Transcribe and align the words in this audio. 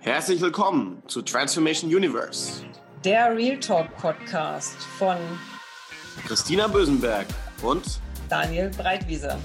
Herzlich 0.00 0.40
willkommen 0.40 1.02
zu 1.08 1.22
Transformation 1.22 1.92
Universe. 1.92 2.62
Der 3.04 3.34
Real 3.36 3.58
Talk 3.58 3.96
Podcast 3.96 4.76
von 4.96 5.16
Christina 6.28 6.68
Bösenberg 6.68 7.26
und 7.62 8.00
Daniel 8.28 8.70
Breitwieser. 8.70 9.38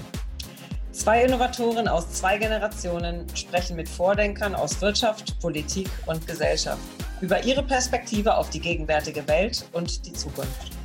Zwei 0.92 1.24
Innovatoren 1.24 1.88
aus 1.88 2.12
zwei 2.12 2.38
Generationen 2.38 3.26
sprechen 3.34 3.74
mit 3.74 3.88
Vordenkern 3.88 4.54
aus 4.54 4.80
Wirtschaft, 4.80 5.40
Politik 5.40 5.88
und 6.06 6.24
Gesellschaft 6.26 6.80
über 7.20 7.42
ihre 7.42 7.64
Perspektive 7.64 8.36
auf 8.36 8.50
die 8.50 8.60
gegenwärtige 8.60 9.26
Welt 9.26 9.66
und 9.72 10.06
die 10.06 10.12
Zukunft. 10.12 10.79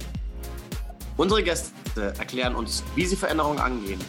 Unsere 1.17 1.41
Gäste 1.43 2.13
erklären 2.19 2.55
uns, 2.55 2.83
wie 2.93 3.05
sie 3.05 3.15
Veränderungen 3.15 3.59
angehen, 3.59 4.01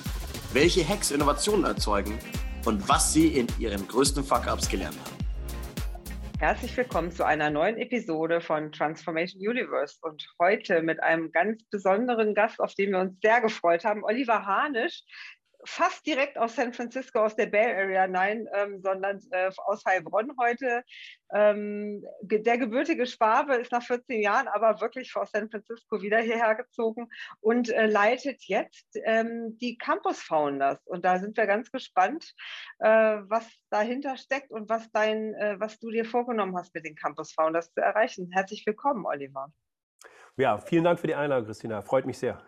welche 0.53 0.87
Hacks 0.87 1.13
Innovationen 1.13 1.65
erzeugen 1.65 2.19
und 2.65 2.89
was 2.89 3.13
sie 3.13 3.29
in 3.29 3.47
ihren 3.61 3.87
größten 3.87 4.25
Fuck-Ups 4.25 4.69
gelernt 4.69 4.99
haben. 4.99 5.17
Herzlich 6.41 6.77
willkommen 6.77 7.13
zu 7.13 7.25
einer 7.25 7.49
neuen 7.49 7.77
Episode 7.77 8.41
von 8.41 8.73
Transformation 8.73 9.41
Universe 9.41 9.99
und 10.03 10.27
heute 10.41 10.83
mit 10.83 11.01
einem 11.01 11.31
ganz 11.31 11.63
besonderen 11.71 12.35
Gast, 12.35 12.59
auf 12.59 12.75
den 12.75 12.91
wir 12.91 12.99
uns 12.99 13.17
sehr 13.23 13.41
gefreut 13.41 13.85
haben, 13.85 14.03
Oliver 14.03 14.45
Hanisch, 14.45 15.05
fast 15.65 16.05
direkt 16.07 16.37
aus 16.39 16.57
San 16.57 16.73
Francisco, 16.73 17.21
aus 17.21 17.37
der 17.37 17.47
Bay 17.47 17.73
Area, 17.73 18.09
nein, 18.09 18.49
ähm, 18.53 18.81
sondern 18.83 19.21
äh, 19.31 19.51
aus 19.67 19.85
Heilbronn 19.85 20.33
heute. 20.41 20.83
Ähm, 21.33 22.05
der 22.21 22.59
gebürtige 22.59 23.07
Schwabe 23.07 23.57
ist 23.57 23.73
nach 23.73 23.83
14 23.83 24.21
Jahren 24.21 24.49
aber 24.49 24.81
wirklich 24.81 25.15
aus 25.17 25.31
San 25.33 25.51
Francisco 25.51 26.01
wieder 26.01 26.19
hierher 26.19 26.55
gezogen 26.55 27.09
und 27.41 27.71
äh, 27.71 27.87
leitet 27.87 28.45
jetzt 28.45 28.87
ähm, 29.05 29.59
die 29.59 29.77
Campus 29.77 30.21
Founders. 30.21 30.87
Und 30.87 31.05
da 31.05 31.19
sind 31.19 31.37
wir 31.37 31.47
ganz 31.47 31.71
gespannt, 31.71 32.35
äh, 32.79 32.89
was 32.89 33.49
dahinter 33.71 34.17
steckt 34.17 34.51
und 34.51 34.69
was, 34.69 34.91
dein, 34.93 35.35
äh, 35.35 35.57
was 35.59 35.79
du 35.79 35.91
dir 35.91 36.05
vorgenommen 36.05 36.57
hast, 36.57 36.75
mit 36.75 36.85
den 36.85 36.95
Campus 36.95 37.33
Founders 37.33 37.73
zu 37.73 37.81
erreichen. 37.81 38.31
Herzlich 38.33 38.65
willkommen, 38.67 39.05
Oliver. 39.05 39.53
Ja, 40.37 40.59
vielen 40.59 40.85
Dank 40.85 41.01
für 41.01 41.07
die 41.07 41.15
Einladung, 41.15 41.47
Christina. 41.47 41.83
Freut 41.83 42.07
mich 42.07 42.19
sehr. 42.19 42.43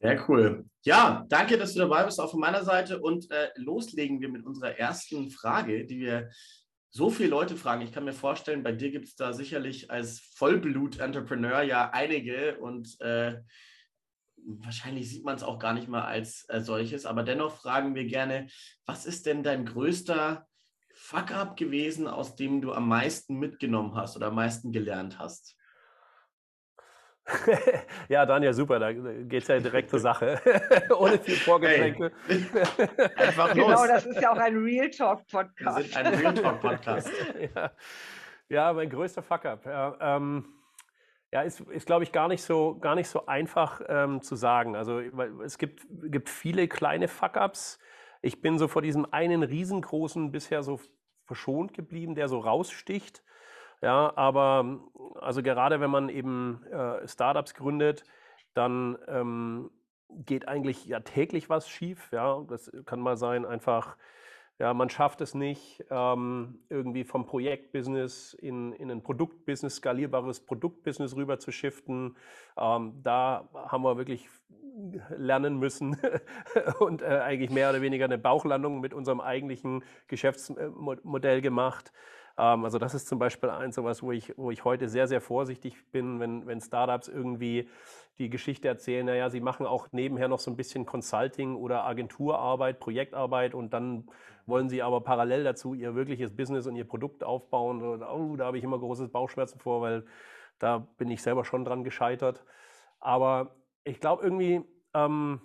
Sehr 0.00 0.28
cool. 0.28 0.64
Ja, 0.84 1.24
danke, 1.28 1.58
dass 1.58 1.74
du 1.74 1.80
dabei 1.80 2.04
bist, 2.04 2.20
auch 2.20 2.30
von 2.30 2.40
meiner 2.40 2.62
Seite. 2.62 3.00
Und 3.00 3.30
äh, 3.30 3.48
loslegen 3.56 4.20
wir 4.20 4.28
mit 4.28 4.44
unserer 4.44 4.78
ersten 4.78 5.30
Frage, 5.30 5.86
die 5.86 5.98
wir 5.98 6.30
so 6.90 7.10
viele 7.10 7.30
Leute 7.30 7.56
fragen. 7.56 7.82
Ich 7.82 7.92
kann 7.92 8.04
mir 8.04 8.12
vorstellen, 8.12 8.62
bei 8.62 8.72
dir 8.72 8.90
gibt 8.90 9.06
es 9.06 9.16
da 9.16 9.32
sicherlich 9.32 9.90
als 9.90 10.20
Vollblut-Entrepreneur 10.36 11.62
ja 11.62 11.90
einige 11.90 12.58
und 12.58 13.00
äh, 13.00 13.40
wahrscheinlich 14.36 15.10
sieht 15.10 15.24
man 15.24 15.36
es 15.36 15.42
auch 15.42 15.58
gar 15.58 15.74
nicht 15.74 15.88
mal 15.88 16.04
als 16.04 16.48
äh, 16.48 16.60
solches. 16.60 17.04
Aber 17.04 17.22
dennoch 17.22 17.56
fragen 17.56 17.94
wir 17.94 18.06
gerne, 18.06 18.48
was 18.86 19.04
ist 19.04 19.26
denn 19.26 19.42
dein 19.42 19.66
größter 19.66 20.46
Fuck-up 20.94 21.56
gewesen, 21.56 22.08
aus 22.08 22.36
dem 22.36 22.60
du 22.60 22.72
am 22.72 22.88
meisten 22.88 23.36
mitgenommen 23.38 23.94
hast 23.94 24.16
oder 24.16 24.28
am 24.28 24.34
meisten 24.34 24.72
gelernt 24.72 25.18
hast? 25.18 25.57
ja, 28.08 28.24
Daniel, 28.24 28.52
super, 28.54 28.78
da 28.78 28.92
geht 28.92 29.42
es 29.42 29.48
ja 29.48 29.58
direkt 29.58 29.90
zur 29.90 29.98
Sache. 29.98 30.40
Ohne 30.98 31.18
viel 31.18 31.36
Vorgeplänkel. 31.36 32.12
Einfach 33.16 33.54
los. 33.54 33.66
Genau, 33.66 33.86
das 33.86 34.06
ist 34.06 34.20
ja 34.20 34.32
auch 34.32 34.38
ein 34.38 34.56
Real 34.56 34.90
Talk 34.90 35.26
Podcast. 35.26 35.78
Wir 35.78 35.84
sind 35.84 35.96
ein 35.96 36.14
Real 36.14 36.34
Talk 36.34 36.60
Podcast. 36.60 37.10
ja. 37.54 37.70
ja, 38.48 38.72
mein 38.72 38.88
größter 38.88 39.22
Fuck-up. 39.22 39.66
Ja, 39.66 39.96
ähm, 40.00 40.46
ja, 41.32 41.42
ist, 41.42 41.60
ist 41.60 41.86
glaube 41.86 42.04
ich, 42.04 42.12
gar 42.12 42.28
nicht 42.28 42.42
so, 42.42 42.78
gar 42.78 42.94
nicht 42.94 43.08
so 43.08 43.26
einfach 43.26 43.82
ähm, 43.86 44.22
zu 44.22 44.34
sagen. 44.34 44.74
Also, 44.74 45.00
es 45.44 45.58
gibt, 45.58 45.86
gibt 45.90 46.30
viele 46.30 46.68
kleine 46.68 47.08
Fuck-ups. 47.08 47.78
Ich 48.22 48.40
bin 48.40 48.58
so 48.58 48.68
vor 48.68 48.82
diesem 48.82 49.12
einen 49.12 49.42
riesengroßen 49.42 50.32
bisher 50.32 50.62
so 50.62 50.80
verschont 51.24 51.74
geblieben, 51.74 52.14
der 52.14 52.28
so 52.28 52.38
raussticht. 52.38 53.22
Ja, 53.82 54.12
aber 54.16 54.80
also 55.20 55.42
gerade 55.42 55.80
wenn 55.80 55.90
man 55.90 56.08
eben 56.08 56.64
äh, 56.64 57.06
Startups 57.06 57.54
gründet, 57.54 58.04
dann 58.54 58.98
ähm, 59.06 59.70
geht 60.08 60.48
eigentlich 60.48 60.86
ja 60.86 61.00
täglich 61.00 61.48
was 61.48 61.68
schief. 61.68 62.10
Ja, 62.12 62.44
das 62.48 62.72
kann 62.86 63.00
mal 63.00 63.16
sein, 63.16 63.44
einfach, 63.44 63.96
ja, 64.58 64.74
man 64.74 64.90
schafft 64.90 65.20
es 65.20 65.34
nicht, 65.34 65.84
ähm, 65.90 66.58
irgendwie 66.68 67.04
vom 67.04 67.26
Projektbusiness 67.26 68.34
in, 68.34 68.72
in 68.72 68.90
ein 68.90 69.02
Produktbusiness, 69.02 69.76
skalierbares 69.76 70.44
Produktbusiness 70.44 71.14
rüber 71.14 71.38
zu 71.38 71.52
shiften. 71.52 72.16
Ähm, 72.56 73.00
da 73.02 73.48
haben 73.54 73.82
wir 73.84 73.96
wirklich 73.96 74.28
lernen 75.16 75.58
müssen 75.58 75.96
und 76.80 77.02
äh, 77.02 77.06
eigentlich 77.06 77.50
mehr 77.50 77.70
oder 77.70 77.80
weniger 77.80 78.04
eine 78.04 78.18
Bauchlandung 78.18 78.80
mit 78.80 78.94
unserem 78.94 79.20
eigentlichen 79.20 79.84
Geschäftsmodell 80.08 81.40
gemacht. 81.42 81.92
Ähm, 82.38 82.64
also 82.64 82.78
das 82.78 82.94
ist 82.94 83.08
zum 83.08 83.18
Beispiel 83.18 83.50
eins 83.50 83.74
sowas, 83.74 84.02
wo 84.02 84.12
ich, 84.12 84.32
wo 84.38 84.50
ich 84.50 84.64
heute 84.64 84.88
sehr, 84.88 85.08
sehr 85.08 85.20
vorsichtig 85.20 85.90
bin, 85.90 86.20
wenn, 86.20 86.46
wenn 86.46 86.60
Startups 86.60 87.08
irgendwie 87.08 87.68
die 88.18 88.30
Geschichte 88.30 88.68
erzählen, 88.68 89.06
naja, 89.06 89.28
sie 89.30 89.40
machen 89.40 89.66
auch 89.66 89.88
nebenher 89.92 90.28
noch 90.28 90.40
so 90.40 90.50
ein 90.50 90.56
bisschen 90.56 90.86
Consulting 90.86 91.56
oder 91.56 91.84
Agenturarbeit, 91.84 92.80
Projektarbeit 92.80 93.54
und 93.54 93.72
dann 93.72 94.08
wollen 94.46 94.68
sie 94.68 94.82
aber 94.82 95.02
parallel 95.02 95.44
dazu 95.44 95.74
ihr 95.74 95.94
wirkliches 95.94 96.34
Business 96.34 96.66
und 96.66 96.74
ihr 96.74 96.86
Produkt 96.86 97.22
aufbauen. 97.22 97.82
Und, 97.82 98.02
oh, 98.02 98.34
da 98.36 98.46
habe 98.46 98.58
ich 98.58 98.64
immer 98.64 98.78
großes 98.78 99.10
Bauchschmerzen 99.10 99.58
vor, 99.58 99.82
weil 99.82 100.06
da 100.58 100.78
bin 100.96 101.10
ich 101.10 101.22
selber 101.22 101.44
schon 101.44 101.64
dran 101.64 101.84
gescheitert. 101.84 102.44
Aber 102.98 103.54
ich 103.84 104.00
glaube 104.00 104.24
irgendwie, 104.24 104.62
ähm, 104.94 105.40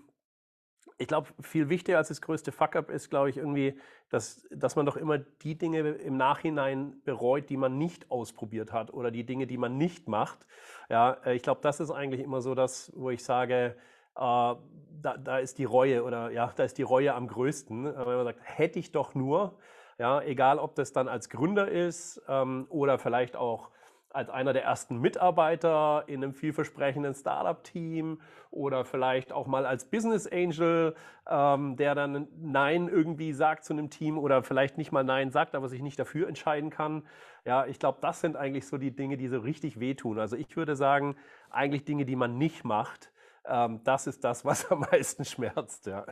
ich 0.98 1.08
glaube, 1.08 1.30
viel 1.42 1.70
wichtiger 1.70 1.98
als 1.98 2.10
das 2.10 2.22
größte 2.22 2.52
Fuck-up 2.52 2.90
ist, 2.90 3.10
glaube 3.10 3.30
ich, 3.30 3.38
irgendwie, 3.38 3.80
dass, 4.10 4.48
dass 4.52 4.76
man 4.76 4.86
doch 4.86 4.96
immer 4.98 5.18
die 5.18 5.58
Dinge 5.58 5.80
im 5.80 6.18
Nachhinein 6.18 7.02
bereut, 7.04 7.50
die 7.50 7.58
man 7.58 7.78
nicht 7.78 8.12
ausprobiert 8.12 8.72
hat 8.72 8.94
oder 8.94 9.12
die 9.12 9.26
Dinge, 9.26 9.48
die 9.48 9.58
man 9.58 9.78
nicht 9.78 10.08
macht. 10.08 10.46
Ja, 10.90 11.18
äh, 11.26 11.36
ich 11.36 11.42
glaube, 11.42 11.62
das 11.62 11.80
ist 11.80 11.92
eigentlich 11.92 12.22
immer 12.22 12.42
so 12.42 12.56
das, 12.56 12.92
wo 12.96 13.10
ich 13.10 13.24
sage, 13.24 13.76
äh, 14.16 14.56
da, 15.04 15.18
da 15.18 15.40
ist 15.40 15.58
die 15.58 15.66
Reue 15.66 16.04
oder 16.04 16.32
ja, 16.32 16.52
da 16.56 16.64
ist 16.64 16.78
die 16.78 16.84
Reue 16.84 17.14
am 17.14 17.28
größten. 17.28 17.86
Wenn 17.86 18.06
man 18.06 18.26
sagt, 18.26 18.40
hätte 18.44 18.80
ich 18.80 18.92
doch 18.92 19.16
nur, 19.16 19.58
ja, 19.98 20.22
egal 20.22 20.60
ob 20.60 20.76
das 20.76 20.94
dann 20.94 21.08
als 21.08 21.30
Gründer 21.30 21.68
ist 21.68 22.22
ähm, 22.28 22.68
oder 22.70 23.00
vielleicht 23.00 23.36
auch 23.36 23.70
als 24.14 24.30
einer 24.30 24.54
der 24.54 24.64
ersten 24.64 25.00
Mitarbeiter 25.00 26.04
in 26.08 26.24
einem 26.24 26.34
vielversprechenden 26.34 27.16
Startup-Team 27.16 28.22
oder 28.52 28.86
vielleicht 28.86 29.32
auch 29.34 29.48
mal 29.48 29.66
als 29.66 29.86
Business 29.86 30.28
Angel, 30.28 30.96
ähm, 31.28 31.76
der 31.76 31.96
dann 31.96 32.28
Nein 32.40 32.88
irgendwie 32.88 33.34
sagt 33.34 33.66
zu 33.66 33.74
einem 33.74 33.90
Team 33.90 34.18
oder 34.18 34.44
vielleicht 34.44 34.78
nicht 34.78 34.92
mal 34.92 35.04
Nein 35.04 35.32
sagt, 35.32 35.56
aber 35.56 35.68
sich 35.68 35.82
nicht 35.82 36.00
dafür 36.00 36.28
entscheiden 36.28 36.70
kann. 36.70 37.04
Ja, 37.46 37.66
ich 37.66 37.80
glaube, 37.80 37.98
das 38.02 38.22
sind 38.22 38.38
eigentlich 38.38 38.68
so 38.68 38.78
die 38.78 38.96
Dinge, 38.96 39.18
die 39.18 39.28
so 39.28 39.40
richtig 39.40 39.80
wehtun. 39.80 40.20
Also 40.20 40.36
ich 40.36 40.56
würde 40.56 40.76
sagen, 40.76 41.16
eigentlich 41.50 41.84
Dinge, 41.84 42.06
die 42.06 42.16
man 42.16 42.38
nicht 42.38 42.64
macht, 42.64 43.12
ähm, 43.46 43.82
das 43.84 44.08
ist 44.08 44.24
das, 44.24 44.46
was 44.46 44.72
am 44.72 44.82
meisten 44.92 45.26
schmerzt. 45.26 45.88
Ja. 45.88 46.06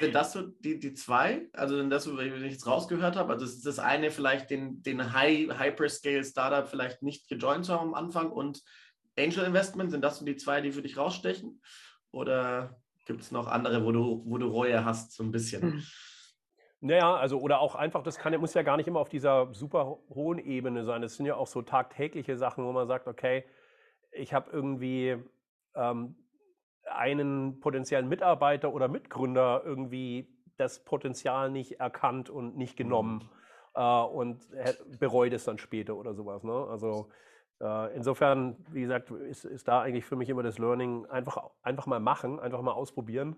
Sind 0.00 0.14
das 0.14 0.32
so 0.32 0.42
die, 0.42 0.78
die 0.78 0.94
zwei? 0.94 1.48
Also, 1.52 1.78
wenn 1.78 1.90
das, 1.90 2.06
wenn 2.16 2.44
ich 2.44 2.52
jetzt 2.52 2.66
rausgehört 2.66 3.16
habe, 3.16 3.32
also 3.32 3.44
ist 3.44 3.66
das 3.66 3.78
eine 3.78 4.10
vielleicht 4.10 4.50
den, 4.50 4.82
den 4.82 5.12
High, 5.12 5.58
Hyperscale 5.58 6.24
Startup 6.24 6.68
vielleicht 6.68 7.02
nicht 7.02 7.28
gejoint 7.28 7.64
zu 7.64 7.74
haben 7.74 7.88
am 7.88 7.94
Anfang 7.94 8.30
und 8.30 8.62
Angel 9.18 9.44
Investment, 9.44 9.90
sind 9.90 10.02
das 10.02 10.18
so 10.18 10.24
die 10.24 10.36
zwei, 10.36 10.60
die 10.60 10.70
für 10.70 10.82
dich 10.82 10.96
rausstechen? 10.96 11.60
Oder 12.12 12.80
gibt 13.06 13.22
es 13.22 13.32
noch 13.32 13.48
andere, 13.48 13.84
wo 13.84 13.90
du, 13.90 14.22
wo 14.24 14.38
du 14.38 14.46
Reue 14.46 14.84
hast, 14.84 15.12
so 15.12 15.24
ein 15.24 15.32
bisschen? 15.32 15.62
Hm. 15.62 15.82
Naja, 16.80 17.16
also 17.16 17.40
oder 17.40 17.58
auch 17.58 17.74
einfach, 17.74 18.04
das 18.04 18.18
kann, 18.18 18.38
muss 18.38 18.54
ja 18.54 18.62
gar 18.62 18.76
nicht 18.76 18.86
immer 18.86 19.00
auf 19.00 19.08
dieser 19.08 19.52
super 19.52 19.98
hohen 20.10 20.38
Ebene 20.38 20.84
sein. 20.84 21.02
Das 21.02 21.16
sind 21.16 21.26
ja 21.26 21.34
auch 21.34 21.48
so 21.48 21.62
tagtägliche 21.62 22.36
Sachen, 22.36 22.64
wo 22.64 22.70
man 22.70 22.86
sagt, 22.86 23.08
okay, 23.08 23.44
ich 24.12 24.32
habe 24.32 24.50
irgendwie 24.52 25.16
ähm, 25.74 26.14
einen 26.88 27.60
potenziellen 27.60 28.08
Mitarbeiter 28.08 28.72
oder 28.72 28.88
Mitgründer 28.88 29.62
irgendwie 29.64 30.28
das 30.56 30.84
Potenzial 30.84 31.50
nicht 31.50 31.80
erkannt 31.80 32.30
und 32.30 32.56
nicht 32.56 32.76
genommen 32.76 33.30
mhm. 33.74 33.80
äh, 33.80 34.02
und 34.02 34.46
bereut 34.98 35.32
es 35.32 35.44
dann 35.44 35.58
später 35.58 35.96
oder 35.96 36.14
sowas. 36.14 36.42
Ne? 36.42 36.52
Also 36.52 37.08
äh, 37.60 37.94
insofern, 37.96 38.56
wie 38.70 38.82
gesagt, 38.82 39.10
ist, 39.10 39.44
ist 39.44 39.68
da 39.68 39.82
eigentlich 39.82 40.04
für 40.04 40.16
mich 40.16 40.28
immer 40.28 40.42
das 40.42 40.58
Learning, 40.58 41.06
einfach, 41.06 41.50
einfach 41.62 41.86
mal 41.86 42.00
machen, 42.00 42.38
einfach 42.40 42.62
mal 42.62 42.72
ausprobieren. 42.72 43.36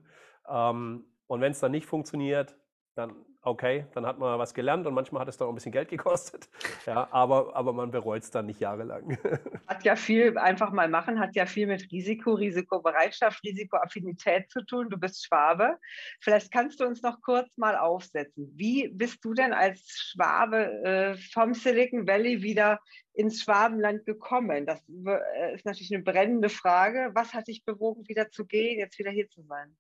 Ähm, 0.49 1.05
und 1.27 1.41
wenn 1.41 1.53
es 1.53 1.61
dann 1.61 1.73
nicht 1.73 1.87
funktioniert, 1.87 2.57
dann 2.95 3.15
okay, 3.43 3.87
dann 3.95 4.05
hat 4.05 4.19
man 4.19 4.39
was 4.39 4.53
gelernt 4.53 4.87
und 4.87 4.93
manchmal 4.95 5.23
hat 5.23 5.29
es 5.29 5.37
dann 5.37 5.47
auch 5.47 5.53
ein 5.53 5.55
bisschen 5.55 5.73
Geld 5.73 5.89
gekostet. 5.89 6.49
Ja, 6.87 7.09
aber, 7.11 7.55
aber 7.55 7.75
man 7.75 7.91
bereut 7.91 8.23
es 8.23 8.31
dann 8.31 8.47
nicht 8.47 8.59
jahrelang. 8.59 9.19
Hat 9.69 9.85
ja 9.85 9.97
viel, 9.97 10.39
einfach 10.39 10.73
mal 10.73 10.89
machen, 10.89 11.21
hat 11.21 11.37
ja 11.37 11.45
viel 11.45 11.67
mit 11.67 11.93
Risiko, 11.93 12.33
Risikobereitschaft, 12.33 13.45
Risikoaffinität 13.45 14.51
zu 14.51 14.65
tun. 14.65 14.89
Du 14.89 14.97
bist 14.97 15.25
Schwabe. 15.25 15.77
Vielleicht 16.21 16.51
kannst 16.51 16.81
du 16.81 16.87
uns 16.87 17.03
noch 17.03 17.21
kurz 17.21 17.59
mal 17.59 17.77
aufsetzen. 17.77 18.51
Wie 18.57 18.89
bist 18.89 19.23
du 19.25 19.35
denn 19.35 19.53
als 19.53 19.81
Schwabe 19.91 20.73
äh, 20.85 21.17
vom 21.33 21.53
Silicon 21.53 22.09
Valley 22.09 22.43
wieder 22.43 22.81
ins 23.13 23.43
Schwabenland 23.43 24.07
gekommen? 24.07 24.65
Das 24.65 24.83
äh, 24.89 25.55
ist 25.55 25.67
natürlich 25.67 25.95
eine 25.95 26.03
brennende 26.03 26.49
Frage. 26.49 27.11
Was 27.13 27.35
hat 27.35 27.49
dich 27.49 27.65
bewogen, 27.65 28.09
wieder 28.09 28.31
zu 28.31 28.47
gehen, 28.47 28.79
jetzt 28.79 28.99
wieder 28.99 29.11
hier 29.11 29.29
zu 29.29 29.43
sein? 29.43 29.77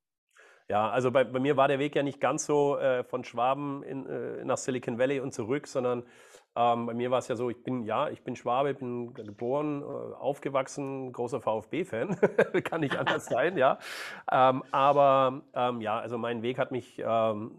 Ja, 0.70 0.88
also 0.88 1.10
bei, 1.10 1.24
bei 1.24 1.40
mir 1.40 1.56
war 1.56 1.66
der 1.66 1.80
Weg 1.80 1.96
ja 1.96 2.04
nicht 2.04 2.20
ganz 2.20 2.46
so 2.46 2.78
äh, 2.78 3.02
von 3.02 3.24
Schwaben 3.24 3.82
in, 3.82 4.06
äh, 4.06 4.44
nach 4.44 4.56
Silicon 4.56 5.00
Valley 5.00 5.18
und 5.18 5.34
zurück, 5.34 5.66
sondern 5.66 6.04
ähm, 6.54 6.86
bei 6.86 6.94
mir 6.94 7.10
war 7.10 7.18
es 7.18 7.26
ja 7.26 7.34
so, 7.34 7.50
ich 7.50 7.60
bin, 7.64 7.82
ja, 7.82 8.08
ich 8.08 8.22
bin 8.22 8.36
Schwabe, 8.36 8.74
bin 8.74 9.12
geboren, 9.12 9.82
äh, 9.82 9.84
aufgewachsen, 9.84 11.12
großer 11.12 11.40
VfB-Fan, 11.40 12.16
kann 12.64 12.82
nicht 12.82 12.96
anders 12.96 13.26
sein, 13.26 13.58
ja. 13.58 13.80
Ähm, 14.30 14.62
aber 14.70 15.42
ähm, 15.54 15.80
ja, 15.80 15.98
also 15.98 16.18
mein 16.18 16.42
Weg 16.42 16.56
hat 16.56 16.70
mich 16.70 17.02
ähm, 17.04 17.50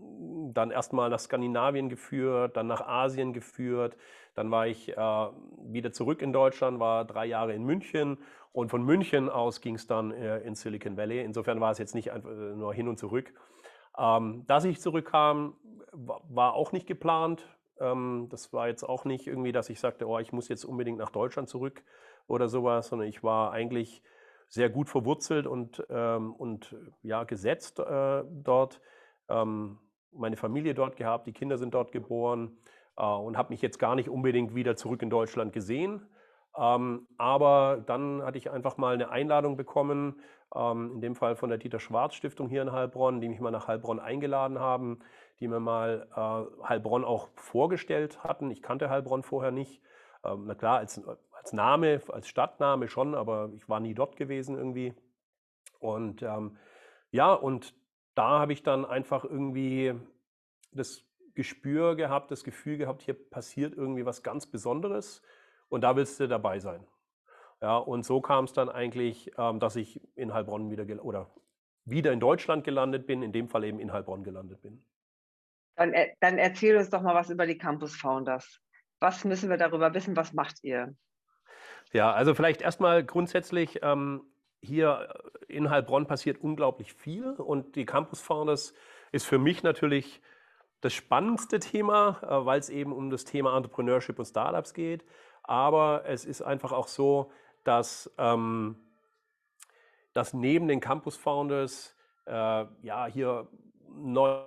dann 0.53 0.71
erstmal 0.71 1.09
nach 1.09 1.19
Skandinavien 1.19 1.89
geführt, 1.89 2.55
dann 2.55 2.67
nach 2.67 2.79
Asien 2.79 3.33
geführt, 3.33 3.97
dann 4.35 4.51
war 4.51 4.67
ich 4.67 4.87
äh, 4.87 5.27
wieder 5.65 5.91
zurück 5.91 6.21
in 6.21 6.31
Deutschland, 6.31 6.79
war 6.79 7.03
drei 7.03 7.25
Jahre 7.25 7.53
in 7.53 7.65
München 7.65 8.19
und 8.53 8.69
von 8.69 8.83
München 8.83 9.29
aus 9.29 9.61
ging 9.61 9.75
es 9.75 9.87
dann 9.87 10.11
äh, 10.11 10.39
in 10.39 10.55
Silicon 10.55 10.97
Valley. 10.97 11.21
Insofern 11.21 11.61
war 11.61 11.71
es 11.71 11.77
jetzt 11.77 11.95
nicht 11.95 12.11
einfach 12.11 12.31
äh, 12.31 12.55
nur 12.55 12.73
hin 12.73 12.87
und 12.87 12.97
zurück. 12.97 13.33
Ähm, 13.97 14.45
dass 14.47 14.65
ich 14.65 14.81
zurückkam, 14.81 15.55
war 15.93 16.53
auch 16.53 16.71
nicht 16.71 16.87
geplant. 16.87 17.47
Ähm, 17.79 18.27
das 18.29 18.51
war 18.53 18.67
jetzt 18.67 18.83
auch 18.83 19.05
nicht 19.05 19.27
irgendwie, 19.27 19.51
dass 19.51 19.69
ich 19.69 19.79
sagte, 19.79 20.07
oh, 20.07 20.19
ich 20.19 20.33
muss 20.33 20.49
jetzt 20.49 20.65
unbedingt 20.65 20.97
nach 20.97 21.11
Deutschland 21.11 21.49
zurück 21.49 21.83
oder 22.27 22.47
sowas, 22.47 22.87
sondern 22.87 23.07
ich 23.07 23.23
war 23.23 23.51
eigentlich 23.51 24.01
sehr 24.47 24.69
gut 24.69 24.89
verwurzelt 24.89 25.47
und, 25.47 25.83
ähm, 25.89 26.33
und 26.33 26.75
ja, 27.03 27.23
gesetzt 27.23 27.79
äh, 27.79 28.23
dort. 28.29 28.81
Ähm, 29.29 29.79
meine 30.11 30.35
Familie 30.35 30.73
dort 30.73 30.97
gehabt, 30.97 31.25
die 31.25 31.31
Kinder 31.31 31.57
sind 31.57 31.73
dort 31.73 31.93
geboren 31.93 32.57
äh, 32.97 33.05
und 33.05 33.37
habe 33.37 33.53
mich 33.53 33.61
jetzt 33.61 33.79
gar 33.79 33.95
nicht 33.95 34.09
unbedingt 34.09 34.53
wieder 34.55 34.75
zurück 34.75 35.01
in 35.01 35.09
Deutschland 35.09 35.53
gesehen. 35.53 36.05
Ähm, 36.57 37.07
aber 37.17 37.83
dann 37.85 38.23
hatte 38.23 38.37
ich 38.37 38.51
einfach 38.51 38.77
mal 38.77 38.93
eine 38.93 39.09
Einladung 39.09 39.55
bekommen, 39.55 40.21
ähm, 40.53 40.91
in 40.95 41.01
dem 41.01 41.15
Fall 41.15 41.35
von 41.35 41.49
der 41.49 41.57
Dieter 41.57 41.79
Schwarz 41.79 42.15
Stiftung 42.15 42.49
hier 42.49 42.61
in 42.61 42.71
Heilbronn, 42.71 43.21
die 43.21 43.29
mich 43.29 43.39
mal 43.39 43.51
nach 43.51 43.67
Heilbronn 43.67 43.99
eingeladen 43.99 44.59
haben, 44.59 44.99
die 45.39 45.47
mir 45.47 45.59
mal 45.59 46.07
äh, 46.15 46.67
Heilbronn 46.67 47.05
auch 47.05 47.29
vorgestellt 47.35 48.23
hatten. 48.23 48.51
Ich 48.51 48.61
kannte 48.61 48.89
Heilbronn 48.89 49.23
vorher 49.23 49.51
nicht. 49.51 49.81
Ähm, 50.23 50.43
na 50.45 50.55
klar, 50.55 50.79
als, 50.79 51.01
als 51.31 51.53
Name, 51.53 52.01
als 52.09 52.27
Stadtname 52.27 52.87
schon, 52.87 53.15
aber 53.15 53.49
ich 53.55 53.67
war 53.69 53.79
nie 53.79 53.93
dort 53.93 54.17
gewesen 54.17 54.57
irgendwie. 54.57 54.93
Und 55.79 56.21
ähm, 56.21 56.57
ja, 57.11 57.33
und 57.33 57.73
da 58.13 58.39
habe 58.39 58.53
ich 58.53 58.61
dann 58.61 58.85
einfach 58.85 59.23
irgendwie 59.23 59.95
das 60.73 61.05
Gespür 61.33 61.95
gehabt, 61.95 62.29
das 62.29 62.43
Gefühl 62.43 62.77
gehabt, 62.77 63.01
hier 63.01 63.13
passiert 63.13 63.73
irgendwie 63.73 64.05
was 64.05 64.21
ganz 64.21 64.45
Besonderes 64.45 65.21
und 65.71 65.81
da 65.81 65.95
willst 65.95 66.19
du 66.19 66.27
dabei 66.27 66.59
sein. 66.59 66.85
Ja, 67.61 67.77
und 67.77 68.05
so 68.05 68.21
kam 68.21 68.45
es 68.45 68.53
dann 68.53 68.69
eigentlich, 68.69 69.31
ähm, 69.37 69.59
dass 69.59 69.75
ich 69.75 70.01
in 70.15 70.33
Heilbronn 70.33 70.69
wieder 70.69 71.03
oder 71.03 71.31
wieder 71.85 72.11
in 72.11 72.19
Deutschland 72.19 72.63
gelandet 72.63 73.07
bin, 73.07 73.23
in 73.23 73.31
dem 73.31 73.47
Fall 73.47 73.63
eben 73.63 73.79
in 73.79 73.93
Heilbronn 73.93 74.23
gelandet 74.23 74.61
bin. 74.61 74.83
Dann, 75.75 75.93
dann 76.19 76.37
erzähl 76.37 76.75
uns 76.75 76.89
doch 76.89 77.01
mal 77.01 77.15
was 77.15 77.29
über 77.29 77.47
die 77.47 77.57
Campus 77.57 77.95
Founders. 77.95 78.59
Was 78.99 79.23
müssen 79.23 79.49
wir 79.49 79.57
darüber 79.57 79.93
wissen? 79.93 80.15
Was 80.15 80.33
macht 80.33 80.63
ihr? 80.63 80.93
Ja, 81.93 82.11
also 82.11 82.35
vielleicht 82.35 82.61
erstmal 82.61 83.03
grundsätzlich, 83.03 83.79
ähm, 83.81 84.23
hier 84.61 85.13
in 85.47 85.69
Heilbronn 85.69 86.05
passiert 86.05 86.39
unglaublich 86.39 86.93
viel 86.93 87.31
und 87.31 87.75
die 87.75 87.85
Campus 87.85 88.21
Founders 88.21 88.73
ist 89.11 89.25
für 89.25 89.39
mich 89.39 89.63
natürlich 89.63 90.21
das 90.81 90.93
spannendste 90.93 91.59
Thema, 91.59 92.19
äh, 92.23 92.45
weil 92.45 92.59
es 92.59 92.69
eben 92.69 92.91
um 92.91 93.09
das 93.09 93.23
Thema 93.23 93.55
Entrepreneurship 93.55 94.19
und 94.19 94.25
Startups 94.25 94.73
geht. 94.73 95.03
Aber 95.43 96.03
es 96.05 96.25
ist 96.25 96.41
einfach 96.41 96.71
auch 96.71 96.87
so, 96.87 97.31
dass, 97.63 98.11
ähm, 98.17 98.75
dass 100.13 100.33
neben 100.33 100.67
den 100.67 100.79
Campus 100.79 101.17
Founders 101.17 101.95
äh, 102.25 102.65
ja 102.81 103.05
hier 103.07 103.47
neue 103.87 104.45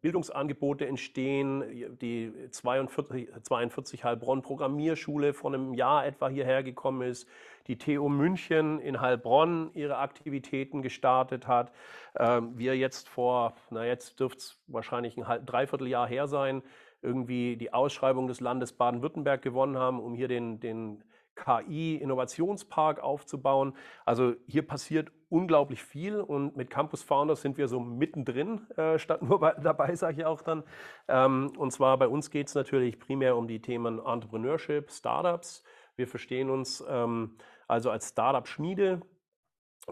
Bildungsangebote 0.00 0.86
entstehen. 0.86 1.98
Die 2.00 2.32
42, 2.50 3.28
42 3.42 4.04
Heilbronn 4.04 4.42
Programmierschule 4.42 5.34
vor 5.34 5.52
einem 5.52 5.74
Jahr 5.74 6.06
etwa 6.06 6.28
hierher 6.28 6.62
gekommen 6.62 7.02
ist. 7.02 7.28
Die 7.66 7.76
TU 7.76 8.08
München 8.08 8.78
in 8.80 9.00
Heilbronn 9.00 9.70
ihre 9.74 9.98
Aktivitäten 9.98 10.82
gestartet 10.82 11.46
hat. 11.46 11.72
Ähm, 12.18 12.56
wir 12.56 12.76
jetzt 12.76 13.08
vor, 13.08 13.54
na 13.70 13.84
jetzt 13.84 14.20
dürfte 14.20 14.38
es 14.38 14.62
wahrscheinlich 14.68 15.18
ein 15.18 15.44
Dreivierteljahr 15.44 16.06
her 16.06 16.28
sein, 16.28 16.62
irgendwie 17.02 17.56
die 17.56 17.72
Ausschreibung 17.72 18.28
des 18.28 18.40
Landes 18.40 18.72
Baden-Württemberg 18.72 19.42
gewonnen 19.42 19.78
haben, 19.78 20.00
um 20.00 20.14
hier 20.14 20.28
den, 20.28 20.60
den 20.60 21.04
KI-Innovationspark 21.36 23.00
aufzubauen. 23.00 23.74
Also 24.04 24.34
hier 24.46 24.66
passiert 24.66 25.12
unglaublich 25.28 25.82
viel 25.82 26.20
und 26.20 26.56
mit 26.56 26.70
Campus 26.70 27.02
Founders 27.02 27.42
sind 27.42 27.58
wir 27.58 27.68
so 27.68 27.78
mittendrin, 27.80 28.68
äh, 28.76 28.98
statt 28.98 29.22
nur 29.22 29.40
bei, 29.40 29.52
dabei, 29.62 29.94
sage 29.94 30.20
ich 30.20 30.24
auch 30.24 30.42
dann. 30.42 30.64
Ähm, 31.08 31.52
und 31.56 31.72
zwar 31.72 31.98
bei 31.98 32.08
uns 32.08 32.30
geht 32.30 32.48
es 32.48 32.54
natürlich 32.54 32.98
primär 32.98 33.36
um 33.36 33.46
die 33.46 33.60
Themen 33.60 33.98
Entrepreneurship, 33.98 34.90
Startups. 34.90 35.62
Wir 35.96 36.08
verstehen 36.08 36.50
uns 36.50 36.84
ähm, 36.88 37.36
also 37.68 37.90
als 37.90 38.10
Startup-Schmiede 38.10 39.02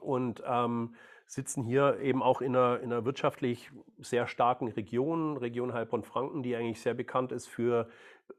und 0.01 0.43
ähm, 0.47 0.95
sitzen 1.27 1.65
hier 1.65 1.99
eben 2.01 2.23
auch 2.23 2.41
in 2.41 2.55
einer, 2.55 2.81
in 2.81 2.93
einer 2.93 3.05
wirtschaftlich 3.05 3.71
sehr 3.99 4.27
starken 4.27 4.69
Region, 4.69 5.37
Region 5.37 5.73
Heilbronn-Franken, 5.73 6.43
die 6.43 6.55
eigentlich 6.55 6.81
sehr 6.81 6.95
bekannt 6.95 7.33
ist 7.33 7.47
für 7.49 7.89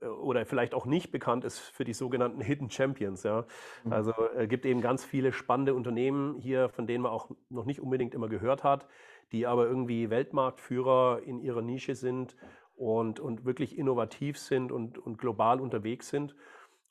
äh, 0.02 0.06
oder 0.06 0.46
vielleicht 0.46 0.74
auch 0.74 0.86
nicht 0.86 1.12
bekannt 1.12 1.46
ist 1.46 1.60
für 1.60 1.84
die 1.84 1.94
sogenannten 1.94 2.42
Hidden 2.42 2.70
Champions. 2.70 3.24
Ja. 3.24 3.46
Mhm. 3.84 3.94
Also 3.94 4.14
es 4.36 4.44
äh, 4.44 4.48
gibt 4.48 4.66
eben 4.66 4.82
ganz 4.82 5.04
viele 5.04 5.32
spannende 5.32 5.74
Unternehmen 5.74 6.36
hier, 6.40 6.70
von 6.70 6.88
denen 6.88 7.04
man 7.04 7.12
auch 7.12 7.30
noch 7.50 7.66
nicht 7.66 7.80
unbedingt 7.80 8.14
immer 8.14 8.30
gehört 8.30 8.64
hat, 8.64 8.88
die 9.32 9.48
aber 9.48 9.66
irgendwie 9.66 10.10
Weltmarktführer 10.10 11.22
in 11.26 11.40
ihrer 11.40 11.62
Nische 11.62 11.96
sind 11.96 12.36
und, 12.76 13.20
und 13.20 13.46
wirklich 13.46 13.78
innovativ 13.78 14.38
sind 14.38 14.72
und, 14.72 14.98
und 14.98 15.18
global 15.18 15.60
unterwegs 15.60 16.10
sind. 16.10 16.36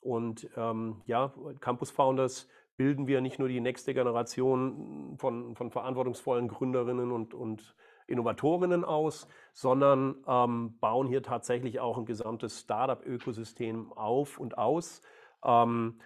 Und 0.01 0.49
ähm, 0.55 1.01
ja, 1.05 1.33
Campus 1.61 1.89
Founders 1.91 2.47
bilden 2.77 3.07
wir 3.07 3.21
nicht 3.21 3.39
nur 3.39 3.47
die 3.47 3.61
nächste 3.61 3.93
Generation 3.93 5.15
von, 5.17 5.55
von 5.55 5.71
verantwortungsvollen 5.71 6.47
Gründerinnen 6.47 7.11
und, 7.11 7.33
und 7.33 7.75
Innovatorinnen 8.07 8.83
aus, 8.83 9.27
sondern 9.53 10.15
ähm, 10.27 10.77
bauen 10.79 11.07
hier 11.07 11.23
tatsächlich 11.23 11.79
auch 11.79 11.97
ein 11.97 12.05
gesamtes 12.05 12.59
Startup-Ökosystem 12.61 13.93
auf 13.93 14.39
und 14.39 14.57
aus, 14.57 15.01
ähm, 15.43 15.99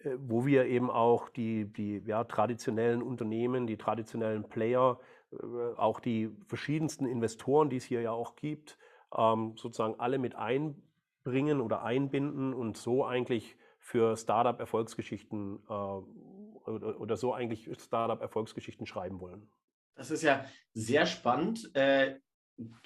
äh, 0.00 0.16
wo 0.18 0.46
wir 0.46 0.66
eben 0.66 0.90
auch 0.90 1.28
die, 1.28 1.72
die 1.72 2.02
ja, 2.06 2.24
traditionellen 2.24 3.02
Unternehmen, 3.02 3.66
die 3.66 3.76
traditionellen 3.76 4.48
Player, 4.48 4.98
äh, 5.32 5.36
auch 5.76 6.00
die 6.00 6.30
verschiedensten 6.46 7.06
Investoren, 7.06 7.70
die 7.70 7.76
es 7.76 7.84
hier 7.84 8.00
ja 8.00 8.12
auch 8.12 8.34
gibt, 8.36 8.78
ähm, 9.16 9.52
sozusagen 9.56 10.00
alle 10.00 10.18
mit 10.18 10.34
einbringen 10.34 11.60
oder 11.60 11.82
einbinden 11.82 12.54
und 12.54 12.76
so 12.76 13.04
eigentlich 13.04 13.56
für 13.86 14.16
Startup-Erfolgsgeschichten 14.16 15.60
äh, 15.68 15.72
oder, 15.72 17.00
oder, 17.00 17.16
so 17.16 17.32
eigentlich 17.32 17.70
Startup-Erfolgsgeschichten 17.78 18.84
schreiben 18.84 19.20
wollen. 19.20 19.48
Das 19.94 20.10
ist 20.10 20.22
ja 20.22 20.44
sehr 20.74 21.06
spannend. 21.06 21.70
Äh, 21.74 22.16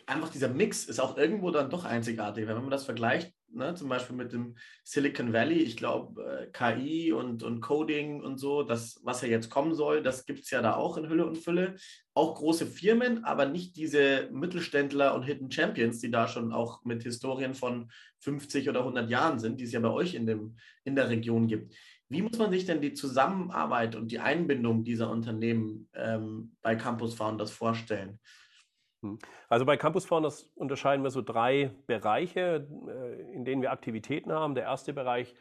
einfach 0.07 0.31
dieser 0.31 0.49
Mix 0.49 0.85
ist 0.85 1.00
auch 1.00 1.17
irgendwo 1.17 1.50
dann 1.50 1.71
doch 1.71 1.85
einzigartig. 1.85 2.47
Wenn 2.47 2.57
man 2.57 2.71
das 2.71 2.85
vergleicht, 2.85 3.33
ne, 3.53 3.75
zum 3.75 3.89
Beispiel 3.89 4.17
mit 4.17 4.33
dem 4.33 4.57
Silicon 4.85 5.33
Valley, 5.33 5.59
ich 5.59 5.77
glaube, 5.77 6.23
äh, 6.23 6.47
KI 6.53 7.12
und, 7.12 7.43
und 7.43 7.61
Coding 7.61 8.21
und 8.21 8.39
so, 8.39 8.62
das, 8.62 9.00
was 9.05 9.23
ja 9.23 9.29
jetzt 9.29 9.50
kommen 9.50 9.75
soll, 9.75 10.03
das 10.03 10.27
gibt 10.27 10.41
es 10.41 10.50
ja 10.50 10.62
da 10.62 10.75
auch 10.75 10.97
in 10.97 11.09
Hülle 11.09 11.27
und 11.27 11.39
Fülle. 11.39 11.77
Auch 12.15 12.35
große 12.35 12.67
Firmen, 12.67 13.25
aber 13.25 13.47
nicht 13.47 13.77
diese 13.77 14.29
Mittelständler 14.33 15.15
und 15.15 15.23
Hidden 15.23 15.50
Champions, 15.50 16.00
die 16.00 16.11
da 16.11 16.27
schon 16.27 16.53
auch 16.53 16.85
mit 16.85 17.03
Historien 17.05 17.55
von 17.55 17.91
50 18.19 18.69
oder 18.69 18.81
100 18.81 19.09
Jahren 19.09 19.39
sind, 19.39 19.61
die 19.61 19.65
es 19.65 19.73
ja 19.73 19.81
bei 19.81 19.91
euch 19.91 20.15
in, 20.15 20.27
dem, 20.27 20.57
in 20.85 20.97
der 20.97 21.09
Region 21.09 21.47
gibt. 21.47 21.75
Wie 22.09 22.23
muss 22.23 22.39
man 22.39 22.50
sich 22.50 22.67
denn 22.67 22.81
die 22.81 22.93
Zusammenarbeit 22.93 23.95
und 23.95 24.11
die 24.11 24.19
Einbindung 24.19 24.83
dieser 24.83 25.09
Unternehmen 25.11 25.89
ähm, 25.95 26.57
bei 26.61 26.75
Campus 26.75 27.15
Founders 27.15 27.53
vorstellen? 27.53 28.19
Hm. 29.02 29.19
Also 29.49 29.64
bei 29.64 29.76
Campus 29.76 30.04
Founders 30.07 30.50
unterscheiden 30.57 31.02
wir 31.02 31.11
so 31.11 31.23
drei 31.23 31.71
Bereiche, 31.87 32.66
äh, 32.88 33.33
in 33.35 33.45
denen 33.45 33.62
wir 33.62 33.73
Aktivitäten 33.73 34.33
haben. 34.33 34.54
Der 34.54 34.64
erste 34.64 34.92
Bereich 34.92 35.35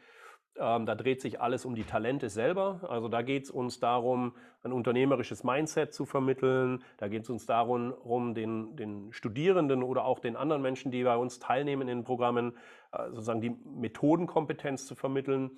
Ähm, 0.56 0.84
da 0.84 0.94
dreht 0.94 1.20
sich 1.20 1.40
alles 1.40 1.64
um 1.64 1.74
die 1.74 1.84
Talente 1.84 2.28
selber. 2.28 2.80
Also 2.88 3.08
da 3.08 3.22
geht 3.22 3.44
es 3.44 3.50
uns 3.50 3.78
darum, 3.78 4.34
ein 4.62 4.72
unternehmerisches 4.72 5.44
Mindset 5.44 5.94
zu 5.94 6.04
vermitteln. 6.04 6.82
Da 6.98 7.08
geht 7.08 7.22
es 7.22 7.30
uns 7.30 7.46
darum, 7.46 8.34
den, 8.34 8.76
den, 8.76 9.12
Studierenden 9.12 9.82
oder 9.82 10.04
auch 10.04 10.18
den 10.18 10.36
anderen 10.36 10.60
Menschen, 10.60 10.90
die 10.90 11.04
bei 11.04 11.16
uns 11.16 11.38
teilnehmen 11.38 11.82
in 11.82 11.98
den 11.98 12.04
Programmen, 12.04 12.56
äh, 12.92 13.08
sozusagen 13.10 13.40
die 13.40 13.56
Methodenkompetenz 13.64 14.86
zu 14.86 14.94
vermitteln. 14.94 15.52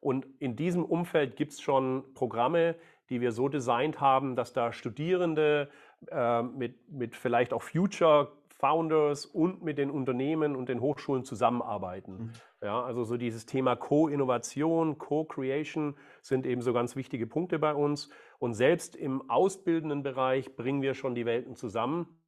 Und 0.00 0.26
in 0.38 0.54
diesem 0.56 0.84
Umfeld 0.84 1.36
gibt 1.36 1.52
es 1.52 1.60
schon 1.60 2.04
Programme, 2.14 2.76
die 3.10 3.20
wir 3.20 3.32
so 3.32 3.48
designt 3.48 4.00
haben, 4.00 4.36
dass 4.36 4.52
da 4.52 4.72
Studierende 4.72 5.68
äh, 6.08 6.42
mit, 6.42 6.90
mit 6.90 7.16
vielleicht 7.16 7.52
auch 7.52 7.62
Future 7.62 8.32
Founders 8.58 9.26
und 9.26 9.62
mit 9.62 9.76
den 9.76 9.90
Unternehmen 9.90 10.56
und 10.56 10.68
den 10.68 10.80
Hochschulen 10.80 11.24
zusammenarbeiten. 11.24 12.12
Mhm. 12.12 12.32
Ja, 12.62 12.82
also 12.82 13.04
so 13.04 13.18
dieses 13.18 13.44
Thema 13.44 13.76
Co-Innovation, 13.76 14.96
Co-Creation 14.96 15.94
sind 16.22 16.46
eben 16.46 16.62
so 16.62 16.72
ganz 16.72 16.96
wichtige 16.96 17.26
Punkte 17.26 17.58
bei 17.58 17.74
uns. 17.74 18.08
Und 18.38 18.54
selbst 18.54 18.96
im 18.96 19.28
ausbildenden 19.28 20.02
Bereich 20.02 20.56
bringen 20.56 20.80
wir 20.80 20.94
schon 20.94 21.14
die 21.14 21.26
Welten 21.26 21.54
zusammen, 21.54 22.18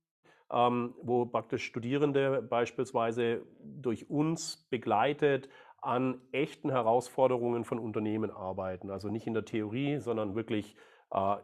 ähm, 0.53 0.95
wo 1.03 1.25
praktisch 1.25 1.65
Studierende 1.65 2.43
beispielsweise 2.43 3.47
durch 3.61 4.11
uns 4.11 4.69
begleitet 4.69 5.49
an 5.81 6.21
echten 6.33 6.71
Herausforderungen 6.71 7.65
von 7.65 7.79
Unternehmen 7.79 8.31
arbeiten. 8.31 8.91
Also 8.91 9.09
nicht 9.09 9.27
in 9.27 9.35
der 9.35 9.45
Theorie, 9.47 9.99
sondern 9.99 10.35
wirklich 10.35 10.77
äh, 11.11 11.37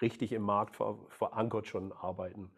richtig 0.00 0.32
im 0.32 0.42
Markt 0.42 0.76
ver 0.76 0.96
verankert 1.08 1.66
schon 1.66 1.92
arbeiten. 1.92 2.50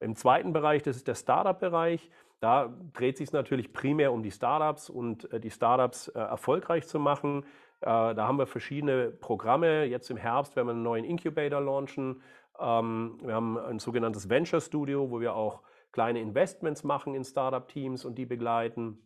Im 0.00 0.16
zweiten 0.16 0.52
Bereich, 0.52 0.82
das 0.82 0.96
ist 0.96 1.08
der 1.08 1.14
Startup-Bereich, 1.14 2.10
da 2.40 2.74
dreht 2.92 3.16
sich 3.16 3.28
es 3.28 3.32
natürlich 3.32 3.72
primär 3.72 4.12
um 4.12 4.22
die 4.22 4.30
Startups 4.30 4.90
und 4.90 5.32
äh, 5.32 5.40
die 5.40 5.50
Startups 5.50 6.08
äh, 6.08 6.18
erfolgreich 6.18 6.86
zu 6.86 6.98
machen. 6.98 7.44
Äh, 7.80 7.86
da 8.14 8.28
haben 8.28 8.38
wir 8.38 8.46
verschiedene 8.46 9.10
Programme. 9.10 9.84
Jetzt 9.84 10.10
im 10.10 10.18
Herbst 10.18 10.54
werden 10.54 10.66
wir 10.66 10.72
einen 10.72 10.82
neuen 10.82 11.04
Incubator 11.04 11.60
launchen. 11.60 12.20
Ähm, 12.60 13.18
wir 13.22 13.34
haben 13.34 13.56
ein 13.56 13.78
sogenanntes 13.78 14.28
Venture 14.28 14.60
Studio, 14.60 15.10
wo 15.10 15.20
wir 15.20 15.34
auch 15.34 15.62
kleine 15.92 16.20
Investments 16.20 16.84
machen 16.84 17.14
in 17.14 17.24
Startup-Teams 17.24 18.04
und 18.04 18.16
die 18.16 18.26
begleiten. 18.26 18.98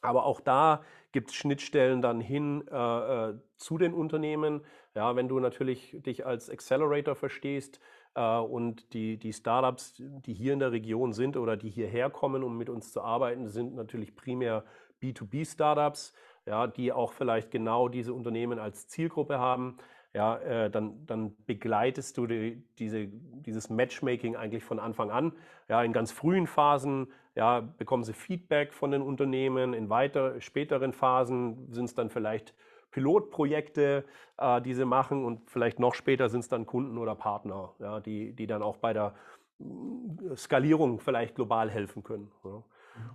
Aber 0.00 0.26
auch 0.26 0.40
da 0.40 0.82
gibt 1.12 1.30
es 1.30 1.36
Schnittstellen 1.36 2.02
dann 2.02 2.20
hin 2.20 2.66
äh, 2.70 3.30
äh, 3.30 3.34
zu 3.56 3.78
den 3.78 3.94
Unternehmen. 3.94 4.62
Ja, 4.94 5.16
wenn 5.16 5.28
du 5.28 5.38
natürlich 5.40 5.96
dich 6.02 6.26
als 6.26 6.50
Accelerator 6.50 7.14
verstehst, 7.14 7.80
äh, 8.18 8.38
und 8.38 8.92
die, 8.92 9.16
die 9.16 9.32
Startups, 9.32 9.94
die 9.98 10.34
hier 10.34 10.52
in 10.52 10.58
der 10.58 10.72
Region 10.72 11.12
sind 11.12 11.36
oder 11.36 11.56
die 11.56 11.70
hierher 11.70 12.10
kommen, 12.10 12.42
um 12.42 12.58
mit 12.58 12.68
uns 12.68 12.92
zu 12.92 13.00
arbeiten, 13.00 13.48
sind 13.48 13.74
natürlich 13.74 14.16
primär 14.16 14.64
B2B-Startups, 15.00 16.12
ja, 16.44 16.66
die 16.66 16.92
auch 16.92 17.12
vielleicht 17.12 17.50
genau 17.52 17.88
diese 17.88 18.12
Unternehmen 18.12 18.58
als 18.58 18.88
Zielgruppe 18.88 19.38
haben. 19.38 19.76
Ja, 20.14 20.38
äh, 20.38 20.70
dann, 20.70 21.06
dann 21.06 21.36
begleitest 21.46 22.16
du 22.16 22.26
die, 22.26 22.62
diese, 22.78 23.06
dieses 23.08 23.68
Matchmaking 23.68 24.36
eigentlich 24.36 24.64
von 24.64 24.78
Anfang 24.78 25.10
an. 25.10 25.32
Ja, 25.68 25.82
in 25.82 25.92
ganz 25.92 26.12
frühen 26.12 26.46
Phasen 26.46 27.08
ja, 27.34 27.60
bekommen 27.60 28.02
sie 28.02 28.14
Feedback 28.14 28.72
von 28.72 28.90
den 28.90 29.02
Unternehmen, 29.02 29.74
in 29.74 29.90
weiter 29.90 30.40
späteren 30.40 30.92
Phasen 30.92 31.70
sind 31.72 31.84
es 31.84 31.94
dann 31.94 32.10
vielleicht 32.10 32.52
Pilotprojekte, 32.90 34.04
äh, 34.38 34.60
die 34.62 34.74
sie 34.74 34.84
machen 34.84 35.24
und 35.24 35.48
vielleicht 35.48 35.78
noch 35.78 35.94
später 35.94 36.28
sind 36.28 36.40
es 36.40 36.48
dann 36.48 36.66
Kunden 36.66 36.98
oder 36.98 37.14
Partner, 37.14 37.74
ja, 37.78 38.00
die, 38.00 38.32
die 38.32 38.46
dann 38.46 38.62
auch 38.62 38.78
bei 38.78 38.92
der 38.92 39.14
mm, 39.58 40.34
Skalierung 40.36 40.98
vielleicht 40.98 41.34
global 41.34 41.70
helfen 41.70 42.02
können. 42.02 42.30
Ja. 42.44 42.50
Mhm. 42.50 42.62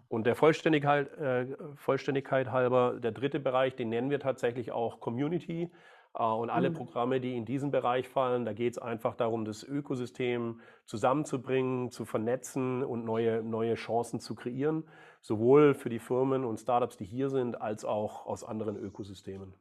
Und 0.07 0.27
der 0.27 0.35
Vollständigkeit, 0.35 1.11
äh, 1.17 1.47
Vollständigkeit 1.75 2.51
halber, 2.51 2.99
der 3.01 3.11
dritte 3.11 3.39
Bereich, 3.39 3.75
den 3.75 3.89
nennen 3.89 4.09
wir 4.09 4.19
tatsächlich 4.19 4.71
auch 4.71 4.99
Community. 4.99 5.71
Äh, 6.13 6.23
und 6.23 6.49
alle 6.49 6.69
mhm. 6.69 6.75
Programme, 6.75 7.19
die 7.19 7.35
in 7.35 7.45
diesen 7.45 7.71
Bereich 7.71 8.07
fallen, 8.07 8.45
da 8.45 8.53
geht 8.53 8.73
es 8.73 8.77
einfach 8.77 9.15
darum, 9.15 9.45
das 9.45 9.63
Ökosystem 9.63 10.61
zusammenzubringen, 10.85 11.91
zu 11.91 12.05
vernetzen 12.05 12.83
und 12.83 13.05
neue, 13.05 13.43
neue 13.43 13.75
Chancen 13.75 14.19
zu 14.19 14.35
kreieren, 14.35 14.83
sowohl 15.21 15.73
für 15.73 15.89
die 15.89 15.99
Firmen 15.99 16.45
und 16.45 16.59
Startups, 16.59 16.97
die 16.97 17.05
hier 17.05 17.29
sind, 17.29 17.61
als 17.61 17.85
auch 17.85 18.25
aus 18.25 18.43
anderen 18.43 18.77
Ökosystemen. 18.77 19.53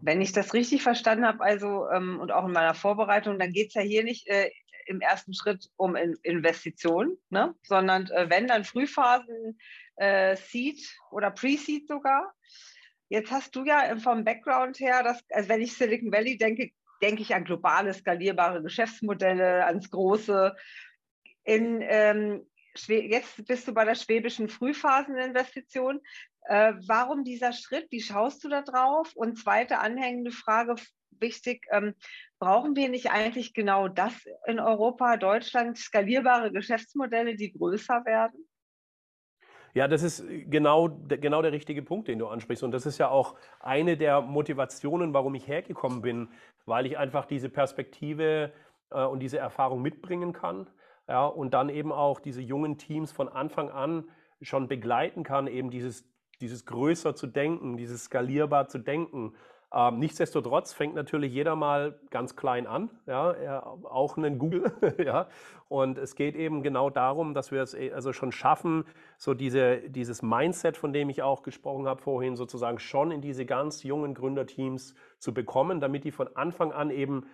Wenn 0.00 0.20
ich 0.20 0.32
das 0.32 0.54
richtig 0.54 0.84
verstanden 0.84 1.26
habe, 1.26 1.42
also 1.42 1.88
ähm, 1.90 2.20
und 2.20 2.30
auch 2.30 2.46
in 2.46 2.52
meiner 2.52 2.74
Vorbereitung, 2.74 3.40
dann 3.40 3.52
geht 3.52 3.68
es 3.68 3.74
ja 3.74 3.82
hier 3.82 4.04
nicht 4.04 4.28
äh, 4.28 4.48
im 4.86 5.00
ersten 5.00 5.34
Schritt 5.34 5.68
um 5.76 5.96
in 5.96 6.16
Investitionen, 6.22 7.16
ne? 7.30 7.54
sondern 7.62 8.06
äh, 8.10 8.30
wenn 8.30 8.46
dann 8.46 8.64
Frühphasen, 8.64 9.58
äh, 9.96 10.36
Seed 10.36 10.80
oder 11.10 11.30
Pre-Seed 11.30 11.88
sogar. 11.88 12.34
Jetzt 13.14 13.30
hast 13.30 13.54
du 13.54 13.64
ja 13.64 13.96
vom 13.98 14.24
Background 14.24 14.80
her, 14.80 15.04
dass, 15.04 15.22
also 15.30 15.48
wenn 15.48 15.60
ich 15.60 15.76
Silicon 15.76 16.10
Valley 16.10 16.36
denke, 16.36 16.72
denke 17.00 17.22
ich 17.22 17.32
an 17.32 17.44
globale, 17.44 17.94
skalierbare 17.94 18.60
Geschäftsmodelle, 18.60 19.64
ans 19.66 19.88
Große. 19.88 20.56
In, 21.44 21.80
ähm, 21.82 22.44
jetzt 22.88 23.46
bist 23.46 23.68
du 23.68 23.72
bei 23.72 23.84
der 23.84 23.94
schwäbischen 23.94 24.48
Frühphaseninvestition. 24.48 26.00
Äh, 26.48 26.72
warum 26.88 27.22
dieser 27.22 27.52
Schritt? 27.52 27.86
Wie 27.92 28.00
schaust 28.00 28.42
du 28.42 28.48
da 28.48 28.62
drauf? 28.62 29.12
Und 29.14 29.38
zweite 29.38 29.78
anhängende 29.78 30.32
Frage, 30.32 30.74
wichtig, 31.20 31.66
ähm, 31.70 31.94
brauchen 32.40 32.74
wir 32.74 32.88
nicht 32.88 33.12
eigentlich 33.12 33.54
genau 33.54 33.86
das 33.86 34.12
in 34.48 34.58
Europa, 34.58 35.18
Deutschland, 35.18 35.78
skalierbare 35.78 36.50
Geschäftsmodelle, 36.50 37.36
die 37.36 37.52
größer 37.52 38.04
werden? 38.06 38.44
Ja, 39.74 39.88
das 39.88 40.02
ist 40.02 40.24
genau, 40.48 40.88
genau 41.08 41.42
der 41.42 41.52
richtige 41.52 41.82
Punkt, 41.82 42.08
den 42.08 42.18
du 42.20 42.28
ansprichst. 42.28 42.62
Und 42.62 42.70
das 42.70 42.86
ist 42.86 42.98
ja 42.98 43.08
auch 43.08 43.34
eine 43.60 43.96
der 43.96 44.20
Motivationen, 44.20 45.12
warum 45.12 45.34
ich 45.34 45.48
hergekommen 45.48 46.00
bin, 46.00 46.28
weil 46.64 46.86
ich 46.86 46.96
einfach 46.96 47.26
diese 47.26 47.48
Perspektive 47.48 48.52
äh, 48.90 49.04
und 49.04 49.18
diese 49.20 49.38
Erfahrung 49.38 49.82
mitbringen 49.82 50.32
kann. 50.32 50.68
Ja, 51.08 51.26
und 51.26 51.52
dann 51.52 51.68
eben 51.68 51.92
auch 51.92 52.20
diese 52.20 52.40
jungen 52.40 52.78
Teams 52.78 53.12
von 53.12 53.28
Anfang 53.28 53.68
an 53.68 54.04
schon 54.40 54.68
begleiten 54.68 55.22
kann, 55.22 55.46
eben 55.48 55.70
dieses 55.70 56.04
dieses 56.40 56.66
größer 56.66 57.14
zu 57.14 57.26
denken, 57.26 57.76
dieses 57.76 58.04
skalierbar 58.04 58.68
zu 58.68 58.78
denken. 58.78 59.34
Ähm, 59.76 59.98
nichtsdestotrotz 59.98 60.72
fängt 60.72 60.94
natürlich 60.94 61.32
jeder 61.32 61.56
mal 61.56 61.98
ganz 62.10 62.36
klein 62.36 62.68
an, 62.68 62.90
ja, 63.06 63.66
auch 63.82 64.16
einen 64.16 64.38
Google, 64.38 64.72
ja. 65.04 65.26
Und 65.68 65.98
es 65.98 66.14
geht 66.14 66.36
eben 66.36 66.62
genau 66.62 66.90
darum, 66.90 67.34
dass 67.34 67.50
wir 67.50 67.60
es 67.60 67.74
eh, 67.74 67.90
also 67.92 68.12
schon 68.12 68.30
schaffen, 68.30 68.84
so 69.18 69.34
diese, 69.34 69.78
dieses 69.90 70.22
Mindset, 70.22 70.76
von 70.76 70.92
dem 70.92 71.10
ich 71.10 71.22
auch 71.22 71.42
gesprochen 71.42 71.88
habe 71.88 72.00
vorhin, 72.00 72.36
sozusagen 72.36 72.78
schon 72.78 73.10
in 73.10 73.20
diese 73.20 73.46
ganz 73.46 73.82
jungen 73.82 74.14
Gründerteams 74.14 74.94
zu 75.18 75.34
bekommen, 75.34 75.80
damit 75.80 76.04
die 76.04 76.12
von 76.12 76.28
Anfang 76.36 76.70
an 76.70 76.90
eben 76.90 77.26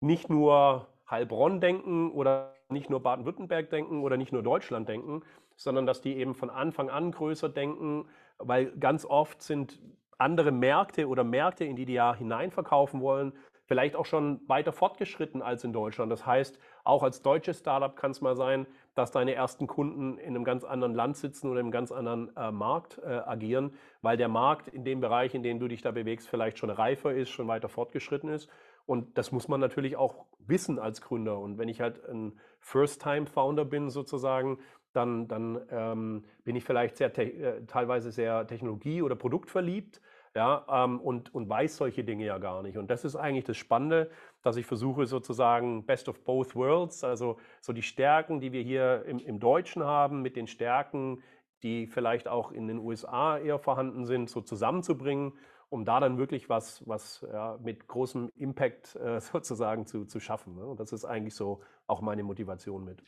nicht 0.00 0.30
nur 0.30 0.88
Heilbronn 1.10 1.60
denken 1.60 2.10
oder 2.12 2.54
nicht 2.70 2.88
nur 2.88 3.02
Baden-Württemberg 3.02 3.68
denken 3.68 4.02
oder 4.02 4.16
nicht 4.16 4.32
nur 4.32 4.42
Deutschland 4.42 4.88
denken, 4.88 5.22
sondern 5.56 5.84
dass 5.84 6.00
die 6.00 6.16
eben 6.16 6.34
von 6.34 6.48
Anfang 6.48 6.88
an 6.88 7.12
größer 7.12 7.50
denken, 7.50 8.06
weil 8.38 8.70
ganz 8.78 9.04
oft 9.04 9.42
sind 9.42 9.78
andere 10.22 10.52
Märkte 10.52 11.08
oder 11.08 11.24
Märkte, 11.24 11.64
in 11.64 11.76
die 11.76 11.84
die 11.84 11.94
ja 11.94 12.14
hineinverkaufen 12.14 13.00
wollen, 13.00 13.32
vielleicht 13.66 13.96
auch 13.96 14.06
schon 14.06 14.40
weiter 14.48 14.72
fortgeschritten 14.72 15.42
als 15.42 15.64
in 15.64 15.72
Deutschland. 15.72 16.10
Das 16.12 16.26
heißt, 16.26 16.58
auch 16.84 17.02
als 17.02 17.22
deutsches 17.22 17.60
Startup 17.60 17.94
kann 17.96 18.10
es 18.10 18.20
mal 18.20 18.36
sein, 18.36 18.66
dass 18.94 19.10
deine 19.10 19.34
ersten 19.34 19.66
Kunden 19.66 20.18
in 20.18 20.34
einem 20.34 20.44
ganz 20.44 20.64
anderen 20.64 20.94
Land 20.94 21.16
sitzen 21.16 21.48
oder 21.48 21.60
einem 21.60 21.70
ganz 21.70 21.90
anderen 21.90 22.36
äh, 22.36 22.50
Markt 22.50 22.98
äh, 22.98 23.08
agieren, 23.08 23.72
weil 24.02 24.16
der 24.16 24.28
Markt 24.28 24.68
in 24.68 24.84
dem 24.84 25.00
Bereich, 25.00 25.34
in 25.34 25.42
dem 25.42 25.58
du 25.58 25.68
dich 25.68 25.80
da 25.80 25.90
bewegst, 25.90 26.28
vielleicht 26.28 26.58
schon 26.58 26.70
reifer 26.70 27.14
ist, 27.14 27.30
schon 27.30 27.48
weiter 27.48 27.68
fortgeschritten 27.68 28.28
ist. 28.28 28.48
Und 28.84 29.16
das 29.16 29.32
muss 29.32 29.48
man 29.48 29.60
natürlich 29.60 29.96
auch 29.96 30.26
wissen 30.38 30.78
als 30.78 31.00
Gründer. 31.00 31.38
Und 31.38 31.56
wenn 31.56 31.68
ich 31.68 31.80
halt 31.80 32.04
ein 32.08 32.38
First-Time-Founder 32.60 33.64
bin 33.64 33.90
sozusagen, 33.90 34.58
dann, 34.92 35.28
dann 35.28 35.60
ähm, 35.70 36.24
bin 36.44 36.56
ich 36.56 36.64
vielleicht 36.64 36.96
sehr 36.96 37.16
äh, 37.16 37.64
teilweise 37.66 38.12
sehr 38.12 38.46
technologie- 38.46 39.02
oder 39.02 39.14
produktverliebt 39.14 40.00
ja, 40.34 40.64
ähm, 40.68 41.00
und, 41.00 41.34
und 41.34 41.48
weiß 41.48 41.76
solche 41.76 42.04
Dinge 42.04 42.24
ja 42.24 42.38
gar 42.38 42.62
nicht. 42.62 42.78
Und 42.78 42.90
das 42.90 43.04
ist 43.04 43.16
eigentlich 43.16 43.44
das 43.44 43.56
Spannende, 43.56 44.10
dass 44.42 44.56
ich 44.56 44.66
versuche 44.66 45.06
sozusagen 45.06 45.84
Best 45.84 46.08
of 46.08 46.24
Both 46.24 46.54
Worlds, 46.56 47.04
also 47.04 47.38
so 47.60 47.72
die 47.72 47.82
Stärken, 47.82 48.40
die 48.40 48.52
wir 48.52 48.62
hier 48.62 49.04
im, 49.06 49.18
im 49.18 49.40
Deutschen 49.40 49.84
haben, 49.84 50.22
mit 50.22 50.36
den 50.36 50.46
Stärken, 50.46 51.22
die 51.62 51.86
vielleicht 51.86 52.28
auch 52.28 52.50
in 52.50 52.66
den 52.66 52.78
USA 52.78 53.38
eher 53.38 53.58
vorhanden 53.58 54.06
sind, 54.06 54.30
so 54.30 54.40
zusammenzubringen, 54.40 55.34
um 55.68 55.84
da 55.84 56.00
dann 56.00 56.18
wirklich 56.18 56.48
was, 56.48 56.86
was 56.86 57.26
ja, 57.30 57.58
mit 57.62 57.86
großem 57.86 58.30
Impact 58.34 58.96
äh, 58.96 59.20
sozusagen 59.20 59.86
zu, 59.86 60.06
zu 60.06 60.18
schaffen. 60.18 60.56
Ne? 60.56 60.64
Und 60.64 60.80
das 60.80 60.92
ist 60.92 61.04
eigentlich 61.04 61.34
so 61.34 61.62
auch 61.86 62.00
meine 62.00 62.22
Motivation 62.22 62.84
mit. 62.84 63.02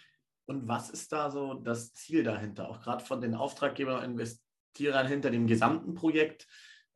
Und 0.47 0.69
was 0.69 0.91
ist 0.91 1.11
da 1.13 1.31
so 1.31 1.55
das 1.55 1.95
Ziel 1.95 2.23
dahinter? 2.23 2.69
Auch 2.69 2.81
gerade 2.81 3.03
von 3.03 3.21
den 3.21 3.35
Auftraggebern 3.35 4.05
Investierern 4.05 5.07
hinter 5.07 5.31
dem 5.31 5.47
gesamten 5.47 5.95
Projekt. 5.95 6.47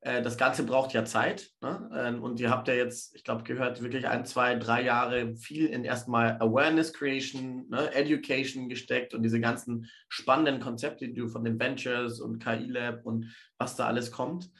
Äh, 0.00 0.23
das 0.23 0.37
Ganze 0.37 0.64
braucht 0.64 0.93
ja 0.93 1.05
Zeit. 1.05 1.50
Ne? 1.61 1.90
Ähm, 1.95 2.23
und 2.23 2.40
ihr 2.40 2.50
habt 2.50 2.69
ja 2.69 2.75
jetzt, 2.75 3.14
ich 3.17 3.25
glaube, 3.25 3.43
gehört, 3.43 3.83
wirklich 3.83 4.07
ein, 4.07 4.25
zwei, 4.25 4.55
drei 4.55 4.83
Jahre 4.83 5.35
viel 5.37 5.67
in 5.67 5.85
erstmal 5.85 6.40
Awareness 6.40 6.93
Creation, 6.93 7.69
ne? 7.69 7.93
Education 7.95 8.69
gesteckt 8.69 9.14
und 9.14 9.23
diese 9.23 9.40
ganzen 9.40 9.90
spannenden 10.09 10.61
Konzepte, 10.61 11.09
die 11.09 11.14
du 11.14 11.28
von 11.28 11.45
den 11.45 11.59
Ventures 11.59 12.21
und 12.21 12.38
KI 12.43 12.67
Lab 12.67 13.05
und 13.05 13.35
was 13.59 13.76
da 13.76 13.87
alles 13.87 14.12
kommt. 14.12 14.50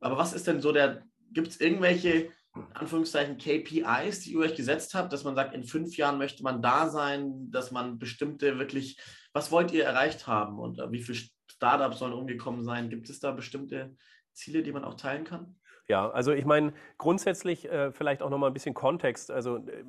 Aber 0.00 0.18
was 0.18 0.34
ist 0.34 0.46
denn 0.46 0.60
so 0.60 0.72
der, 0.72 1.02
gibt 1.32 1.48
es 1.48 1.60
irgendwelche 1.60 2.30
Anführungszeichen 2.74 3.38
KPIs, 3.38 4.20
die 4.20 4.32
ihr 4.32 4.40
euch 4.40 4.54
gesetzt 4.54 4.94
habt, 4.94 5.12
dass 5.12 5.24
man 5.24 5.34
sagt, 5.34 5.54
in 5.54 5.64
fünf 5.64 5.96
Jahren 5.96 6.18
möchte 6.18 6.42
man 6.42 6.62
da 6.62 6.88
sein, 6.88 7.50
dass 7.50 7.72
man 7.72 7.98
bestimmte 7.98 8.58
wirklich, 8.58 9.00
was 9.32 9.50
wollt 9.50 9.72
ihr 9.72 9.84
erreicht 9.84 10.26
haben 10.26 10.58
und 10.58 10.78
äh, 10.78 10.92
wie 10.92 11.02
viele 11.02 11.18
Startups 11.50 11.98
sollen 11.98 12.12
umgekommen 12.12 12.62
sein? 12.62 12.90
Gibt 12.90 13.08
es 13.08 13.18
da 13.18 13.32
bestimmte 13.32 13.96
Ziele, 14.34 14.62
die 14.62 14.72
man 14.72 14.84
auch 14.84 14.94
teilen 14.94 15.24
kann? 15.24 15.56
Ja, 15.86 16.10
also 16.10 16.32
ich 16.32 16.44
meine, 16.44 16.72
grundsätzlich 16.98 17.70
äh, 17.70 17.92
vielleicht 17.92 18.22
auch 18.22 18.30
nochmal 18.30 18.50
ein 18.50 18.54
bisschen 18.54 18.74
Kontext. 18.74 19.30
Also 19.30 19.58
äh, 19.58 19.84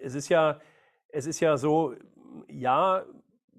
es 0.00 0.14
ist 0.14 0.28
ja, 0.28 0.60
es 1.08 1.26
ist 1.26 1.40
ja 1.40 1.56
so, 1.56 1.94
ja, 2.48 3.04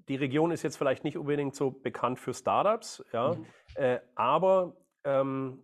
die 0.08 0.16
Region 0.16 0.50
ist 0.50 0.62
jetzt 0.62 0.76
vielleicht 0.76 1.04
nicht 1.04 1.16
unbedingt 1.16 1.54
so 1.54 1.70
bekannt 1.70 2.18
für 2.18 2.34
Startups, 2.34 3.04
ja, 3.12 3.34
mhm. 3.34 3.46
äh, 3.74 4.00
aber 4.14 4.76
ähm, 5.04 5.62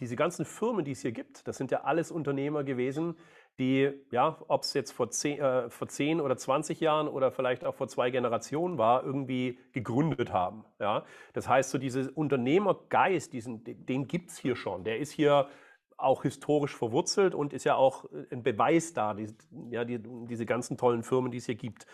diese 0.00 0.16
ganzen 0.16 0.44
Firmen, 0.44 0.84
die 0.84 0.92
es 0.92 1.02
hier 1.02 1.12
gibt, 1.12 1.46
das 1.48 1.56
sind 1.56 1.70
ja 1.70 1.82
alles 1.82 2.10
Unternehmer 2.10 2.64
gewesen, 2.64 3.16
die, 3.58 3.90
ja, 4.10 4.38
ob 4.48 4.62
es 4.62 4.74
jetzt 4.74 4.92
vor 4.92 5.10
10, 5.10 5.40
äh, 5.40 5.70
vor 5.70 5.88
10 5.88 6.20
oder 6.20 6.36
20 6.36 6.80
Jahren 6.80 7.08
oder 7.08 7.30
vielleicht 7.30 7.64
auch 7.64 7.74
vor 7.74 7.88
zwei 7.88 8.10
Generationen 8.10 8.76
war, 8.76 9.04
irgendwie 9.04 9.58
gegründet 9.72 10.32
haben. 10.32 10.64
Ja? 10.78 11.04
Das 11.32 11.48
heißt, 11.48 11.70
so 11.70 11.78
dieser 11.78 12.08
Unternehmergeist, 12.14 13.32
diesen, 13.32 13.64
den 13.64 14.06
gibt 14.06 14.30
es 14.30 14.38
hier 14.38 14.56
schon. 14.56 14.84
Der 14.84 14.98
ist 14.98 15.10
hier 15.10 15.48
auch 15.96 16.22
historisch 16.22 16.76
verwurzelt 16.76 17.34
und 17.34 17.54
ist 17.54 17.64
ja 17.64 17.76
auch 17.76 18.04
ein 18.30 18.42
Beweis 18.42 18.92
da, 18.92 19.14
die, 19.14 19.28
ja, 19.70 19.84
die, 19.84 19.98
diese 20.02 20.44
ganzen 20.44 20.76
tollen 20.76 21.02
Firmen, 21.02 21.30
die 21.30 21.38
es 21.38 21.46
hier 21.46 21.54
gibt. 21.54 21.86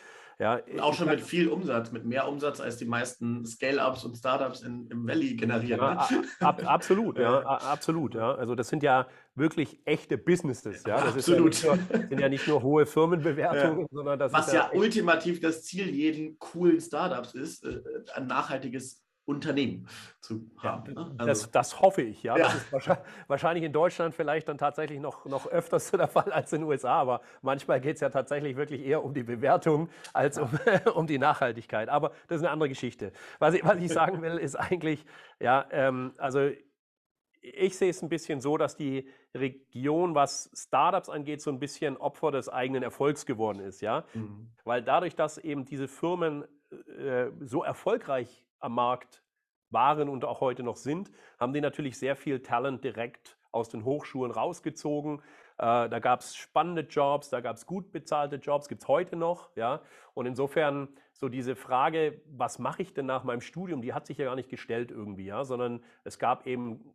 Ja, 0.42 0.60
auch 0.80 0.92
schon 0.92 1.08
mit 1.08 1.20
viel 1.20 1.46
Umsatz, 1.46 1.92
mit 1.92 2.04
mehr 2.04 2.26
Umsatz 2.26 2.60
als 2.60 2.76
die 2.76 2.84
meisten 2.84 3.46
Scale-Ups 3.46 4.04
und 4.04 4.16
Startups 4.16 4.62
in, 4.62 4.88
im 4.90 5.06
Valley 5.06 5.36
generieren. 5.36 5.78
Ja, 5.78 6.08
ab, 6.40 6.62
absolut, 6.66 7.16
ja, 7.20 7.42
absolut. 7.42 8.16
Ja. 8.16 8.34
Also 8.34 8.56
das 8.56 8.66
sind 8.66 8.82
ja 8.82 9.06
wirklich 9.36 9.80
echte 9.84 10.18
Businesses. 10.18 10.82
Ja. 10.84 11.00
Das 11.00 11.14
absolut. 11.14 11.62
Ja 11.62 11.76
nur, 11.76 12.08
sind 12.08 12.20
ja 12.20 12.28
nicht 12.28 12.48
nur 12.48 12.60
hohe 12.60 12.86
Firmenbewertungen, 12.86 13.82
ja. 13.82 13.86
sondern 13.92 14.18
das 14.18 14.32
Was 14.32 14.52
ja, 14.52 14.72
ultimativ 14.72 15.38
das 15.38 15.62
Ziel 15.62 15.88
jeden 15.90 16.40
coolen 16.40 16.80
Startups 16.80 17.34
ist, 17.34 17.64
äh, 17.64 17.80
ein 18.16 18.26
nachhaltiges 18.26 19.00
Unternehmen 19.24 19.86
zu 20.20 20.50
haben. 20.58 20.94
Ja, 20.94 21.04
ne? 21.04 21.14
also, 21.18 21.26
das, 21.26 21.50
das, 21.50 21.80
hoffe 21.80 22.02
ich, 22.02 22.22
ja. 22.22 22.36
ja. 22.36 22.44
Das 22.44 22.54
ist 22.56 22.72
wahrscheinlich, 22.72 23.06
wahrscheinlich 23.28 23.64
in 23.64 23.72
Deutschland 23.72 24.14
vielleicht 24.14 24.48
dann 24.48 24.58
tatsächlich 24.58 24.98
noch, 24.98 25.26
noch 25.26 25.46
öfters 25.46 25.90
der 25.92 26.08
Fall 26.08 26.32
als 26.32 26.52
in 26.52 26.62
den 26.62 26.68
USA, 26.68 27.00
aber 27.00 27.20
manchmal 27.40 27.80
geht 27.80 27.96
es 27.96 28.00
ja 28.00 28.10
tatsächlich 28.10 28.56
wirklich 28.56 28.84
eher 28.84 29.04
um 29.04 29.14
die 29.14 29.22
Bewertung 29.22 29.88
als 30.12 30.38
um, 30.38 30.50
um 30.94 31.06
die 31.06 31.18
Nachhaltigkeit. 31.18 31.88
Aber 31.88 32.10
das 32.26 32.38
ist 32.38 32.42
eine 32.42 32.50
andere 32.50 32.68
Geschichte. 32.68 33.12
Was 33.38 33.54
ich, 33.54 33.64
was 33.64 33.76
ich 33.76 33.92
sagen 33.92 34.22
will, 34.22 34.38
ist 34.38 34.56
eigentlich, 34.56 35.04
ja, 35.38 35.66
ähm, 35.70 36.14
also 36.18 36.50
ich 37.42 37.76
sehe 37.76 37.90
es 37.90 38.02
ein 38.02 38.08
bisschen 38.08 38.40
so, 38.40 38.56
dass 38.56 38.76
die 38.76 39.08
Region, 39.34 40.14
was 40.14 40.50
Startups 40.54 41.08
angeht, 41.08 41.42
so 41.42 41.50
ein 41.50 41.58
bisschen 41.58 41.96
Opfer 41.96 42.30
des 42.30 42.48
eigenen 42.48 42.82
Erfolgs 42.82 43.26
geworden 43.26 43.60
ist, 43.60 43.80
ja. 43.80 44.04
Mhm. 44.14 44.52
Weil 44.64 44.82
dadurch, 44.82 45.16
dass 45.16 45.38
eben 45.38 45.64
diese 45.64 45.88
Firmen 45.88 46.44
äh, 46.98 47.30
so 47.40 47.64
erfolgreich 47.64 48.46
am 48.62 48.74
Markt 48.74 49.22
waren 49.70 50.08
und 50.08 50.24
auch 50.24 50.40
heute 50.40 50.62
noch 50.62 50.76
sind, 50.76 51.10
haben 51.38 51.52
die 51.52 51.60
natürlich 51.60 51.98
sehr 51.98 52.16
viel 52.16 52.40
Talent 52.40 52.84
direkt 52.84 53.38
aus 53.50 53.68
den 53.68 53.84
Hochschulen 53.84 54.32
rausgezogen. 54.32 55.20
Äh, 55.58 55.88
da 55.88 55.98
gab 55.98 56.20
es 56.20 56.34
spannende 56.34 56.82
Jobs, 56.82 57.30
da 57.30 57.40
gab 57.40 57.56
es 57.56 57.66
gut 57.66 57.92
bezahlte 57.92 58.36
Jobs, 58.36 58.68
gibt 58.68 58.82
es 58.82 58.88
heute 58.88 59.16
noch. 59.16 59.54
Ja? 59.56 59.82
Und 60.14 60.26
insofern 60.26 60.88
so 61.12 61.28
diese 61.28 61.54
Frage, 61.54 62.20
was 62.26 62.58
mache 62.58 62.82
ich 62.82 62.94
denn 62.94 63.06
nach 63.06 63.24
meinem 63.24 63.40
Studium, 63.40 63.82
die 63.82 63.92
hat 63.92 64.06
sich 64.06 64.18
ja 64.18 64.24
gar 64.24 64.36
nicht 64.36 64.48
gestellt 64.48 64.90
irgendwie, 64.90 65.26
ja? 65.26 65.44
sondern 65.44 65.84
es 66.04 66.18
gab 66.18 66.46
eben 66.46 66.92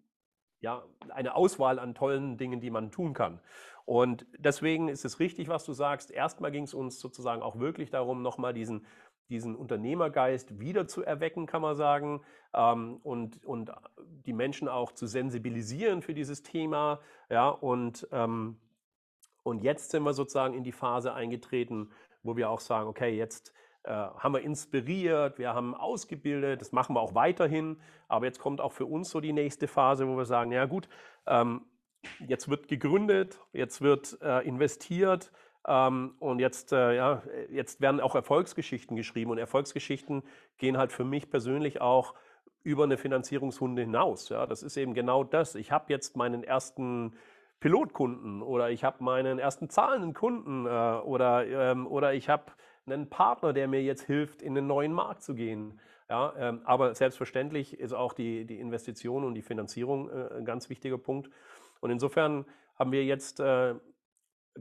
ja, 0.59 0.83
eine 1.09 1.35
Auswahl 1.35 1.77
an 1.77 1.93
tollen 1.93 2.37
Dingen, 2.37 2.59
die 2.59 2.71
man 2.71 2.91
tun 2.91 3.13
kann. 3.13 3.39
Und 3.85 4.25
deswegen 4.37 4.89
ist 4.89 5.05
es 5.05 5.19
richtig, 5.19 5.47
was 5.47 5.63
du 5.63 5.73
sagst. 5.73 6.11
Erstmal 6.11 6.51
ging 6.51 6.63
es 6.63 6.73
uns 6.73 6.99
sozusagen 6.99 7.41
auch 7.41 7.59
wirklich 7.59 7.89
darum, 7.89 8.21
nochmal 8.21 8.53
diesen 8.53 8.85
diesen 9.29 9.55
Unternehmergeist 9.55 10.59
wieder 10.59 10.87
zu 10.87 11.03
erwecken, 11.03 11.45
kann 11.45 11.61
man 11.61 11.75
sagen, 11.75 12.21
ähm, 12.53 12.97
und, 13.03 13.43
und 13.45 13.71
die 14.25 14.33
Menschen 14.33 14.67
auch 14.67 14.91
zu 14.91 15.07
sensibilisieren 15.07 16.01
für 16.01 16.13
dieses 16.13 16.43
Thema. 16.43 16.99
Ja, 17.29 17.49
und, 17.49 18.07
ähm, 18.11 18.59
und 19.43 19.63
jetzt 19.63 19.91
sind 19.91 20.03
wir 20.03 20.13
sozusagen 20.13 20.53
in 20.53 20.63
die 20.63 20.71
Phase 20.71 21.13
eingetreten, 21.13 21.91
wo 22.23 22.35
wir 22.35 22.49
auch 22.49 22.59
sagen, 22.59 22.87
okay, 22.87 23.15
jetzt 23.15 23.53
äh, 23.83 23.91
haben 23.91 24.33
wir 24.33 24.41
inspiriert, 24.41 25.37
wir 25.39 25.53
haben 25.53 25.73
ausgebildet, 25.73 26.61
das 26.61 26.71
machen 26.71 26.95
wir 26.95 27.01
auch 27.01 27.15
weiterhin, 27.15 27.79
aber 28.07 28.25
jetzt 28.25 28.39
kommt 28.39 28.59
auch 28.59 28.73
für 28.73 28.85
uns 28.85 29.09
so 29.09 29.21
die 29.21 29.33
nächste 29.33 29.67
Phase, 29.67 30.07
wo 30.07 30.17
wir 30.17 30.25
sagen, 30.25 30.51
ja 30.51 30.65
gut, 30.65 30.89
ähm, 31.25 31.65
jetzt 32.19 32.49
wird 32.49 32.67
gegründet, 32.67 33.39
jetzt 33.53 33.81
wird 33.81 34.17
äh, 34.21 34.45
investiert, 34.45 35.31
ähm, 35.67 36.15
und 36.19 36.39
jetzt, 36.39 36.71
äh, 36.71 36.95
ja, 36.95 37.21
jetzt 37.49 37.81
werden 37.81 37.99
auch 37.99 38.15
Erfolgsgeschichten 38.15 38.95
geschrieben 38.95 39.31
und 39.31 39.37
Erfolgsgeschichten 39.37 40.23
gehen 40.57 40.77
halt 40.77 40.91
für 40.91 41.03
mich 41.03 41.29
persönlich 41.29 41.81
auch 41.81 42.13
über 42.63 42.83
eine 42.83 42.97
Finanzierungsrunde 42.97 43.83
hinaus. 43.83 44.29
Ja, 44.29 44.45
das 44.45 44.63
ist 44.63 44.77
eben 44.77 44.93
genau 44.93 45.23
das. 45.23 45.55
Ich 45.55 45.71
habe 45.71 45.85
jetzt 45.89 46.17
meinen 46.17 46.43
ersten 46.43 47.13
Pilotkunden 47.59 48.41
oder 48.41 48.69
ich 48.69 48.83
habe 48.83 49.03
meinen 49.03 49.39
ersten 49.39 49.69
zahlenden 49.69 50.13
Kunden 50.13 50.65
äh, 50.65 50.69
oder, 50.69 51.45
ähm, 51.47 51.87
oder 51.87 52.13
ich 52.13 52.29
habe 52.29 52.51
einen 52.85 53.09
Partner, 53.09 53.53
der 53.53 53.67
mir 53.67 53.81
jetzt 53.83 54.03
hilft, 54.03 54.41
in 54.41 54.55
den 54.55 54.67
neuen 54.67 54.93
Markt 54.93 55.23
zu 55.23 55.33
gehen. 55.33 55.79
Ja, 56.09 56.33
ähm, 56.37 56.61
aber 56.63 56.95
selbstverständlich 56.95 57.77
ist 57.79 57.93
auch 57.93 58.13
die, 58.13 58.45
die 58.45 58.59
Investition 58.59 59.25
und 59.25 59.33
die 59.33 59.41
Finanzierung 59.41 60.09
äh, 60.09 60.37
ein 60.37 60.45
ganz 60.45 60.69
wichtiger 60.69 60.97
Punkt. 60.97 61.29
Und 61.81 61.91
insofern 61.91 62.45
haben 62.79 62.91
wir 62.91 63.03
jetzt 63.03 63.39
äh, 63.39 63.75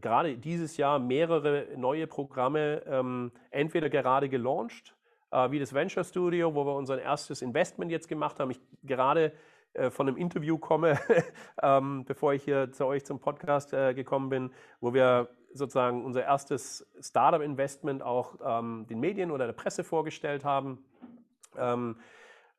gerade 0.01 0.37
dieses 0.37 0.77
Jahr 0.77 0.99
mehrere 0.99 1.67
neue 1.77 2.07
Programme 2.07 2.83
ähm, 2.87 3.33
entweder 3.51 3.89
gerade 3.91 4.29
gelauncht, 4.29 4.95
äh, 5.31 5.51
wie 5.51 5.59
das 5.59 5.75
Venture 5.75 6.05
Studio, 6.05 6.55
wo 6.55 6.65
wir 6.65 6.75
unser 6.75 7.01
erstes 7.01 7.43
Investment 7.43 7.91
jetzt 7.91 8.09
gemacht 8.09 8.39
haben. 8.41 8.51
Ich 8.51 8.61
gerade 8.83 9.33
äh, 9.75 9.91
von 9.91 10.09
einem 10.09 10.17
Interview 10.17 10.59
komme, 10.59 10.99
ähm, 11.63 12.05
bevor 12.05 12.33
ich 12.33 12.45
hier 12.45 12.73
zu 12.73 12.87
euch 12.87 13.05
zum 13.05 13.19
Podcast 13.19 13.73
äh, 13.73 13.95
gekommen 13.95 14.29
bin, 14.29 14.51
wo 14.81 14.95
wir 14.95 15.29
sozusagen 15.53 16.05
unser 16.05 16.23
erstes 16.25 16.87
Startup-Investment 17.01 18.03
auch 18.03 18.37
ähm, 18.45 18.87
den 18.89 19.01
Medien 19.01 19.31
oder 19.31 19.47
der 19.47 19.55
Presse 19.55 19.85
vorgestellt 19.85 20.45
haben. 20.45 20.85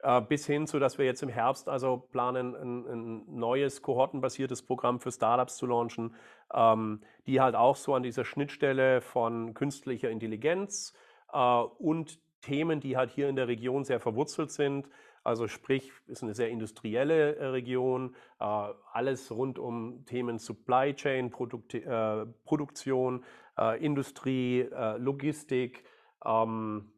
Äh, 0.04 0.22
bis 0.22 0.46
hin 0.46 0.68
zu, 0.68 0.78
dass 0.78 0.98
wir 0.98 1.06
jetzt 1.06 1.24
im 1.24 1.30
Herbst 1.30 1.68
also 1.68 1.98
planen, 1.98 2.56
ein, 2.56 2.86
ein 2.86 3.40
neues 3.40 3.82
kohortenbasiertes 3.82 4.62
Programm 4.62 5.00
für 5.00 5.12
Startups 5.12 5.58
zu 5.58 5.66
launchen, 5.66 6.16
ähm, 6.54 7.02
die 7.26 7.42
halt 7.42 7.56
auch 7.56 7.76
so 7.76 7.96
an 7.96 8.04
dieser 8.04 8.24
Schnittstelle 8.24 9.02
von 9.02 9.56
künstlicher 9.56 10.12
Intelligenz 10.12 10.94
äh, 11.34 11.38
und 11.40 12.20
Themen, 12.42 12.80
die 12.80 12.96
halt 12.96 13.10
hier 13.10 13.28
in 13.28 13.36
der 13.36 13.48
Region 13.48 13.84
sehr 13.84 14.00
verwurzelt 14.00 14.52
sind, 14.52 14.88
also 15.24 15.48
sprich, 15.48 15.92
ist 16.06 16.22
eine 16.24 16.36
sehr 16.36 16.50
industrielle 16.50 17.36
äh, 17.36 17.46
Region, 17.48 18.16
äh, 18.40 18.46
alles 18.94 19.32
rund 19.32 19.58
um 19.58 20.06
Themen 20.06 20.38
Supply 20.38 20.94
Chain, 20.94 21.32
Produkt, 21.32 21.74
äh, 21.74 22.26
Produktion, 22.46 23.26
äh, 23.58 23.84
Industrie, 23.84 24.70
Logistik, 25.00 25.84
ähm, 26.24 26.92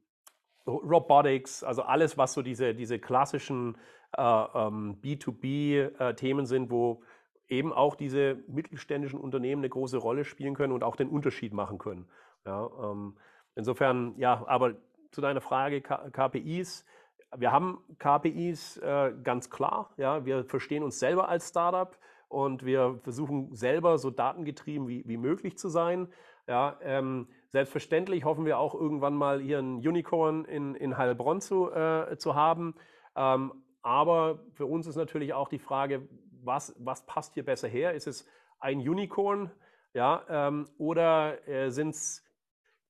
Robotics, 0.70 1.64
also 1.64 1.84
alles, 1.84 2.18
was 2.18 2.34
so 2.34 2.42
diese, 2.42 2.74
diese 2.74 3.00
klassischen 3.00 3.78
äh, 4.18 4.22
ähm, 4.22 5.00
B2B-Themen 5.02 6.44
äh, 6.44 6.48
sind, 6.48 6.72
wo 6.72 7.04
eben 7.48 7.74
auch 7.74 7.96
diese 7.96 8.38
mittelständischen 8.48 9.20
Unternehmen 9.20 9.62
eine 9.62 9.70
große 9.70 9.98
Rolle 9.98 10.24
spielen 10.24 10.56
können 10.56 10.74
und 10.74 10.84
auch 10.84 10.96
den 10.96 11.10
Unterschied 11.10 11.54
machen 11.54 11.78
können. 11.78 12.08
Ja, 12.46 12.70
ähm, 12.82 13.18
insofern, 13.56 14.14
ja, 14.18 14.44
aber 14.48 14.76
zu 15.12 15.22
deiner 15.22 15.42
Frage 15.42 15.82
K 15.82 16.10
KPIs. 16.12 16.86
Wir 17.36 17.52
haben 17.52 17.80
KPIs 18.00 18.78
äh, 18.78 19.14
ganz 19.24 19.50
klar. 19.50 19.94
Ja, 19.98 20.26
wir 20.26 20.46
verstehen 20.46 20.84
uns 20.84 21.00
selber 21.00 21.30
als 21.30 21.50
Startup 21.50 21.98
und 22.28 22.66
wir 22.66 23.00
versuchen 23.04 23.54
selber 23.56 23.98
so 23.98 24.10
datengetrieben 24.12 24.88
wie, 24.88 25.04
wie 25.08 25.18
möglich 25.18 25.58
zu 25.58 25.70
sein. 25.70 26.08
Ja, 26.48 26.78
ähm, 26.82 27.28
Selbstverständlich 27.50 28.26
hoffen 28.26 28.46
wir 28.46 28.60
auch 28.60 28.76
irgendwann 28.76 29.16
mal 29.16 29.42
hier 29.42 29.60
ein 29.60 29.78
Unicorn 29.78 30.46
in, 30.46 30.76
in 30.76 30.98
Heilbronn 30.98 31.42
zu, 31.42 31.72
äh, 31.72 32.18
zu 32.18 32.36
haben. 32.36 32.76
Ähm, 33.16 33.54
aber 33.82 34.40
für 34.54 34.66
uns 34.66 34.86
ist 34.88 34.96
natürlich 34.96 35.34
auch 35.34 35.50
die 35.50 35.60
Frage, 35.60 36.08
was, 36.44 36.76
was 36.78 37.06
passt 37.06 37.34
hier 37.34 37.44
besser 37.44 37.68
her? 37.68 37.94
Ist 37.94 38.08
es 38.08 38.28
ein 38.60 38.80
Unicorn 38.80 39.52
ja, 39.94 40.24
ähm, 40.30 40.68
oder 40.78 41.48
äh, 41.48 41.72
sind 41.72 41.90
es 41.90 42.24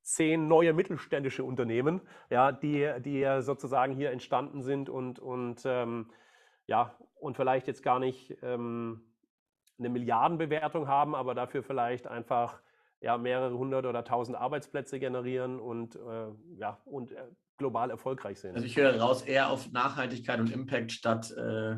zehn 0.01 0.47
neue 0.47 0.73
mittelständische 0.73 1.43
Unternehmen, 1.43 2.01
ja, 2.29 2.51
die, 2.51 2.91
die 2.99 3.41
sozusagen 3.41 3.93
hier 3.93 4.11
entstanden 4.11 4.61
sind 4.61 4.89
und, 4.89 5.19
und, 5.19 5.61
ähm, 5.65 6.09
ja, 6.65 6.95
und 7.19 7.35
vielleicht 7.35 7.67
jetzt 7.67 7.83
gar 7.83 7.99
nicht 7.99 8.37
ähm, 8.41 9.01
eine 9.77 9.89
Milliardenbewertung 9.89 10.87
haben, 10.87 11.15
aber 11.15 11.35
dafür 11.35 11.63
vielleicht 11.63 12.07
einfach 12.07 12.59
ja, 13.01 13.17
mehrere 13.17 13.57
hundert 13.57 13.85
oder 13.85 14.03
tausend 14.03 14.37
Arbeitsplätze 14.37 14.99
generieren 14.99 15.59
und, 15.59 15.95
äh, 15.95 15.99
ja, 16.57 16.79
und 16.85 17.11
äh, 17.11 17.23
global 17.57 17.89
erfolgreich 17.89 18.39
sind. 18.39 18.55
Also 18.55 18.65
ich 18.65 18.77
höre 18.77 18.99
raus 18.99 19.21
eher 19.21 19.49
auf 19.49 19.71
Nachhaltigkeit 19.71 20.39
und 20.39 20.51
Impact 20.51 20.91
statt 20.91 21.31
äh, 21.31 21.77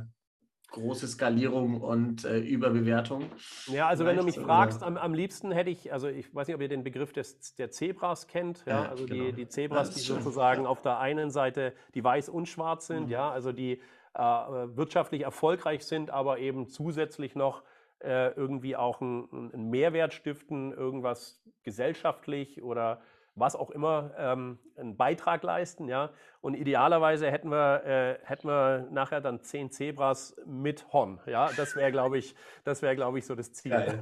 große 0.71 1.07
Skalierung 1.07 1.81
und 1.81 2.23
äh, 2.23 2.39
Überbewertung. 2.39 3.25
Ja, 3.67 3.87
also 3.87 4.05
wenn 4.05 4.15
du 4.15 4.23
mich 4.23 4.39
fragst, 4.39 4.83
am, 4.83 4.97
am, 4.97 5.13
liebsten 5.13 5.51
hätte 5.51 5.69
ich, 5.69 5.91
also 5.91 6.07
ich 6.07 6.33
weiß 6.33 6.47
nicht, 6.47 6.55
ob 6.55 6.61
ihr 6.61 6.69
den 6.69 6.83
Begriff 6.83 7.11
des, 7.13 7.55
der 7.55 7.71
Zebras 7.71 8.27
kennt, 8.27 8.63
ja, 8.65 8.83
ja 8.83 8.89
also 8.89 9.05
genau. 9.05 9.25
die, 9.25 9.33
die 9.33 9.47
Zebras, 9.47 9.91
die 9.91 9.99
sozusagen 9.99 10.65
auf 10.65 10.81
der 10.81 10.99
einen 10.99 11.29
Seite, 11.29 11.73
die 11.93 12.03
weiß 12.03 12.29
und 12.29 12.47
schwarz 12.47 12.87
sind, 12.87 13.05
mhm. 13.05 13.11
ja, 13.11 13.29
also 13.29 13.51
die 13.51 13.81
äh, 14.13 14.21
wirtschaftlich 14.21 15.21
erfolgreich 15.23 15.85
sind, 15.85 16.09
aber 16.09 16.39
eben 16.39 16.67
zusätzlich 16.67 17.35
noch 17.35 17.63
äh, 18.03 18.29
irgendwie 18.31 18.75
auch 18.75 19.01
einen, 19.01 19.51
einen 19.53 19.69
Mehrwert 19.69 20.13
stiften, 20.13 20.73
irgendwas 20.73 21.41
gesellschaftlich 21.63 22.61
oder 22.63 23.01
was 23.41 23.57
auch 23.57 23.71
immer, 23.71 24.13
ähm, 24.17 24.59
einen 24.77 24.95
Beitrag 24.95 25.43
leisten, 25.43 25.89
ja. 25.89 26.11
Und 26.39 26.55
idealerweise 26.55 27.29
hätten 27.29 27.49
wir, 27.49 27.83
äh, 27.85 28.25
hätten 28.25 28.47
wir 28.47 28.87
nachher 28.91 29.19
dann 29.19 29.43
zehn 29.43 29.69
Zebras 29.69 30.35
mit 30.45 30.91
Horn, 30.93 31.19
ja. 31.25 31.51
Das 31.57 31.75
wäre, 31.75 31.91
glaube 31.91 32.17
ich, 32.17 32.35
das 32.63 32.81
wäre, 32.81 32.95
glaube 32.95 33.19
ich, 33.19 33.25
so 33.25 33.35
das 33.35 33.51
Ziel. 33.51 33.99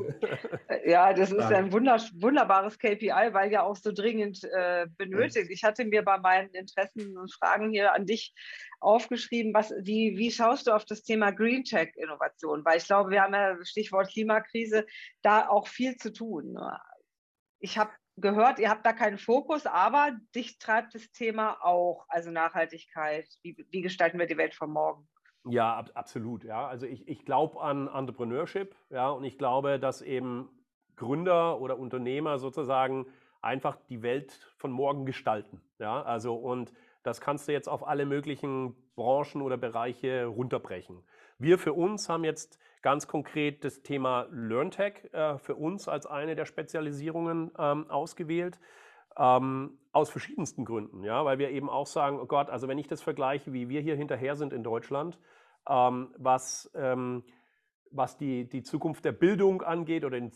Ja, 0.85 1.13
das 1.13 1.31
ist 1.31 1.51
ein 1.51 1.71
wunderbares 1.71 2.79
KPI, 2.79 3.33
weil 3.33 3.51
ja 3.51 3.63
auch 3.63 3.75
so 3.75 3.91
dringend 3.91 4.43
äh, 4.43 4.87
benötigt. 4.97 5.49
Ich 5.51 5.63
hatte 5.63 5.85
mir 5.85 6.03
bei 6.03 6.17
meinen 6.17 6.49
Interessen 6.49 7.17
und 7.17 7.33
Fragen 7.33 7.71
hier 7.71 7.93
an 7.93 8.05
dich 8.05 8.33
aufgeschrieben, 8.79 9.53
was, 9.53 9.71
wie, 9.81 10.17
wie 10.17 10.31
schaust 10.31 10.67
du 10.67 10.71
auf 10.71 10.85
das 10.85 11.03
Thema 11.03 11.31
Green 11.31 11.63
Tech 11.63 11.91
Innovation? 11.95 12.63
Weil 12.65 12.77
ich 12.77 12.85
glaube, 12.85 13.11
wir 13.11 13.21
haben 13.21 13.33
ja 13.33 13.57
Stichwort 13.63 14.09
Klimakrise 14.09 14.85
da 15.21 15.47
auch 15.47 15.67
viel 15.67 15.95
zu 15.97 16.11
tun. 16.11 16.57
Ich 17.59 17.77
habe 17.77 17.91
gehört, 18.21 18.59
ihr 18.59 18.69
habt 18.69 18.85
da 18.85 18.93
keinen 18.93 19.17
Fokus, 19.17 19.65
aber 19.65 20.11
dich 20.35 20.59
treibt 20.59 20.95
das 20.95 21.11
Thema 21.11 21.57
auch, 21.61 22.05
also 22.09 22.31
Nachhaltigkeit. 22.31 23.27
Wie, 23.41 23.65
wie 23.69 23.81
gestalten 23.81 24.19
wir 24.19 24.27
die 24.27 24.37
Welt 24.37 24.53
von 24.53 24.71
morgen? 24.71 25.07
Ja, 25.45 25.75
ab, 25.75 25.91
absolut. 25.93 26.43
Ja, 26.43 26.67
also 26.67 26.85
ich, 26.85 27.07
ich 27.07 27.25
glaube 27.25 27.61
an 27.61 27.87
Entrepreneurship, 27.87 28.75
ja, 28.89 29.09
und 29.09 29.23
ich 29.23 29.37
glaube, 29.37 29.79
dass 29.79 30.01
eben 30.01 30.49
Gründer 30.95 31.59
oder 31.61 31.79
Unternehmer 31.79 32.39
sozusagen 32.39 33.05
einfach 33.41 33.77
die 33.89 34.01
Welt 34.01 34.53
von 34.57 34.71
morgen 34.71 35.05
gestalten. 35.05 35.61
Ja, 35.79 36.01
also 36.01 36.35
und 36.35 36.73
das 37.03 37.21
kannst 37.21 37.47
du 37.47 37.53
jetzt 37.53 37.69
auf 37.69 37.87
alle 37.87 38.05
möglichen 38.05 38.75
Branchen 38.95 39.41
oder 39.41 39.57
Bereiche 39.57 40.25
runterbrechen. 40.25 41.03
Wir 41.37 41.57
für 41.57 41.73
uns 41.73 42.09
haben 42.09 42.25
jetzt 42.25 42.59
ganz 42.81 43.07
konkret 43.07 43.63
das 43.63 43.81
Thema 43.81 44.27
LearnTech 44.31 45.13
äh, 45.13 45.37
für 45.37 45.55
uns 45.55 45.87
als 45.87 46.05
eine 46.05 46.35
der 46.35 46.45
Spezialisierungen 46.45 47.51
ähm, 47.57 47.89
ausgewählt. 47.89 48.59
Ähm, 49.17 49.77
aus 49.91 50.09
verschiedensten 50.09 50.65
Gründen, 50.65 51.03
ja, 51.03 51.25
weil 51.25 51.39
wir 51.39 51.49
eben 51.49 51.69
auch 51.69 51.87
sagen, 51.87 52.19
oh 52.21 52.25
Gott, 52.25 52.49
also 52.49 52.67
wenn 52.67 52.77
ich 52.77 52.87
das 52.87 53.01
vergleiche, 53.01 53.53
wie 53.53 53.67
wir 53.67 53.81
hier 53.81 53.95
hinterher 53.95 54.35
sind 54.35 54.53
in 54.53 54.63
Deutschland, 54.63 55.17
ähm, 55.67 56.13
was, 56.17 56.71
ähm, 56.75 57.23
was 57.91 58.17
die, 58.17 58.47
die 58.47 58.63
Zukunft 58.63 59.05
der 59.05 59.11
Bildung 59.11 59.61
angeht 59.61 60.03
oder 60.05 60.19
den, 60.19 60.31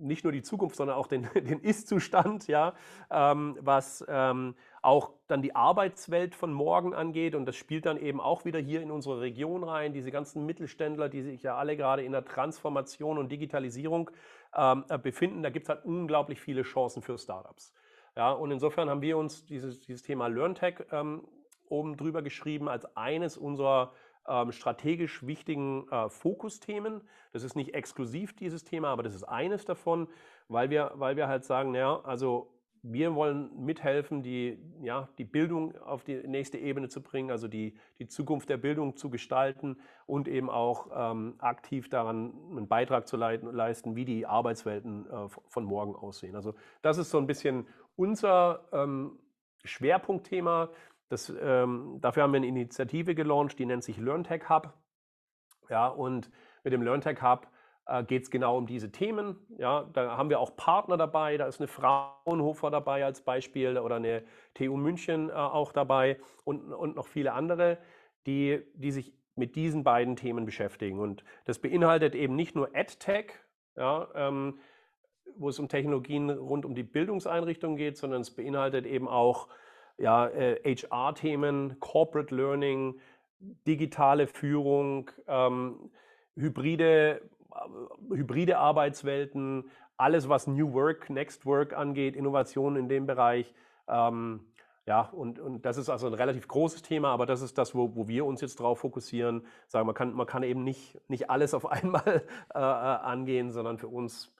nicht 0.00 0.24
nur 0.24 0.32
die 0.32 0.42
Zukunft, 0.42 0.76
sondern 0.76 0.96
auch 0.96 1.06
den, 1.06 1.28
den 1.34 1.60
Ist-Zustand, 1.60 2.46
ja, 2.46 2.74
ähm, 3.10 3.56
was 3.60 4.04
ähm, 4.08 4.54
auch 4.82 5.12
dann 5.26 5.42
die 5.42 5.54
Arbeitswelt 5.54 6.34
von 6.34 6.52
morgen 6.52 6.94
angeht. 6.94 7.34
Und 7.34 7.46
das 7.46 7.56
spielt 7.56 7.86
dann 7.86 7.96
eben 7.96 8.20
auch 8.20 8.44
wieder 8.44 8.58
hier 8.58 8.82
in 8.82 8.90
unsere 8.90 9.20
Region 9.20 9.64
rein. 9.64 9.92
Diese 9.92 10.10
ganzen 10.10 10.46
Mittelständler, 10.46 11.08
die 11.08 11.22
sich 11.22 11.42
ja 11.42 11.56
alle 11.56 11.76
gerade 11.76 12.02
in 12.02 12.12
der 12.12 12.24
Transformation 12.24 13.18
und 13.18 13.30
Digitalisierung 13.30 14.10
ähm, 14.56 14.84
äh, 14.88 14.98
befinden, 14.98 15.42
da 15.42 15.50
gibt 15.50 15.64
es 15.64 15.68
halt 15.68 15.84
unglaublich 15.84 16.40
viele 16.40 16.62
Chancen 16.62 17.02
für 17.02 17.18
Startups. 17.18 17.72
Ja, 18.16 18.30
und 18.30 18.50
insofern 18.50 18.88
haben 18.88 19.02
wir 19.02 19.18
uns 19.18 19.44
dieses, 19.44 19.80
dieses 19.80 20.02
Thema 20.02 20.28
LearnTech 20.28 20.84
ähm, 20.92 21.26
oben 21.68 21.96
drüber 21.96 22.22
geschrieben 22.22 22.68
als 22.68 22.96
eines 22.96 23.36
unserer 23.36 23.92
ähm, 24.28 24.52
strategisch 24.52 25.26
wichtigen 25.26 25.88
äh, 25.90 26.08
Fokusthemen. 26.08 27.02
Das 27.32 27.42
ist 27.42 27.56
nicht 27.56 27.74
exklusiv 27.74 28.34
dieses 28.34 28.64
Thema, 28.64 28.88
aber 28.88 29.02
das 29.02 29.14
ist 29.14 29.24
eines 29.24 29.64
davon, 29.64 30.08
weil 30.48 30.70
wir, 30.70 30.92
weil 30.94 31.16
wir 31.16 31.28
halt 31.28 31.44
sagen, 31.44 31.72
naja, 31.72 32.00
also 32.04 32.50
wir 32.86 33.14
wollen 33.14 33.64
mithelfen, 33.64 34.22
die, 34.22 34.58
ja, 34.82 35.08
die 35.16 35.24
Bildung 35.24 35.74
auf 35.78 36.04
die 36.04 36.16
nächste 36.16 36.58
Ebene 36.58 36.90
zu 36.90 37.02
bringen, 37.02 37.30
also 37.30 37.48
die, 37.48 37.74
die 37.98 38.06
Zukunft 38.06 38.50
der 38.50 38.58
Bildung 38.58 38.94
zu 38.94 39.08
gestalten 39.08 39.78
und 40.04 40.28
eben 40.28 40.50
auch 40.50 40.88
ähm, 40.94 41.34
aktiv 41.38 41.88
daran 41.88 42.34
einen 42.50 42.68
Beitrag 42.68 43.08
zu 43.08 43.16
leisten, 43.16 43.96
wie 43.96 44.04
die 44.04 44.26
Arbeitswelten 44.26 45.06
äh, 45.10 45.28
von 45.48 45.64
morgen 45.64 45.96
aussehen. 45.96 46.36
Also 46.36 46.54
das 46.82 46.98
ist 46.98 47.08
so 47.08 47.16
ein 47.16 47.26
bisschen 47.26 47.66
unser 47.96 48.68
ähm, 48.70 49.18
Schwerpunktthema. 49.64 50.68
Das, 51.08 51.32
ähm, 51.40 51.98
dafür 52.00 52.22
haben 52.22 52.32
wir 52.32 52.38
eine 52.38 52.46
Initiative 52.46 53.14
gelauncht, 53.14 53.58
die 53.58 53.66
nennt 53.66 53.84
sich 53.84 53.98
LearnTech 53.98 54.48
Hub. 54.48 54.72
Ja, 55.68 55.88
und 55.88 56.30
mit 56.62 56.72
dem 56.72 56.82
LearnTech 56.82 57.22
Hub 57.22 57.48
äh, 57.86 58.04
geht 58.04 58.24
es 58.24 58.30
genau 58.30 58.56
um 58.56 58.66
diese 58.66 58.90
Themen. 58.90 59.36
Ja, 59.58 59.84
da 59.92 60.16
haben 60.16 60.30
wir 60.30 60.40
auch 60.40 60.56
Partner 60.56 60.96
dabei. 60.96 61.36
Da 61.36 61.46
ist 61.46 61.60
eine 61.60 61.68
Fraunhofer 61.68 62.70
dabei 62.70 63.04
als 63.04 63.22
Beispiel 63.22 63.78
oder 63.78 63.96
eine 63.96 64.24
TU 64.54 64.76
München 64.76 65.30
äh, 65.30 65.32
auch 65.32 65.72
dabei 65.72 66.18
und, 66.44 66.72
und 66.72 66.96
noch 66.96 67.06
viele 67.06 67.32
andere, 67.32 67.78
die, 68.26 68.62
die 68.74 68.90
sich 68.90 69.12
mit 69.36 69.56
diesen 69.56 69.84
beiden 69.84 70.16
Themen 70.16 70.44
beschäftigen. 70.44 70.98
Und 70.98 71.24
das 71.44 71.58
beinhaltet 71.58 72.14
eben 72.14 72.36
nicht 72.36 72.54
nur 72.54 72.74
EdTech, 72.74 73.32
ja, 73.76 74.08
ähm, 74.14 74.58
wo 75.36 75.48
es 75.48 75.58
um 75.58 75.68
Technologien 75.68 76.30
rund 76.30 76.64
um 76.64 76.74
die 76.74 76.84
Bildungseinrichtungen 76.84 77.76
geht, 77.76 77.96
sondern 77.96 78.20
es 78.20 78.30
beinhaltet 78.34 78.86
eben 78.86 79.08
auch 79.08 79.48
ja, 79.98 80.28
äh, 80.28 80.76
HR-Themen, 80.76 81.78
Corporate 81.80 82.34
Learning, 82.34 83.00
digitale 83.66 84.26
Führung, 84.26 85.10
ähm, 85.26 85.90
hybride 86.36 87.20
äh, 87.54 88.14
hybride 88.14 88.58
Arbeitswelten, 88.58 89.70
alles, 89.96 90.28
was 90.28 90.46
New 90.46 90.72
Work, 90.72 91.10
Next 91.10 91.46
Work 91.46 91.72
angeht, 91.72 92.16
Innovationen 92.16 92.82
in 92.82 92.88
dem 92.88 93.06
Bereich. 93.06 93.54
Ähm, 93.88 94.40
ja, 94.86 95.02
und, 95.02 95.38
und 95.38 95.64
das 95.64 95.78
ist 95.78 95.88
also 95.88 96.08
ein 96.08 96.14
relativ 96.14 96.46
großes 96.46 96.82
Thema, 96.82 97.08
aber 97.08 97.24
das 97.24 97.40
ist 97.40 97.56
das, 97.56 97.74
wo, 97.74 97.96
wo 97.96 98.06
wir 98.06 98.26
uns 98.26 98.40
jetzt 98.42 98.60
drauf 98.60 98.80
fokussieren. 98.80 99.46
Sagen, 99.66 99.86
man 99.86 99.94
kann, 99.94 100.12
man 100.12 100.26
kann 100.26 100.42
eben 100.42 100.62
nicht, 100.62 101.00
nicht 101.08 101.30
alles 101.30 101.54
auf 101.54 101.66
einmal 101.70 102.22
äh, 102.54 102.58
äh, 102.58 102.60
angehen, 102.60 103.50
sondern 103.50 103.78
für 103.78 103.88
uns 103.88 104.32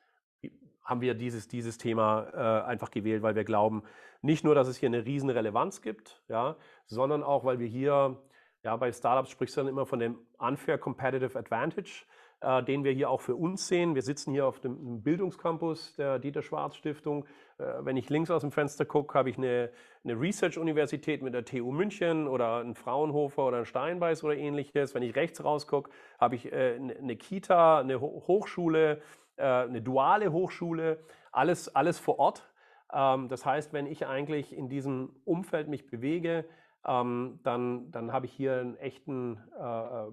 haben 0.84 1.00
wir 1.00 1.14
dieses, 1.14 1.48
dieses 1.48 1.78
Thema 1.78 2.28
äh, 2.34 2.66
einfach 2.66 2.90
gewählt, 2.90 3.22
weil 3.22 3.34
wir 3.34 3.44
glauben, 3.44 3.82
nicht 4.22 4.44
nur, 4.44 4.54
dass 4.54 4.68
es 4.68 4.76
hier 4.76 4.88
eine 4.88 5.04
riesen 5.04 5.30
Relevanz 5.30 5.82
gibt, 5.82 6.22
ja, 6.28 6.56
sondern 6.86 7.22
auch, 7.22 7.44
weil 7.44 7.58
wir 7.58 7.66
hier, 7.66 8.18
ja, 8.62 8.76
bei 8.76 8.92
Startups 8.92 9.30
sprichst 9.30 9.56
du 9.56 9.62
dann 9.62 9.68
immer 9.68 9.86
von 9.86 9.98
dem 9.98 10.18
Unfair 10.38 10.78
Competitive 10.78 11.38
Advantage 11.38 12.04
äh, 12.44 12.62
den 12.62 12.84
wir 12.84 12.92
hier 12.92 13.08
auch 13.10 13.20
für 13.20 13.34
uns 13.34 13.68
sehen. 13.68 13.94
Wir 13.94 14.02
sitzen 14.02 14.32
hier 14.32 14.46
auf 14.46 14.60
dem 14.60 15.02
Bildungscampus 15.02 15.96
der 15.96 16.18
Dieter 16.18 16.42
Schwarz 16.42 16.76
Stiftung. 16.76 17.24
Äh, 17.58 17.64
wenn 17.80 17.96
ich 17.96 18.10
links 18.10 18.30
aus 18.30 18.42
dem 18.42 18.52
Fenster 18.52 18.84
gucke, 18.84 19.18
habe 19.18 19.30
ich 19.30 19.38
eine, 19.38 19.70
eine 20.04 20.20
Research-Universität 20.20 21.22
mit 21.22 21.32
der 21.32 21.44
TU 21.44 21.72
München 21.72 22.28
oder 22.28 22.58
ein 22.58 22.74
Fraunhofer 22.74 23.46
oder 23.46 23.58
ein 23.58 23.64
Steinbeiß 23.64 24.24
oder 24.24 24.36
ähnliches. 24.36 24.94
Wenn 24.94 25.02
ich 25.02 25.16
rechts 25.16 25.42
rausgucke, 25.42 25.90
habe 26.20 26.34
ich 26.34 26.52
äh, 26.52 26.76
eine 26.76 27.16
Kita, 27.16 27.80
eine 27.80 28.00
Hochschule, 28.00 28.92
äh, 28.92 29.00
eine 29.42 29.82
duale 29.82 30.32
Hochschule, 30.32 30.98
alles, 31.32 31.74
alles 31.74 31.98
vor 31.98 32.18
Ort. 32.18 32.48
Ähm, 32.92 33.28
das 33.28 33.44
heißt, 33.44 33.72
wenn 33.72 33.86
ich 33.86 34.06
eigentlich 34.06 34.56
in 34.56 34.68
diesem 34.68 35.14
Umfeld 35.24 35.68
mich 35.68 35.86
bewege, 35.86 36.44
ähm, 36.86 37.40
dann, 37.42 37.90
dann 37.90 38.12
habe 38.12 38.26
ich 38.26 38.32
hier 38.32 38.60
einen 38.60 38.76
echten 38.76 39.38
äh, 39.58 40.06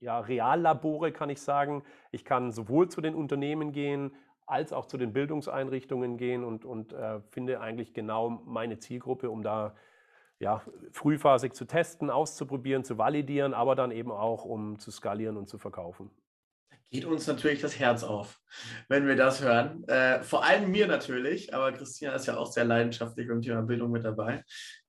ja, 0.00 0.20
Reallabore, 0.20 1.12
kann 1.12 1.30
ich 1.30 1.40
sagen. 1.40 1.82
Ich 2.12 2.24
kann 2.24 2.52
sowohl 2.52 2.88
zu 2.88 3.00
den 3.00 3.14
Unternehmen 3.14 3.72
gehen, 3.72 4.12
als 4.46 4.72
auch 4.72 4.86
zu 4.86 4.96
den 4.96 5.12
Bildungseinrichtungen 5.12 6.16
gehen 6.16 6.44
und, 6.44 6.64
und 6.64 6.92
äh, 6.92 7.20
finde 7.30 7.60
eigentlich 7.60 7.92
genau 7.92 8.30
meine 8.30 8.78
Zielgruppe, 8.78 9.30
um 9.30 9.42
da 9.42 9.74
ja, 10.38 10.62
frühphasig 10.92 11.54
zu 11.54 11.66
testen, 11.66 12.10
auszuprobieren, 12.10 12.84
zu 12.84 12.96
validieren, 12.96 13.54
aber 13.54 13.74
dann 13.74 13.90
eben 13.90 14.12
auch, 14.12 14.44
um 14.44 14.78
zu 14.78 14.90
skalieren 14.90 15.36
und 15.36 15.48
zu 15.48 15.58
verkaufen. 15.58 16.10
Geht 16.90 17.04
uns 17.04 17.26
natürlich 17.26 17.60
das 17.60 17.78
Herz 17.78 18.02
auf, 18.02 18.40
wenn 18.88 19.06
wir 19.06 19.16
das 19.16 19.42
hören. 19.42 19.86
Äh, 19.88 20.22
vor 20.22 20.44
allem 20.44 20.70
mir 20.70 20.86
natürlich, 20.86 21.52
aber 21.52 21.72
Christina 21.72 22.12
ist 22.14 22.26
ja 22.26 22.38
auch 22.38 22.50
sehr 22.50 22.64
leidenschaftlich 22.64 23.28
beim 23.28 23.42
Thema 23.42 23.62
Bildung 23.62 23.90
mit 23.90 24.04
dabei 24.04 24.42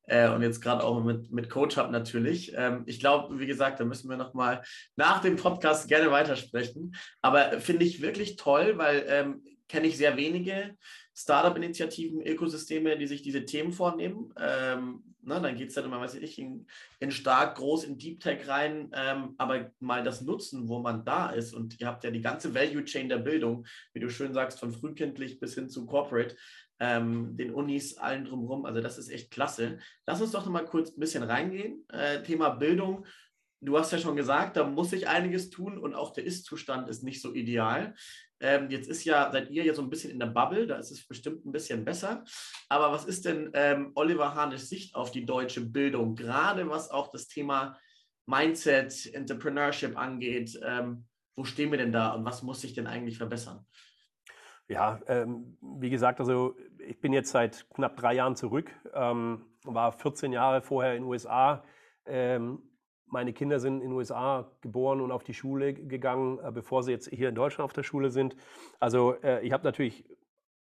äh, 0.09 0.29
und 0.29 0.41
jetzt 0.41 0.61
gerade 0.61 0.83
auch 0.83 1.01
mit, 1.03 1.31
mit 1.31 1.49
Coach 1.49 1.77
Hub 1.77 1.91
natürlich. 1.91 2.53
Ähm, 2.55 2.83
ich 2.85 2.99
glaube, 2.99 3.39
wie 3.39 3.47
gesagt, 3.47 3.79
da 3.79 3.85
müssen 3.85 4.09
wir 4.09 4.17
nochmal 4.17 4.63
nach 4.95 5.21
dem 5.21 5.35
Podcast 5.35 5.87
gerne 5.87 6.11
weitersprechen. 6.11 6.95
Aber 7.21 7.59
finde 7.61 7.85
ich 7.85 8.01
wirklich 8.01 8.35
toll, 8.35 8.77
weil 8.77 9.05
ähm, 9.07 9.43
kenne 9.67 9.87
ich 9.87 9.97
sehr 9.97 10.17
wenige 10.17 10.75
Startup-Initiativen, 11.15 12.21
Ökosysteme, 12.21 12.97
die 12.97 13.07
sich 13.07 13.21
diese 13.21 13.45
Themen 13.45 13.71
vornehmen. 13.71 14.33
Ähm, 14.39 15.08
na, 15.21 15.39
dann 15.39 15.55
geht 15.55 15.69
es 15.69 15.75
dann 15.75 15.85
immer, 15.85 15.99
weiß 15.99 16.15
ich 16.15 16.21
nicht, 16.21 16.39
in, 16.39 16.65
in, 16.99 17.11
stark 17.11 17.57
groß 17.57 17.83
in 17.83 17.97
Deep 17.97 18.19
Tech 18.19 18.47
rein, 18.47 18.89
ähm, 18.93 19.35
aber 19.37 19.71
mal 19.79 20.03
das 20.03 20.21
Nutzen, 20.21 20.67
wo 20.67 20.79
man 20.79 21.03
da 21.05 21.29
ist. 21.29 21.53
Und 21.53 21.79
ihr 21.79 21.87
habt 21.87 22.03
ja 22.03 22.11
die 22.11 22.21
ganze 22.21 22.53
Value 22.53 22.85
Chain 22.85 23.09
der 23.09 23.17
Bildung, 23.17 23.65
wie 23.93 23.99
du 23.99 24.09
schön 24.09 24.33
sagst, 24.33 24.59
von 24.59 24.71
frühkindlich 24.71 25.39
bis 25.39 25.55
hin 25.55 25.69
zu 25.69 25.85
Corporate 25.85 26.35
ähm, 26.79 27.35
den 27.35 27.53
Unis, 27.53 27.97
allen 27.97 28.25
drumherum. 28.25 28.65
Also 28.65 28.81
das 28.81 28.97
ist 28.97 29.09
echt 29.09 29.31
klasse. 29.31 29.79
Lass 30.05 30.21
uns 30.21 30.31
doch 30.31 30.45
noch 30.45 30.51
mal 30.51 30.65
kurz 30.65 30.95
ein 30.95 30.99
bisschen 30.99 31.23
reingehen. 31.23 31.85
Äh, 31.89 32.23
Thema 32.23 32.49
Bildung. 32.49 33.05
Du 33.61 33.77
hast 33.77 33.91
ja 33.91 33.97
schon 33.97 34.15
gesagt, 34.15 34.57
da 34.57 34.65
muss 34.65 34.89
sich 34.89 35.07
einiges 35.07 35.49
tun 35.49 35.77
und 35.77 35.93
auch 35.95 36.13
der 36.13 36.25
Ist-Zustand 36.25 36.89
ist 36.89 37.03
nicht 37.03 37.21
so 37.21 37.33
ideal. 37.33 37.93
Ähm, 38.41 38.69
jetzt 38.69 38.89
ist 38.89 39.03
ja, 39.03 39.31
seid 39.31 39.49
ihr 39.49 39.65
ja 39.65 39.73
so 39.73 39.81
ein 39.81 39.89
bisschen 39.89 40.11
in 40.11 40.19
der 40.19 40.27
Bubble, 40.27 40.65
da 40.65 40.77
ist 40.77 40.91
es 40.91 41.05
bestimmt 41.05 41.45
ein 41.45 41.51
bisschen 41.51 41.83
besser. 41.83 42.23
Aber 42.69 42.91
was 42.91 43.05
ist 43.05 43.25
denn 43.25 43.51
ähm, 43.53 43.91
Oliver 43.95 44.33
Hahnes 44.33 44.69
Sicht 44.69 44.95
auf 44.95 45.11
die 45.11 45.25
deutsche 45.25 45.61
Bildung, 45.61 46.15
gerade 46.15 46.69
was 46.69 46.89
auch 46.89 47.11
das 47.11 47.27
Thema 47.27 47.77
Mindset, 48.25 49.13
Entrepreneurship 49.13 49.97
angeht? 49.97 50.57
Ähm, 50.63 51.05
wo 51.35 51.43
stehen 51.43 51.71
wir 51.71 51.77
denn 51.77 51.91
da 51.91 52.13
und 52.13 52.25
was 52.25 52.43
muss 52.43 52.61
sich 52.61 52.73
denn 52.73 52.87
eigentlich 52.87 53.17
verbessern? 53.17 53.65
Ja, 54.67 55.01
ähm, 55.07 55.57
wie 55.61 55.89
gesagt, 55.89 56.19
also 56.19 56.55
ich 56.77 56.99
bin 57.01 57.11
jetzt 57.11 57.31
seit 57.31 57.67
knapp 57.73 57.97
drei 57.97 58.13
Jahren 58.13 58.35
zurück, 58.35 58.71
ähm, 58.93 59.45
war 59.63 59.91
14 59.91 60.31
Jahre 60.31 60.61
vorher 60.61 60.93
in 60.93 61.01
den 61.01 61.09
USA. 61.09 61.63
Ähm, 62.05 62.68
meine 63.11 63.33
Kinder 63.33 63.59
sind 63.59 63.81
in 63.81 63.89
den 63.89 63.91
USA 63.91 64.51
geboren 64.61 65.01
und 65.01 65.11
auf 65.11 65.23
die 65.23 65.33
Schule 65.33 65.73
gegangen, 65.73 66.39
äh, 66.39 66.51
bevor 66.51 66.83
sie 66.83 66.91
jetzt 66.91 67.09
hier 67.09 67.29
in 67.29 67.35
Deutschland 67.35 67.65
auf 67.65 67.73
der 67.73 67.83
Schule 67.83 68.09
sind. 68.09 68.35
Also 68.79 69.15
äh, 69.23 69.45
ich 69.45 69.51
habe 69.51 69.63
natürlich 69.63 70.05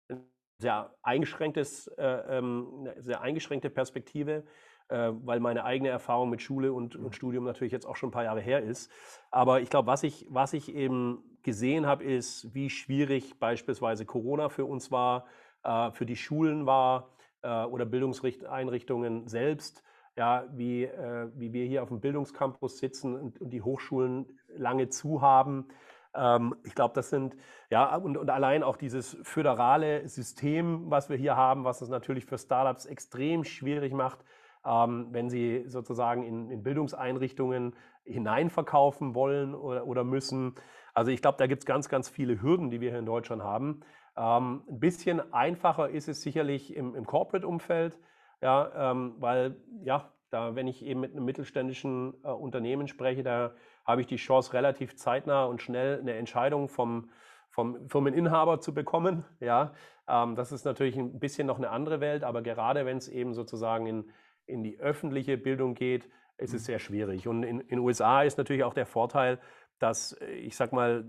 eine 0.08 0.23
sehr 0.60 0.95
eingeschränktes, 1.02 1.88
äh, 1.97 2.38
ähm, 2.38 2.89
sehr 2.99 3.21
eingeschränkte 3.21 3.69
Perspektive 3.69 4.43
äh, 4.89 5.12
weil 5.23 5.39
meine 5.39 5.63
eigene 5.63 5.89
Erfahrung 5.89 6.30
mit 6.30 6.41
Schule 6.41 6.73
und, 6.73 6.95
und, 6.95 7.04
mhm. 7.04 7.12
Studium 7.12 7.43
natürlich 7.43 7.71
jetzt 7.71 7.86
auch 7.86 7.95
schon 7.95 8.10
ein 8.10 8.12
paar 8.12 8.23
Jahre 8.23 8.41
her 8.41 8.63
ist. 8.63 8.91
Aber 9.32 9.62
ich 9.62 9.69
glaube, 9.69 9.88
was 9.88 10.04
ich, 10.04 10.25
was 10.30 10.54
ich 10.54 10.73
eben 10.73 11.23
gesehen 11.43 11.86
habe, 11.86 12.04
ist, 12.04 12.54
wie 12.54 12.69
schwierig 12.69 13.39
beispielsweise 13.39 14.06
Corona 14.06 14.49
für 14.49 14.65
uns 14.65 14.91
war, 14.91 15.25
äh, 15.63 15.91
für 15.91 16.06
die 16.06 16.15
Schulen 16.15 16.65
war 16.65 17.12
äh, 17.41 17.63
oder 17.65 17.86
Bildungseinrichtungen 17.86 19.28
selbst. 19.28 19.84
Ja, 20.19 20.43
wie, 20.51 20.84
äh, 20.84 21.29
wie 21.38 21.53
wir 21.53 21.65
hier 21.65 21.82
auf 21.82 21.88
dem 21.88 22.01
Bildungscampus 22.01 22.79
sitzen 22.79 23.15
und, 23.15 23.39
und 23.39 23.51
die 23.51 23.62
Hochschulen 23.62 24.25
lange 24.49 24.89
zu 24.89 25.21
haben. 25.21 25.69
Ähm, 26.13 26.58
ich 26.65 26.75
glaube, 26.75 26.93
das 26.93 27.10
sind, 27.10 27.38
ja, 27.69 27.95
und, 27.95 28.17
und 28.17 28.29
allein 28.29 28.62
auch 28.62 28.75
dieses 28.75 29.17
föderale 29.23 30.05
System, 30.10 30.91
was 30.91 31.10
wir 31.10 31.15
hier 31.15 31.38
haben, 31.38 31.63
was 31.63 31.82
es 31.82 31.88
natürlich 31.88 32.25
für 32.25 32.38
Startups 32.38 32.86
extrem 32.86 33.45
schwierig 33.45 33.93
macht, 33.93 34.19
ähm, 34.65 35.08
wenn 35.12 35.29
sie 35.29 35.63
sozusagen 35.67 36.23
in, 36.23 36.51
in, 36.51 36.63
Bildungseinrichtungen 36.63 37.73
hineinverkaufen 38.03 39.15
wollen 39.15 39.55
oder, 39.55 39.88
oder 39.88 40.03
müssen. 40.03 40.53
Also 40.93 41.12
ich 41.12 41.21
glaube, 41.21 41.38
da 41.38 41.47
gibt 41.47 41.62
es 41.62 41.65
ganz, 41.65 41.88
ganz 41.88 42.10
viele 42.10 42.41
Hürden, 42.41 42.71
die 42.71 42.82
wir 42.82 42.89
hier 42.89 42.99
in 42.99 43.05
Deutschland 43.05 43.41
haben. 43.41 43.79
Ähm, 44.17 44.63
ein 44.67 44.82
bisschen 44.82 45.32
einfacher 45.32 45.88
ist 45.88 46.10
es 46.10 46.21
sicherlich 46.21 46.75
im, 46.75 46.93
im 46.93 47.05
Corporate-Umfeld, 47.05 47.97
ja, 48.41 48.91
ähm, 48.91 49.15
weil 49.19 49.56
ja, 49.84 50.12
da, 50.30 50.56
wenn 50.56 50.67
ich 50.67 50.86
eben 50.86 50.99
mit 50.99 51.12
einem 51.12 51.25
mittelständischen 51.25 52.13
äh, 52.23 52.30
Unternehmen 52.30 52.88
spreche, 52.88 53.23
da 53.23 53.54
habe 53.86 54.02
ich 54.02 54.08
die 54.08 54.17
Chance, 54.17 54.54
relativ 54.54 54.95
zeitnah 54.95 55.45
und 55.45 55.62
schnell 55.62 55.99
eine 55.99 56.13
Entscheidung 56.13 56.69
vom, 56.69 57.10
vom 57.49 57.89
Firmeninhaber 57.89 58.60
zu 58.60 58.73
bekommen. 58.73 59.25
Ja, 59.39 59.73
ähm, 60.08 60.36
das 60.36 60.52
ist 60.52 60.65
natürlich 60.65 60.97
ein 60.97 61.19
bisschen 61.19 61.47
noch 61.47 61.58
eine 61.58 61.69
andere 61.69 61.99
Welt, 61.99 62.23
aber 62.23 62.41
gerade 62.41 62.86
wenn 62.86 62.97
es 62.97 63.08
eben 63.08 63.34
sozusagen 63.34 63.88
in, 63.88 64.12
in 64.45 64.63
die 64.63 64.80
öffentliche 64.80 65.38
Bildung 65.38 65.73
geht, 65.73 66.10
ist 66.38 66.54
es 66.54 66.63
mhm. 66.63 66.65
sehr 66.65 66.80
schwierig. 66.80 67.28
Und 67.28 67.43
in 67.43 67.67
den 67.67 67.80
USA 67.80 68.23
ist 68.23 68.38
natürlich 68.38 68.63
auch 68.63 68.73
der 68.73 68.86
Vorteil, 68.86 69.39
dass, 69.80 70.13
äh, 70.13 70.32
ich 70.32 70.56
sag 70.56 70.71
mal, 70.71 71.06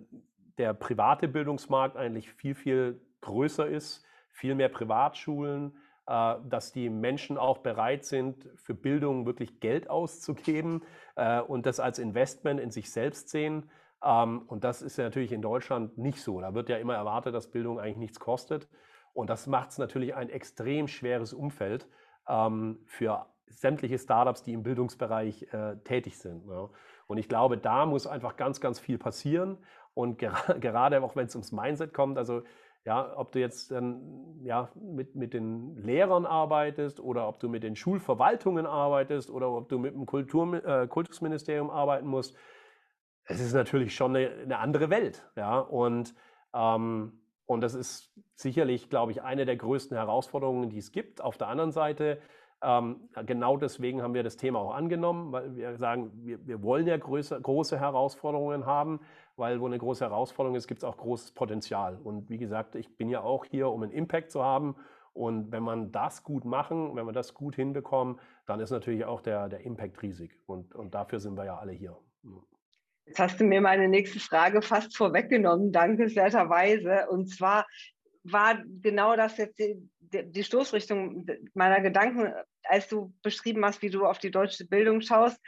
der 0.58 0.74
private 0.74 1.28
Bildungsmarkt 1.28 1.96
eigentlich 1.96 2.30
viel, 2.30 2.54
viel 2.54 3.00
größer 3.20 3.66
ist, 3.66 4.04
viel 4.30 4.54
mehr 4.54 4.68
Privatschulen, 4.68 5.76
dass 6.10 6.72
die 6.72 6.90
Menschen 6.90 7.38
auch 7.38 7.58
bereit 7.58 8.04
sind, 8.04 8.48
für 8.56 8.74
Bildung 8.74 9.26
wirklich 9.26 9.60
Geld 9.60 9.88
auszugeben 9.88 10.82
äh, 11.16 11.40
und 11.40 11.66
das 11.66 11.78
als 11.78 11.98
Investment 11.98 12.58
in 12.58 12.70
sich 12.70 12.90
selbst 12.90 13.28
sehen. 13.28 13.70
Ähm, 14.02 14.42
und 14.46 14.64
das 14.64 14.82
ist 14.82 14.96
ja 14.96 15.04
natürlich 15.04 15.32
in 15.32 15.42
Deutschland 15.42 15.98
nicht 15.98 16.20
so. 16.20 16.40
Da 16.40 16.54
wird 16.54 16.68
ja 16.68 16.78
immer 16.78 16.94
erwartet, 16.94 17.34
dass 17.34 17.50
Bildung 17.50 17.78
eigentlich 17.78 17.98
nichts 17.98 18.18
kostet. 18.18 18.68
Und 19.12 19.30
das 19.30 19.46
macht 19.46 19.70
es 19.70 19.78
natürlich 19.78 20.14
ein 20.14 20.30
extrem 20.30 20.88
schweres 20.88 21.32
Umfeld 21.32 21.86
ähm, 22.28 22.80
für 22.86 23.26
sämtliche 23.46 23.98
Startups, 23.98 24.42
die 24.42 24.52
im 24.52 24.62
Bildungsbereich 24.62 25.52
äh, 25.52 25.76
tätig 25.84 26.18
sind. 26.18 26.46
Ja. 26.48 26.70
Und 27.06 27.18
ich 27.18 27.28
glaube, 27.28 27.58
da 27.58 27.86
muss 27.86 28.06
einfach 28.06 28.36
ganz, 28.36 28.60
ganz 28.60 28.78
viel 28.78 28.98
passieren. 28.98 29.58
Und 29.94 30.18
ger 30.18 30.34
gerade 30.60 31.02
auch 31.02 31.16
wenn 31.16 31.26
es 31.26 31.34
ums 31.34 31.52
Mindset 31.52 31.92
kommt, 31.92 32.18
also 32.18 32.42
ja, 32.84 33.16
ob 33.16 33.32
du 33.32 33.40
jetzt 33.40 33.72
ähm, 33.72 34.40
ja, 34.42 34.70
mit, 34.74 35.14
mit 35.14 35.34
den 35.34 35.76
Lehrern 35.76 36.24
arbeitest 36.24 36.98
oder 36.98 37.28
ob 37.28 37.38
du 37.40 37.48
mit 37.48 37.62
den 37.62 37.76
Schulverwaltungen 37.76 38.66
arbeitest 38.66 39.30
oder 39.30 39.50
ob 39.50 39.68
du 39.68 39.78
mit 39.78 39.94
dem 39.94 40.06
Kultur, 40.06 40.64
äh, 40.64 40.86
Kultusministerium 40.86 41.70
arbeiten 41.70 42.06
musst, 42.06 42.36
es 43.24 43.40
ist 43.40 43.52
natürlich 43.52 43.94
schon 43.94 44.16
eine, 44.16 44.30
eine 44.30 44.58
andere 44.58 44.88
Welt. 44.88 45.22
Ja? 45.36 45.58
Und, 45.58 46.14
ähm, 46.54 47.20
und 47.44 47.60
das 47.60 47.74
ist 47.74 48.12
sicherlich, 48.34 48.88
glaube 48.88 49.12
ich, 49.12 49.22
eine 49.22 49.44
der 49.44 49.56
größten 49.56 49.96
Herausforderungen, 49.96 50.70
die 50.70 50.78
es 50.78 50.90
gibt. 50.90 51.20
Auf 51.20 51.36
der 51.36 51.48
anderen 51.48 51.72
Seite 51.72 52.18
ähm, 52.62 53.08
genau 53.24 53.56
deswegen 53.56 54.02
haben 54.02 54.12
wir 54.12 54.22
das 54.22 54.36
Thema 54.36 54.58
auch 54.58 54.74
angenommen, 54.74 55.32
weil 55.32 55.56
wir 55.56 55.76
sagen, 55.78 56.10
wir, 56.14 56.46
wir 56.46 56.62
wollen 56.62 56.86
ja 56.86 56.96
größer, 56.96 57.40
große 57.40 57.78
Herausforderungen 57.78 58.66
haben, 58.66 59.00
weil 59.40 59.60
wo 59.60 59.66
eine 59.66 59.78
große 59.78 60.04
Herausforderung 60.04 60.54
ist, 60.54 60.68
gibt 60.68 60.82
es 60.82 60.84
auch 60.84 60.98
großes 60.98 61.32
Potenzial. 61.32 61.98
Und 62.04 62.28
wie 62.28 62.38
gesagt, 62.38 62.76
ich 62.76 62.96
bin 62.96 63.08
ja 63.08 63.22
auch 63.22 63.44
hier, 63.46 63.68
um 63.70 63.82
einen 63.82 63.90
Impact 63.90 64.30
zu 64.30 64.44
haben. 64.44 64.76
Und 65.12 65.50
wenn 65.50 65.62
man 65.62 65.90
das 65.90 66.22
gut 66.22 66.44
machen, 66.44 66.94
wenn 66.94 67.06
wir 67.06 67.12
das 67.12 67.34
gut 67.34 67.56
hinbekommen, 67.56 68.20
dann 68.46 68.60
ist 68.60 68.70
natürlich 68.70 69.04
auch 69.06 69.22
der, 69.22 69.48
der 69.48 69.60
Impact 69.62 70.00
riesig. 70.02 70.38
Und, 70.46 70.74
und 70.74 70.94
dafür 70.94 71.18
sind 71.18 71.36
wir 71.36 71.46
ja 71.46 71.58
alle 71.58 71.72
hier. 71.72 71.96
Jetzt 73.06 73.18
hast 73.18 73.40
du 73.40 73.44
mir 73.44 73.60
meine 73.60 73.88
nächste 73.88 74.20
Frage 74.20 74.62
fast 74.62 74.96
vorweggenommen, 74.96 75.72
dankenswerterweise. 75.72 77.08
Und 77.08 77.28
zwar 77.28 77.66
war 78.22 78.62
genau 78.82 79.16
das 79.16 79.36
jetzt 79.38 79.58
die, 79.58 79.80
die 80.00 80.44
Stoßrichtung 80.44 81.26
meiner 81.54 81.80
Gedanken, 81.80 82.32
als 82.64 82.88
du 82.88 83.12
beschrieben 83.22 83.64
hast, 83.64 83.82
wie 83.82 83.90
du 83.90 84.06
auf 84.06 84.18
die 84.18 84.30
deutsche 84.30 84.66
Bildung 84.66 85.00
schaust. 85.00 85.40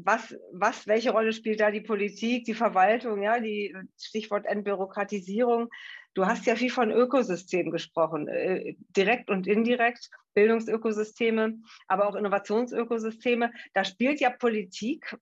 Was, 0.00 0.36
was, 0.52 0.86
welche 0.86 1.10
Rolle 1.10 1.32
spielt 1.32 1.58
da 1.58 1.72
die 1.72 1.80
Politik, 1.80 2.44
die 2.44 2.54
Verwaltung, 2.54 3.20
ja, 3.20 3.40
die 3.40 3.74
Stichwort 4.00 4.46
Entbürokratisierung? 4.46 5.70
Du 6.14 6.24
hast 6.24 6.46
ja 6.46 6.54
viel 6.54 6.70
von 6.70 6.92
Ökosystemen 6.92 7.72
gesprochen, 7.72 8.28
äh, 8.28 8.76
direkt 8.96 9.28
und 9.28 9.48
indirekt, 9.48 10.08
Bildungsökosysteme, 10.34 11.58
aber 11.88 12.08
auch 12.08 12.14
Innovationsökosysteme. 12.14 13.52
Da 13.74 13.84
spielt 13.84 14.20
ja 14.20 14.30
Politik 14.30 15.16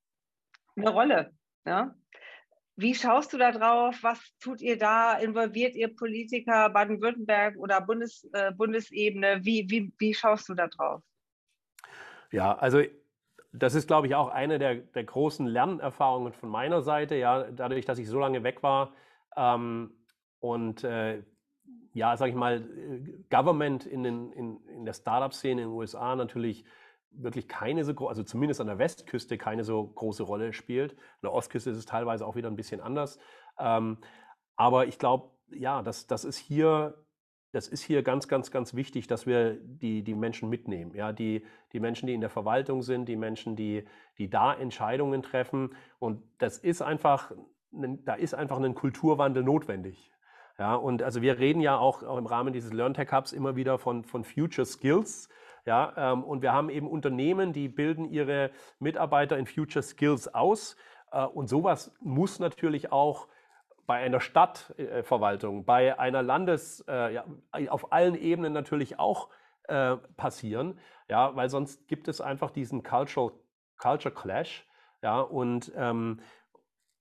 eine 0.76 0.90
Rolle. 0.90 1.32
Ja? 1.64 1.94
Wie 2.76 2.94
schaust 2.94 3.32
du 3.32 3.38
da 3.38 3.52
drauf? 3.52 3.96
Was 4.02 4.20
tut 4.40 4.60
ihr 4.60 4.76
da? 4.76 5.14
Involviert 5.14 5.74
ihr 5.74 5.94
Politiker 5.94 6.68
Baden-Württemberg 6.68 7.56
oder 7.56 7.80
Bundes, 7.80 8.28
äh, 8.34 8.52
Bundesebene? 8.52 9.40
Wie, 9.42 9.66
wie, 9.70 9.90
wie 9.98 10.12
schaust 10.12 10.50
du 10.50 10.54
da 10.54 10.68
drauf? 10.68 11.02
Ja, 12.30 12.54
also 12.58 12.82
das 13.58 13.74
ist, 13.74 13.86
glaube 13.86 14.06
ich, 14.06 14.14
auch 14.14 14.28
eine 14.28 14.58
der, 14.58 14.76
der 14.76 15.04
großen 15.04 15.46
Lernerfahrungen 15.46 16.32
von 16.32 16.48
meiner 16.48 16.82
Seite. 16.82 17.16
Ja, 17.16 17.50
dadurch, 17.50 17.84
dass 17.84 17.98
ich 17.98 18.08
so 18.08 18.18
lange 18.18 18.42
weg 18.42 18.62
war 18.62 18.92
ähm, 19.36 19.92
und 20.40 20.84
äh, 20.84 21.22
ja, 21.92 22.16
sage 22.16 22.30
ich 22.30 22.36
mal, 22.36 22.62
Government 23.30 23.86
in, 23.86 24.02
den, 24.02 24.32
in, 24.32 24.60
in 24.66 24.84
der 24.84 24.92
Startup-Szene 24.92 25.62
in 25.62 25.68
den 25.68 25.74
USA 25.76 26.14
natürlich 26.14 26.64
wirklich 27.10 27.48
keine 27.48 27.84
so 27.84 27.94
große, 27.94 28.10
also 28.10 28.22
zumindest 28.22 28.60
an 28.60 28.66
der 28.66 28.78
Westküste 28.78 29.38
keine 29.38 29.64
so 29.64 29.86
große 29.86 30.22
Rolle 30.22 30.52
spielt. 30.52 30.92
An 30.92 30.98
der 31.22 31.32
Ostküste 31.32 31.70
ist 31.70 31.78
es 31.78 31.86
teilweise 31.86 32.26
auch 32.26 32.36
wieder 32.36 32.50
ein 32.50 32.56
bisschen 32.56 32.80
anders. 32.80 33.18
Ähm, 33.58 33.98
aber 34.56 34.86
ich 34.86 34.98
glaube, 34.98 35.30
ja, 35.50 35.82
das, 35.82 36.06
das 36.06 36.24
ist 36.24 36.36
hier, 36.36 37.05
das 37.56 37.68
ist 37.68 37.82
hier 37.82 38.02
ganz, 38.02 38.28
ganz, 38.28 38.50
ganz 38.50 38.74
wichtig, 38.74 39.06
dass 39.06 39.26
wir 39.26 39.54
die, 39.54 40.02
die 40.02 40.14
Menschen 40.14 40.50
mitnehmen. 40.50 40.94
Ja, 40.94 41.14
die, 41.14 41.42
die 41.72 41.80
Menschen, 41.80 42.06
die 42.06 42.12
in 42.12 42.20
der 42.20 42.28
Verwaltung 42.28 42.82
sind, 42.82 43.06
die 43.06 43.16
Menschen, 43.16 43.56
die, 43.56 43.86
die 44.18 44.28
da 44.28 44.52
Entscheidungen 44.52 45.22
treffen. 45.22 45.74
Und 45.98 46.22
das 46.36 46.58
ist 46.58 46.82
einfach, 46.82 47.32
da 47.72 48.12
ist 48.12 48.34
einfach 48.34 48.60
ein 48.60 48.74
Kulturwandel 48.74 49.42
notwendig. 49.42 50.12
Ja, 50.58 50.74
und 50.74 51.02
also 51.02 51.22
wir 51.22 51.38
reden 51.38 51.62
ja 51.62 51.78
auch, 51.78 52.02
auch 52.02 52.18
im 52.18 52.26
Rahmen 52.26 52.52
dieses 52.52 52.74
LearnTech 52.74 53.10
Hubs 53.10 53.32
immer 53.32 53.56
wieder 53.56 53.78
von, 53.78 54.04
von 54.04 54.22
Future 54.22 54.66
Skills. 54.66 55.30
Ja, 55.64 56.12
ähm, 56.12 56.24
und 56.24 56.42
wir 56.42 56.52
haben 56.52 56.68
eben 56.68 56.86
Unternehmen, 56.86 57.54
die 57.54 57.68
bilden 57.68 58.04
ihre 58.04 58.50
Mitarbeiter 58.80 59.38
in 59.38 59.46
Future 59.46 59.82
Skills 59.82 60.28
aus. 60.34 60.76
Äh, 61.10 61.24
und 61.24 61.48
sowas 61.48 61.94
muss 62.00 62.38
natürlich 62.38 62.92
auch 62.92 63.28
bei 63.86 63.96
einer 63.96 64.20
Stadtverwaltung, 64.20 65.64
bei 65.64 65.98
einer 65.98 66.22
Landes, 66.22 66.84
äh, 66.88 67.14
ja, 67.14 67.24
auf 67.68 67.92
allen 67.92 68.14
Ebenen 68.14 68.52
natürlich 68.52 68.98
auch 68.98 69.28
äh, 69.68 69.96
passieren, 70.16 70.78
ja, 71.08 71.34
weil 71.36 71.48
sonst 71.48 71.88
gibt 71.88 72.08
es 72.08 72.20
einfach 72.20 72.50
diesen 72.50 72.82
Cultural, 72.82 73.32
Culture 73.78 74.14
Clash, 74.14 74.66
ja, 75.02 75.20
und 75.20 75.72
ähm, 75.76 76.20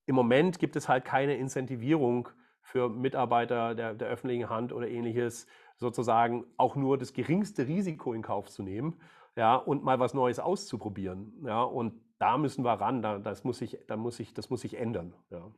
im 0.06 0.16
Moment 0.16 0.60
gibt 0.60 0.76
es 0.76 0.88
halt 0.88 1.06
keine 1.06 1.36
Incentivierung 1.36 2.30
für 2.62 2.90
Mitarbeiter 2.90 3.74
der, 3.74 3.94
der 3.94 4.08
öffentlichen 4.08 4.50
Hand 4.50 4.74
oder 4.74 4.88
ähnliches, 4.88 5.48
sozusagen 5.78 6.46
auch 6.58 6.76
nur 6.76 6.98
das 6.98 7.14
geringste 7.14 7.68
Risiko 7.68 8.14
in 8.14 8.22
Kauf 8.22 8.50
zu 8.50 8.64
nehmen, 8.64 9.00
ja, 9.36 9.56
und 9.56 9.84
mal 9.84 10.00
was 10.00 10.14
Neues 10.14 10.40
auszuprobieren, 10.40 11.34
ja, 11.46 11.64
und 11.64 12.00
da 12.18 12.38
müssen 12.38 12.64
wir 12.64 12.74
ran, 12.74 13.02
da, 13.02 13.20
das, 13.20 13.44
muss 13.44 13.58
sich, 13.58 13.78
da 13.88 13.98
muss 13.98 14.20
ich, 14.20 14.34
das 14.34 14.50
muss 14.50 14.62
sich 14.62 14.78
ändern. 14.78 15.14
Ja. 15.30 15.52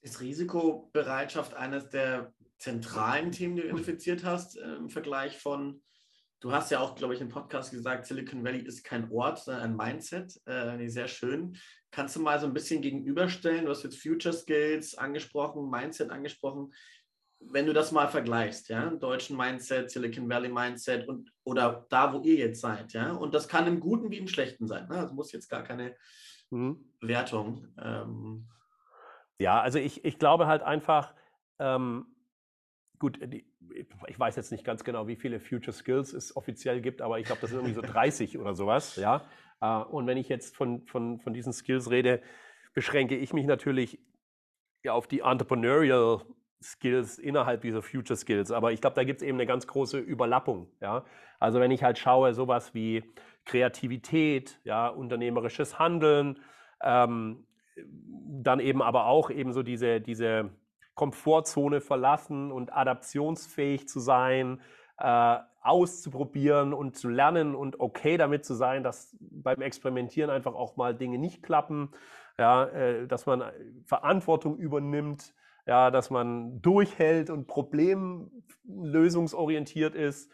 Ist 0.00 0.20
Risikobereitschaft 0.20 1.54
eines 1.54 1.88
der 1.88 2.32
zentralen 2.58 3.32
Themen, 3.32 3.56
die 3.56 3.62
du 3.62 3.68
identifiziert 3.68 4.24
hast, 4.24 4.56
im 4.56 4.90
Vergleich 4.90 5.38
von, 5.38 5.82
du 6.40 6.52
hast 6.52 6.70
ja 6.70 6.80
auch, 6.80 6.94
glaube 6.94 7.14
ich, 7.14 7.20
im 7.20 7.28
Podcast 7.28 7.70
gesagt, 7.70 8.06
Silicon 8.06 8.44
Valley 8.44 8.60
ist 8.60 8.84
kein 8.84 9.10
Ort, 9.10 9.38
sondern 9.38 9.62
ein 9.62 9.76
Mindset. 9.76 10.40
Äh, 10.46 10.88
sehr 10.88 11.08
schön. 11.08 11.56
Kannst 11.90 12.16
du 12.16 12.20
mal 12.20 12.38
so 12.38 12.46
ein 12.46 12.52
bisschen 12.52 12.82
gegenüberstellen? 12.82 13.64
Du 13.64 13.70
hast 13.70 13.84
jetzt 13.84 14.02
Future 14.02 14.34
Skills 14.34 14.96
angesprochen, 14.96 15.70
Mindset 15.70 16.10
angesprochen. 16.10 16.72
Wenn 17.40 17.66
du 17.66 17.72
das 17.72 17.92
mal 17.92 18.08
vergleichst, 18.08 18.68
ja, 18.68 18.90
deutschen 18.90 19.36
Mindset, 19.36 19.90
Silicon 19.90 20.28
Valley 20.28 20.48
Mindset 20.48 21.06
und 21.06 21.32
oder 21.44 21.86
da, 21.88 22.12
wo 22.12 22.20
ihr 22.22 22.34
jetzt 22.34 22.60
seid, 22.60 22.92
ja, 22.92 23.12
und 23.12 23.32
das 23.32 23.46
kann 23.46 23.68
im 23.68 23.78
Guten 23.78 24.10
wie 24.10 24.18
im 24.18 24.26
Schlechten 24.26 24.66
sein. 24.66 24.88
Ne? 24.88 24.96
Also 24.96 25.14
muss 25.14 25.30
jetzt 25.30 25.48
gar 25.48 25.62
keine 25.62 25.94
mhm. 26.50 26.92
Wertung. 27.00 27.68
Ähm, 27.80 28.48
ja, 29.38 29.60
also 29.60 29.78
ich, 29.78 30.04
ich 30.04 30.18
glaube 30.18 30.46
halt 30.46 30.62
einfach, 30.62 31.14
ähm, 31.58 32.06
gut, 32.98 33.18
die, 33.22 33.46
ich 34.06 34.18
weiß 34.18 34.36
jetzt 34.36 34.52
nicht 34.52 34.64
ganz 34.64 34.84
genau, 34.84 35.06
wie 35.06 35.16
viele 35.16 35.40
Future 35.40 35.72
Skills 35.72 36.12
es 36.12 36.36
offiziell 36.36 36.80
gibt, 36.80 37.00
aber 37.02 37.18
ich 37.18 37.26
glaube, 37.26 37.40
das 37.40 37.50
sind 37.50 37.60
irgendwie 37.60 37.74
so 37.74 37.82
30 37.82 38.38
oder 38.38 38.54
sowas, 38.54 38.96
ja. 38.96 39.22
Äh, 39.60 39.84
und 39.84 40.06
wenn 40.06 40.18
ich 40.18 40.28
jetzt 40.28 40.56
von, 40.56 40.86
von, 40.86 41.20
von 41.20 41.32
diesen 41.32 41.52
Skills 41.52 41.90
rede, 41.90 42.22
beschränke 42.74 43.16
ich 43.16 43.32
mich 43.32 43.46
natürlich 43.46 43.98
ja, 44.84 44.92
auf 44.92 45.06
die 45.06 45.20
Entrepreneurial 45.20 46.22
Skills 46.62 47.18
innerhalb 47.18 47.62
dieser 47.62 47.82
Future 47.82 48.16
Skills. 48.16 48.50
Aber 48.50 48.72
ich 48.72 48.80
glaube, 48.80 48.96
da 48.96 49.04
gibt 49.04 49.20
es 49.20 49.26
eben 49.26 49.36
eine 49.36 49.46
ganz 49.46 49.66
große 49.66 49.98
Überlappung. 49.98 50.68
Ja? 50.80 51.04
Also 51.38 51.60
wenn 51.60 51.70
ich 51.70 51.82
halt 51.82 51.98
schaue, 51.98 52.34
sowas 52.34 52.74
wie 52.74 53.04
Kreativität, 53.44 54.60
ja, 54.64 54.88
unternehmerisches 54.88 55.78
Handeln, 55.78 56.40
ähm, 56.82 57.46
dann 57.86 58.60
eben 58.60 58.82
aber 58.82 59.06
auch 59.06 59.30
eben 59.30 59.52
so 59.52 59.62
diese, 59.62 60.00
diese 60.00 60.50
Komfortzone 60.94 61.80
verlassen 61.80 62.52
und 62.52 62.72
adaptionsfähig 62.72 63.88
zu 63.88 64.00
sein, 64.00 64.60
äh, 64.98 65.38
auszuprobieren 65.60 66.72
und 66.72 66.96
zu 66.96 67.08
lernen 67.08 67.54
und 67.54 67.78
okay 67.80 68.16
damit 68.16 68.44
zu 68.44 68.54
sein, 68.54 68.82
dass 68.82 69.16
beim 69.20 69.60
Experimentieren 69.60 70.30
einfach 70.30 70.54
auch 70.54 70.76
mal 70.76 70.94
Dinge 70.94 71.18
nicht 71.18 71.42
klappen, 71.42 71.90
ja, 72.38 72.64
äh, 72.64 73.06
dass 73.06 73.26
man 73.26 73.42
Verantwortung 73.84 74.56
übernimmt, 74.56 75.34
ja, 75.66 75.90
dass 75.90 76.10
man 76.10 76.62
durchhält 76.62 77.30
und 77.30 77.46
problemlösungsorientiert 77.46 79.94
ist. 79.94 80.32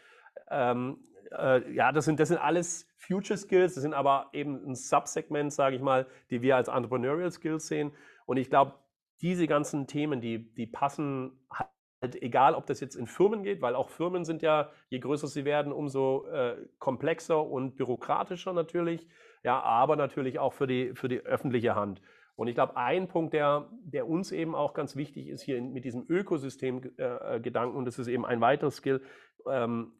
Ähm, 0.49 0.99
äh, 1.31 1.71
ja, 1.73 1.91
das 1.91 2.05
sind, 2.05 2.19
das 2.19 2.29
sind 2.29 2.37
alles 2.37 2.87
Future 3.07 3.37
Skills, 3.37 3.75
das 3.75 3.83
sind 3.83 3.93
aber 3.93 4.29
eben 4.33 4.63
ein 4.65 4.75
Subsegment, 4.75 5.53
sage 5.53 5.75
ich 5.75 5.81
mal, 5.81 6.07
die 6.29 6.41
wir 6.41 6.55
als 6.55 6.67
Entrepreneurial 6.67 7.31
Skills 7.31 7.67
sehen. 7.67 7.91
Und 8.25 8.37
ich 8.37 8.49
glaube, 8.49 8.73
diese 9.21 9.47
ganzen 9.47 9.87
Themen, 9.87 10.21
die, 10.21 10.53
die 10.53 10.67
passen 10.67 11.39
halt, 11.49 12.21
egal 12.21 12.55
ob 12.55 12.65
das 12.65 12.79
jetzt 12.79 12.95
in 12.95 13.07
Firmen 13.07 13.43
geht, 13.43 13.61
weil 13.61 13.75
auch 13.75 13.89
Firmen 13.89 14.25
sind 14.25 14.41
ja, 14.41 14.71
je 14.89 14.99
größer 14.99 15.27
sie 15.27 15.45
werden, 15.45 15.71
umso 15.71 16.25
äh, 16.27 16.57
komplexer 16.79 17.45
und 17.45 17.75
bürokratischer 17.75 18.53
natürlich, 18.53 19.07
ja, 19.43 19.61
aber 19.61 19.95
natürlich 19.95 20.39
auch 20.39 20.53
für 20.53 20.67
die, 20.67 20.93
für 20.95 21.07
die 21.07 21.21
öffentliche 21.21 21.75
Hand. 21.75 22.01
Und 22.35 22.47
ich 22.47 22.55
glaube, 22.55 22.75
ein 22.75 23.07
Punkt, 23.07 23.33
der, 23.33 23.69
der 23.83 24.09
uns 24.09 24.31
eben 24.31 24.55
auch 24.55 24.73
ganz 24.73 24.95
wichtig 24.95 25.29
ist 25.29 25.41
hier 25.41 25.57
in, 25.57 25.71
mit 25.71 25.85
diesem 25.85 26.05
Ökosystem-Gedanken, 26.09 27.75
äh, 27.75 27.77
und 27.77 27.85
das 27.85 27.97
ist 27.97 28.07
eben 28.07 28.25
ein 28.25 28.41
weiteres 28.41 28.77
Skill, 28.77 29.01
ähm, 29.49 29.93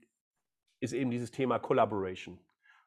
ist 0.82 0.94
eben 0.94 1.12
dieses 1.12 1.32
Thema 1.32 1.60
Collaboration. 1.60 2.39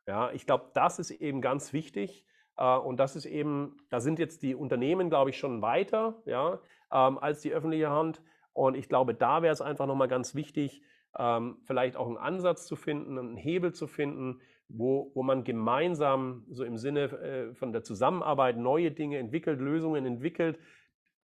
Ja, 0.09 0.33
ich 0.33 0.47
glaube, 0.47 0.71
das 0.73 0.99
ist 0.99 1.11
eben 1.11 1.43
ganz 1.43 1.75
wichtig. 1.75 2.25
Äh, 2.57 2.77
und 2.79 2.99
das 2.99 3.15
ist 3.15 3.27
eben, 3.27 3.77
da 3.91 4.01
sind 4.01 4.19
jetzt 4.19 4.43
die 4.43 4.55
Unternehmen, 4.55 5.11
glaube 5.11 5.31
ich, 5.31 5.39
schon 5.39 5.61
weiter 5.61 6.23
ja, 6.25 6.61
ähm, 6.91 7.19
als 7.19 7.43
die 7.43 7.53
öffentliche 7.53 7.91
Hand. 7.91 8.23
Und 8.55 8.75
ich 8.75 8.89
glaube, 8.89 9.15
da 9.15 9.43
wäre 9.43 9.53
es 9.53 9.61
einfach 9.61 9.87
nochmal 9.87 10.09
ganz 10.09 10.35
wichtig, 10.35 10.83
ähm, 11.19 11.59
vielleicht 11.65 11.97
auch 11.97 12.07
einen 12.07 12.17
Ansatz 12.17 12.67
zu 12.67 12.75
finden, 12.75 13.19
einen 13.19 13.37
Hebel 13.37 13.75
zu 13.75 13.87
finden, 13.87 14.41
wo, 14.69 15.13
wo 15.15 15.23
man 15.23 15.45
gemeinsam 15.45 16.47
so 16.49 16.65
im 16.65 16.79
Sinne 16.79 17.05
äh, 17.05 17.55
von 17.55 17.73
der 17.73 17.83
Zusammenarbeit 17.83 18.57
neue 18.57 18.91
Dinge 18.91 19.19
entwickelt, 19.19 19.61
Lösungen 19.61 20.07
entwickelt, 20.07 20.59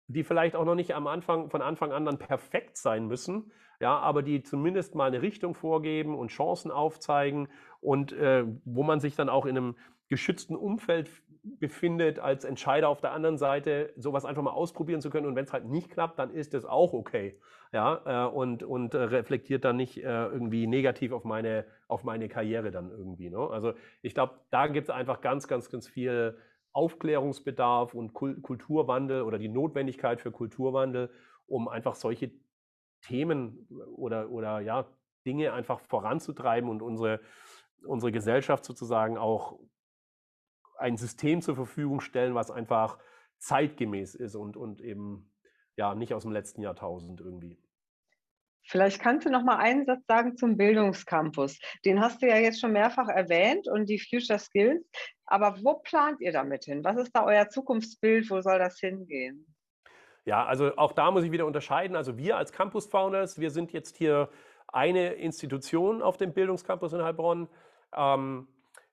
die 0.07 0.23
vielleicht 0.23 0.55
auch 0.55 0.65
noch 0.65 0.77
nicht 0.77 0.95
am 0.95 1.09
Anfang, 1.09 1.51
von 1.51 1.63
Anfang 1.63 1.93
an 1.93 2.05
dann 2.05 2.19
perfekt 2.19 2.77
sein 2.77 3.07
müssen, 3.09 3.51
ja, 3.81 3.97
aber 3.99 4.23
die 4.23 4.43
zumindest 4.43 4.95
mal 4.95 5.07
eine 5.07 5.23
Richtung 5.23 5.55
vorgeben 5.55 6.17
und 6.17 6.29
Chancen 6.29 6.71
aufzeigen 6.71 7.49
und 7.81 8.13
äh, 8.13 8.45
wo 8.65 8.83
man 8.83 9.01
sich 9.01 9.17
dann 9.17 9.29
auch 9.29 9.47
in 9.47 9.57
einem 9.57 9.77
geschützten 10.09 10.57
Umfeld 10.57 11.11
befindet, 11.43 12.19
als 12.19 12.45
Entscheider 12.45 12.89
auf 12.89 13.01
der 13.01 13.13
anderen 13.13 13.39
Seite, 13.39 13.93
sowas 13.97 14.25
einfach 14.25 14.43
mal 14.43 14.51
ausprobieren 14.51 15.01
zu 15.01 15.11
können. 15.11 15.27
Und 15.27 15.37
wenn 15.37 15.45
es 15.45 15.53
halt 15.53 15.67
nicht 15.67 15.91
klappt, 15.91 16.19
dann 16.19 16.31
ist 16.31 16.55
es 16.55 16.65
auch 16.65 16.93
okay. 16.93 17.39
Ja, 17.73 18.27
äh, 18.27 18.31
und, 18.31 18.63
und 18.63 18.95
äh, 18.95 18.99
reflektiert 18.99 19.65
dann 19.65 19.77
nicht 19.77 19.99
äh, 19.99 20.27
irgendwie 20.27 20.67
negativ 20.67 21.13
auf 21.13 21.25
meine, 21.25 21.67
auf 21.87 22.03
meine 22.03 22.29
Karriere 22.29 22.71
dann 22.71 22.91
irgendwie. 22.91 23.29
Ne? 23.29 23.39
Also 23.39 23.75
ich 24.01 24.15
glaube, 24.15 24.41
da 24.51 24.69
gibt 24.69 24.89
es 24.89 24.95
einfach 24.95 25.21
ganz, 25.21 25.49
ganz, 25.49 25.69
ganz 25.69 25.87
viel 25.87 26.39
Aufklärungsbedarf 26.73 27.95
und 27.95 28.15
Kulturwandel 28.15 29.23
oder 29.23 29.39
die 29.39 29.49
Notwendigkeit 29.49 30.21
für 30.21 30.31
Kulturwandel, 30.31 31.11
um 31.47 31.69
einfach 31.69 31.95
solche 31.95 32.31
Themen 33.03 33.67
oder, 33.97 34.31
oder 34.31 34.61
ja, 34.61 34.87
Dinge 35.27 35.53
einfach 35.53 35.81
voranzutreiben 35.81 36.71
und 36.71 36.81
unsere, 36.81 37.21
unsere 37.85 38.13
Gesellschaft 38.13 38.65
sozusagen 38.65 39.17
auch 39.17 39.59
ein 40.79 40.97
System 40.97 41.43
zur 41.43 41.57
Verfügung 41.57 42.01
stellen, 42.01 42.35
was 42.35 42.51
einfach 42.51 42.99
zeitgemäß 43.39 44.15
ist 44.15 44.35
und, 44.35 44.57
und 44.57 44.81
eben 44.81 45.33
ja 45.77 45.95
nicht 45.95 46.15
aus 46.15 46.23
dem 46.23 46.33
letzten 46.33 46.63
Jahrtausend 46.63 47.21
irgendwie. 47.21 47.59
Vielleicht 48.69 49.01
kannst 49.01 49.27
du 49.27 49.31
noch 49.31 49.45
mal 49.45 49.57
einen 49.57 49.87
Satz 49.87 50.05
sagen 50.07 50.37
zum 50.37 50.59
Bildungscampus. 50.59 51.59
Den 51.87 52.01
hast 52.01 52.21
du 52.21 52.29
ja 52.29 52.37
jetzt 52.37 52.61
schon 52.61 52.73
mehrfach 52.73 53.09
erwähnt 53.09 53.67
und 53.67 53.87
die 53.89 53.99
Future 53.99 54.39
Skills. 54.39 54.85
Aber 55.25 55.57
wo 55.63 55.79
plant 55.79 56.21
ihr 56.21 56.33
damit 56.33 56.65
hin? 56.65 56.85
Was 56.85 56.99
ist 56.99 57.13
da 57.17 57.25
euer 57.25 57.49
Zukunftsbild? 57.49 58.29
Wo 58.31 58.43
soll 58.43 58.59
das 58.59 58.79
hingehen? 58.79 59.55
Ja, 60.27 60.45
also 60.45 60.77
auch 60.77 60.93
da 60.93 61.11
muss 61.11 61.25
ich 61.25 61.33
wieder 61.33 61.47
unterscheiden. 61.47 61.97
Also 61.97 62.19
wir 62.19 62.37
als 62.37 62.53
Campus 62.53 62.87
Founders, 62.89 63.39
wir 63.41 63.51
sind 63.51 63.73
jetzt 63.73 63.97
hier 63.97 64.29
eine 64.67 65.15
Institution 65.15 66.03
auf 66.03 66.19
dem 66.19 66.35
Bildungscampus 66.35 66.93
in 66.93 67.03
Heilbronn. 67.03 67.49
Ähm, 67.97 68.49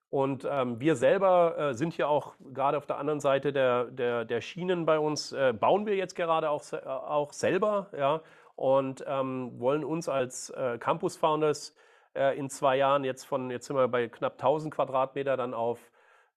und 0.10 0.48
ähm, 0.50 0.80
wir 0.80 0.96
selber 0.96 1.58
äh, 1.58 1.74
sind 1.74 1.94
hier 1.94 2.08
auch 2.08 2.36
gerade 2.54 2.78
auf 2.78 2.86
der 2.86 2.98
anderen 3.00 3.20
Seite 3.20 3.52
der, 3.52 3.86
der, 3.86 4.24
der 4.24 4.40
Schienen 4.42 4.86
bei 4.86 4.98
uns, 4.98 5.34
äh, 5.34 5.54
bauen 5.54 5.86
wir 5.86 5.96
jetzt 5.96 6.16
gerade 6.16 6.50
auch, 6.50 6.64
äh, 6.72 6.78
auch 6.86 7.34
selber 7.34 7.88
ja, 7.98 8.22
und 8.56 9.04
ähm, 9.08 9.60
wollen 9.60 9.84
uns 9.84 10.08
als 10.08 10.52
äh, 10.52 10.78
Campus 10.78 11.18
Founders 11.18 11.76
äh, 12.14 12.38
in 12.38 12.50
zwei 12.50 12.78
Jahren 12.78 13.04
jetzt 13.04 13.26
von, 13.26 13.52
jetzt 13.52 13.68
sind 13.68 13.76
wir 13.76 13.88
bei 13.88 14.08
knapp 14.08 14.34
1000 14.34 14.74
Quadratmeter 14.74 15.36
dann 15.36 15.54
auf 15.54 15.80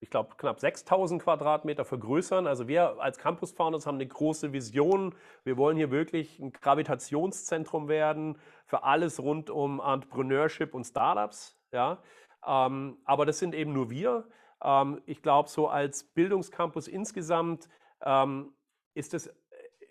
ich 0.01 0.11
glaube, 0.11 0.35
knapp 0.37 0.61
6000 0.61 1.23
Quadratmeter 1.23 1.85
vergrößern. 1.85 2.47
Also 2.47 2.69
wir 2.69 3.01
als 3.01 3.19
Campus 3.19 3.53
Founders 3.53 3.87
haben 3.87 3.97
eine 3.97 4.07
große 4.07 4.53
Vision. 4.53 5.15
Wir 5.45 5.57
wollen 5.57 5.77
hier 5.77 5.91
wirklich 5.91 6.39
ein 6.39 6.53
Gravitationszentrum 6.53 7.89
werden 7.89 8.39
für 8.67 8.85
alles 8.85 9.21
rund 9.21 9.51
um 9.51 9.81
Entrepreneurship 9.81 10.75
und 10.75 10.85
Startups. 10.85 11.59
Ja? 11.73 11.99
Ähm, 12.47 12.99
aber 13.05 13.27
das 13.27 13.39
sind 13.39 13.55
eben 13.55 13.73
nur 13.73 13.91
wir. 13.91 14.29
Ähm, 14.63 15.01
ich 15.07 15.23
glaube, 15.23 15.49
so 15.49 15.69
als 15.69 16.05
Bildungscampus 16.05 16.89
insgesamt 16.89 17.69
ähm, 18.03 18.53
ist 18.95 19.15
es, 19.15 19.31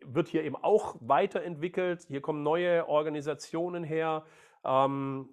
wird 0.02 0.28
hier 0.28 0.44
eben 0.44 0.56
auch 0.56 0.96
weiterentwickelt. 1.00 2.06
Hier 2.08 2.22
kommen 2.22 2.44
neue 2.44 2.88
Organisationen 2.88 3.84
her. 3.84 4.26
Ähm, 4.64 5.30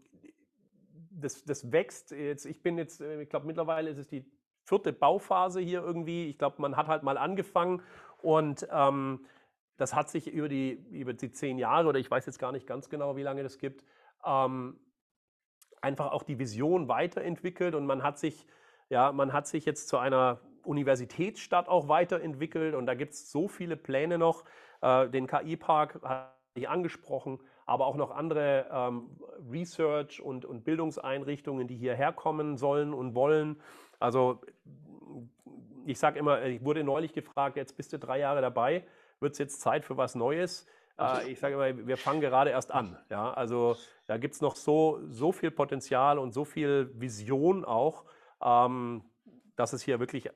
das, 1.10 1.44
das 1.44 1.70
wächst 1.72 2.10
jetzt. 2.10 2.44
Ich 2.46 2.62
bin 2.62 2.78
jetzt, 2.78 3.00
äh, 3.00 3.22
ich 3.22 3.28
glaube, 3.28 3.46
mittlerweile 3.46 3.90
ist 3.90 3.98
es 3.98 4.08
die 4.08 4.24
vierte 4.64 4.92
Bauphase 4.92 5.60
hier 5.60 5.82
irgendwie. 5.82 6.26
Ich 6.28 6.38
glaube, 6.38 6.60
man 6.60 6.76
hat 6.76 6.88
halt 6.88 7.02
mal 7.02 7.18
angefangen 7.18 7.82
und 8.22 8.66
ähm, 8.70 9.26
das 9.76 9.94
hat 9.94 10.08
sich 10.08 10.28
über 10.28 10.48
die, 10.48 10.72
über 10.90 11.12
die 11.12 11.30
zehn 11.30 11.58
Jahre 11.58 11.88
oder 11.88 11.98
ich 11.98 12.10
weiß 12.10 12.26
jetzt 12.26 12.38
gar 12.38 12.52
nicht 12.52 12.66
ganz 12.66 12.88
genau, 12.88 13.16
wie 13.16 13.22
lange 13.22 13.42
das 13.42 13.58
gibt, 13.58 13.84
ähm, 14.24 14.78
einfach 15.84 16.10
auch 16.10 16.24
die 16.24 16.38
Vision 16.38 16.88
weiterentwickelt 16.88 17.74
und 17.74 17.86
man 17.86 18.02
hat 18.02 18.18
sich, 18.18 18.46
ja, 18.88 19.12
man 19.12 19.32
hat 19.32 19.46
sich 19.46 19.64
jetzt 19.64 19.88
zu 19.88 19.98
einer 19.98 20.40
Universitätsstadt 20.64 21.68
auch 21.68 21.88
weiterentwickelt 21.88 22.74
und 22.74 22.86
da 22.86 22.94
gibt 22.94 23.12
es 23.12 23.30
so 23.30 23.48
viele 23.48 23.76
Pläne 23.76 24.18
noch. 24.18 24.44
Äh, 24.80 25.08
den 25.10 25.26
KI-Park 25.26 26.00
hatte 26.02 26.32
ich 26.54 26.68
angesprochen, 26.68 27.38
aber 27.66 27.86
auch 27.86 27.96
noch 27.96 28.10
andere 28.10 28.66
ähm, 28.72 29.10
Research- 29.50 30.20
und, 30.20 30.44
und 30.44 30.64
Bildungseinrichtungen, 30.64 31.68
die 31.68 31.76
hierher 31.76 32.12
kommen 32.12 32.56
sollen 32.56 32.94
und 32.94 33.14
wollen. 33.14 33.60
Also 34.00 34.40
ich 35.86 35.98
sage 35.98 36.18
immer, 36.18 36.42
ich 36.44 36.64
wurde 36.64 36.82
neulich 36.82 37.12
gefragt, 37.12 37.56
jetzt 37.56 37.76
bist 37.76 37.92
du 37.92 37.98
drei 37.98 38.18
Jahre 38.18 38.40
dabei, 38.40 38.84
wird 39.20 39.32
es 39.32 39.38
jetzt 39.38 39.60
Zeit 39.60 39.84
für 39.84 39.96
was 39.96 40.14
Neues? 40.14 40.66
Äh, 40.98 41.30
ich 41.30 41.40
sage 41.40 41.54
immer, 41.54 41.86
wir 41.86 41.96
fangen 41.96 42.20
gerade 42.20 42.50
erst 42.50 42.70
an. 42.70 42.98
Ja? 43.10 43.32
Also 43.32 43.76
da 44.06 44.16
gibt 44.16 44.34
es 44.34 44.40
noch 44.40 44.56
so, 44.56 45.00
so 45.08 45.32
viel 45.32 45.50
Potenzial 45.50 46.18
und 46.18 46.32
so 46.32 46.44
viel 46.44 46.90
Vision 46.94 47.64
auch. 47.64 48.04
Ähm, 48.42 49.04
dass 49.56 49.72
es 49.72 49.82
hier 49.82 50.00
wirklich 50.00 50.30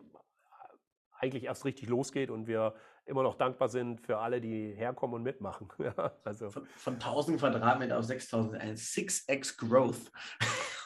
eigentlich 1.19 1.45
erst 1.45 1.65
richtig 1.65 1.89
losgeht 1.89 2.31
und 2.31 2.47
wir 2.47 2.75
immer 3.05 3.23
noch 3.23 3.35
dankbar 3.35 3.69
sind 3.69 4.01
für 4.01 4.19
alle, 4.19 4.41
die 4.41 4.73
herkommen 4.75 5.17
und 5.17 5.23
mitmachen. 5.23 5.69
Ja, 5.79 6.13
also. 6.25 6.51
Von, 6.51 6.67
von 6.77 6.95
1000 6.95 7.41
Quadratmeter 7.41 7.99
auf 7.99 8.05
6000, 8.05 8.61
ein 8.61 8.75
6x 8.75 9.57
Growth, 9.57 10.13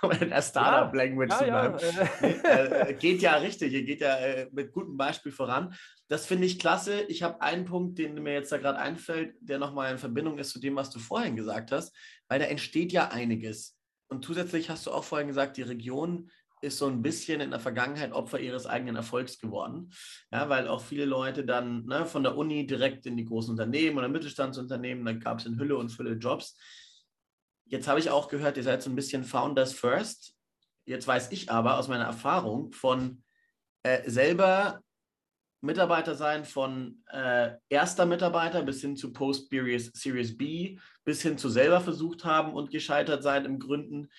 in 0.21 0.31
der 0.31 0.43
Startup-Language 0.43 1.31
ja, 1.31 1.39
zu 1.39 1.45
bleiben. 1.45 1.79
Ja, 2.23 2.29
äh, 2.29 2.91
äh, 2.91 2.95
geht 2.95 3.23
ja 3.23 3.37
richtig, 3.37 3.73
ihr 3.73 3.85
geht 3.85 4.01
ja 4.01 4.17
äh, 4.17 4.49
mit 4.53 4.73
gutem 4.73 4.97
Beispiel 4.97 5.33
voran. 5.33 5.75
Das 6.09 6.27
finde 6.27 6.47
ich 6.47 6.59
klasse. 6.59 7.03
Ich 7.03 7.23
habe 7.23 7.41
einen 7.41 7.65
Punkt, 7.65 7.99
den 7.99 8.21
mir 8.23 8.33
jetzt 8.33 8.51
da 8.51 8.59
gerade 8.59 8.79
einfällt, 8.79 9.35
der 9.41 9.59
nochmal 9.59 9.93
in 9.93 9.99
Verbindung 9.99 10.39
ist 10.39 10.51
zu 10.51 10.61
dem, 10.61 10.77
was 10.77 10.91
du 10.91 10.99
vorhin 10.99 11.37
gesagt 11.37 11.71
hast, 11.71 11.97
weil 12.29 12.41
da 12.41 12.47
entsteht 12.47 12.93
ja 12.93 13.09
einiges. 13.09 13.79
Und 14.09 14.25
zusätzlich 14.25 14.69
hast 14.71 14.87
du 14.87 14.91
auch 14.91 15.05
vorhin 15.05 15.29
gesagt, 15.29 15.57
die 15.57 15.63
Region 15.63 16.31
ist 16.63 16.79
so 16.79 16.87
ein 16.87 17.03
bisschen 17.03 17.41
in 17.41 17.51
der 17.51 17.61
Vergangenheit 17.61 18.13
Opfer 18.13 18.39
ihres 18.39 18.67
eigenen 18.67 18.97
Erfolgs 18.97 19.39
geworden. 19.39 19.91
Ja, 20.31 20.49
weil 20.49 20.69
auch 20.69 20.81
viele 20.81 21.05
Leute 21.05 21.45
dann 21.45 21.87
ne, 21.87 22.07
von 22.07 22.23
der 22.23 22.37
Uni 22.37 22.67
direkt 22.67 23.07
in 23.07 23.17
die 23.17 23.25
großen 23.25 23.51
Unternehmen 23.51 23.99
oder 23.99 24.09
Mittelstandsunternehmen, 24.09 25.05
da 25.05 25.13
gab 25.13 25.39
es 25.39 25.47
in 25.47 25.59
Hülle 25.59 25.77
und 25.77 25.91
Fülle 25.91 26.15
Jobs. 26.15 26.57
Jetzt 27.73 27.89
habe 27.89 27.99
ich 27.99 28.11
auch 28.11 28.29
gehört, 28.29 28.59
ihr 28.59 28.63
seid 28.63 28.83
so 28.83 28.91
ein 28.91 28.97
bisschen 28.97 29.25
Founders 29.25 29.73
First. 29.73 30.37
Jetzt 30.85 31.07
weiß 31.07 31.33
ich 31.33 31.51
aber 31.51 31.79
aus 31.79 31.89
meiner 31.89 32.05
Erfahrung 32.05 32.71
von 32.73 33.23
äh, 33.83 34.09
selber 34.11 34.83
Mitarbeiter 35.63 36.15
sein, 36.15 36.45
von 36.45 37.03
äh, 37.11 37.53
erster 37.71 38.05
Mitarbeiter 38.05 38.63
bis 38.63 38.83
hin 38.83 38.95
zu 38.95 39.11
Post-Series 39.15 40.37
B, 40.37 40.79
bis 41.05 41.23
hin 41.23 41.39
zu 41.39 41.49
selber 41.49 41.81
versucht 41.81 42.27
haben 42.27 42.53
und 42.53 42.71
gescheitert 42.71 43.23
sein 43.23 43.47
im 43.47 43.59
Gründen 43.59 44.11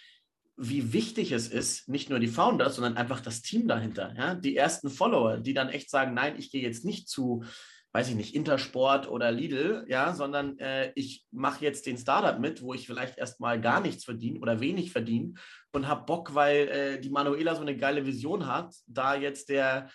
wie 0.55 0.93
wichtig 0.93 1.31
es 1.31 1.47
ist, 1.47 1.89
nicht 1.89 2.09
nur 2.09 2.19
die 2.19 2.27
Founders, 2.27 2.75
sondern 2.75 2.95
einfach 2.95 3.21
das 3.21 3.41
Team 3.41 3.67
dahinter. 3.67 4.13
Ja? 4.15 4.35
Die 4.35 4.55
ersten 4.55 4.89
Follower, 4.89 5.37
die 5.37 5.53
dann 5.53 5.69
echt 5.69 5.89
sagen, 5.89 6.13
nein, 6.13 6.35
ich 6.37 6.51
gehe 6.51 6.61
jetzt 6.61 6.85
nicht 6.85 7.09
zu, 7.09 7.43
weiß 7.93 8.09
ich 8.09 8.15
nicht, 8.15 8.35
Intersport 8.35 9.07
oder 9.07 9.31
Lidl, 9.31 9.85
ja, 9.87 10.13
sondern 10.13 10.57
äh, 10.57 10.91
ich 10.95 11.25
mache 11.31 11.63
jetzt 11.63 11.85
den 11.85 11.97
Startup 11.97 12.39
mit, 12.39 12.63
wo 12.63 12.73
ich 12.73 12.87
vielleicht 12.87 13.19
erstmal 13.19 13.61
gar 13.61 13.81
nichts 13.81 14.03
verdiene 14.03 14.39
oder 14.39 14.59
wenig 14.59 14.91
verdiene 14.91 15.35
und 15.71 15.87
habe 15.87 16.05
Bock, 16.05 16.33
weil 16.33 16.67
äh, 16.67 16.99
die 16.99 17.11
Manuela 17.11 17.55
so 17.55 17.61
eine 17.61 17.77
geile 17.77 18.05
Vision 18.05 18.47
hat, 18.47 18.73
da 18.87 19.15
jetzt 19.15 19.49
der 19.49 19.89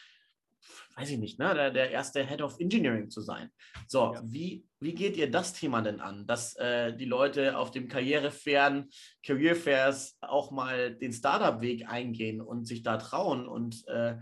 weiß 0.96 1.10
ich 1.10 1.18
nicht, 1.18 1.38
ne, 1.38 1.54
der, 1.54 1.70
der 1.70 1.90
erste 1.90 2.26
Head 2.26 2.42
of 2.42 2.58
Engineering 2.58 3.08
zu 3.08 3.20
sein. 3.20 3.50
So, 3.86 4.14
ja. 4.14 4.22
wie, 4.24 4.66
wie 4.80 4.94
geht 4.94 5.16
ihr 5.16 5.30
das 5.30 5.52
Thema 5.52 5.80
denn 5.80 6.00
an, 6.00 6.26
dass 6.26 6.56
äh, 6.56 6.96
die 6.96 7.04
Leute 7.04 7.56
auf 7.56 7.70
dem 7.70 7.88
Karrierefairen, 7.88 8.90
Career 9.24 9.54
Fairs 9.54 10.18
auch 10.20 10.50
mal 10.50 10.94
den 10.94 11.12
Startup-Weg 11.12 11.88
eingehen 11.88 12.40
und 12.40 12.66
sich 12.66 12.82
da 12.82 12.96
trauen 12.96 13.46
und 13.46 13.86
äh, 13.86 14.16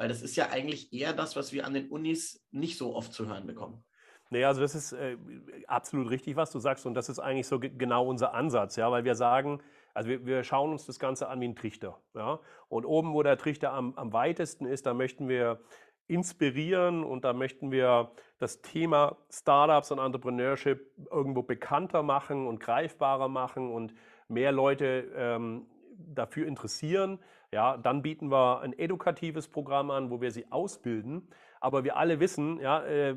weil 0.00 0.08
das 0.08 0.22
ist 0.22 0.34
ja 0.34 0.48
eigentlich 0.48 0.94
eher 0.94 1.12
das, 1.12 1.36
was 1.36 1.52
wir 1.52 1.66
an 1.66 1.74
den 1.74 1.90
Unis 1.90 2.42
nicht 2.52 2.78
so 2.78 2.96
oft 2.96 3.12
zu 3.12 3.28
hören 3.28 3.46
bekommen. 3.46 3.84
Nee, 4.30 4.44
also 4.44 4.62
das 4.62 4.74
ist 4.74 4.92
äh, 4.92 5.18
absolut 5.66 6.08
richtig, 6.08 6.36
was 6.36 6.50
du 6.50 6.58
sagst. 6.58 6.86
Und 6.86 6.94
das 6.94 7.10
ist 7.10 7.18
eigentlich 7.18 7.46
so 7.46 7.60
genau 7.60 8.06
unser 8.06 8.32
Ansatz, 8.32 8.76
ja, 8.76 8.90
weil 8.90 9.04
wir 9.04 9.14
sagen, 9.14 9.60
also 9.92 10.08
wir, 10.08 10.24
wir, 10.24 10.42
schauen 10.42 10.70
uns 10.72 10.86
das 10.86 10.98
Ganze 10.98 11.28
an 11.28 11.38
wie 11.42 11.48
ein 11.48 11.54
Trichter, 11.54 12.00
ja, 12.14 12.40
und 12.70 12.86
oben, 12.86 13.12
wo 13.12 13.22
der 13.22 13.36
Trichter 13.36 13.74
am, 13.74 13.92
am 13.96 14.14
weitesten 14.14 14.64
ist, 14.64 14.86
da 14.86 14.94
möchten 14.94 15.28
wir 15.28 15.60
inspirieren 16.06 17.04
und 17.04 17.26
da 17.26 17.34
möchten 17.34 17.70
wir 17.70 18.10
das 18.38 18.62
Thema 18.62 19.18
Startups 19.30 19.90
und 19.90 19.98
Entrepreneurship 19.98 20.90
irgendwo 21.10 21.42
bekannter 21.42 22.02
machen 22.02 22.46
und 22.46 22.58
greifbarer 22.58 23.28
machen 23.28 23.70
und 23.70 23.92
mehr 24.28 24.50
Leute 24.50 25.12
ähm, 25.14 25.66
dafür 26.14 26.46
interessieren. 26.46 27.18
Ja, 27.52 27.76
dann 27.76 28.02
bieten 28.02 28.30
wir 28.30 28.60
ein 28.60 28.78
edukatives 28.78 29.48
Programm 29.48 29.90
an, 29.90 30.10
wo 30.10 30.20
wir 30.20 30.30
sie 30.30 30.50
ausbilden. 30.50 31.28
Aber 31.60 31.84
wir 31.84 31.96
alle 31.96 32.20
wissen, 32.20 32.60
ja, 32.60 32.84
äh, 32.84 33.16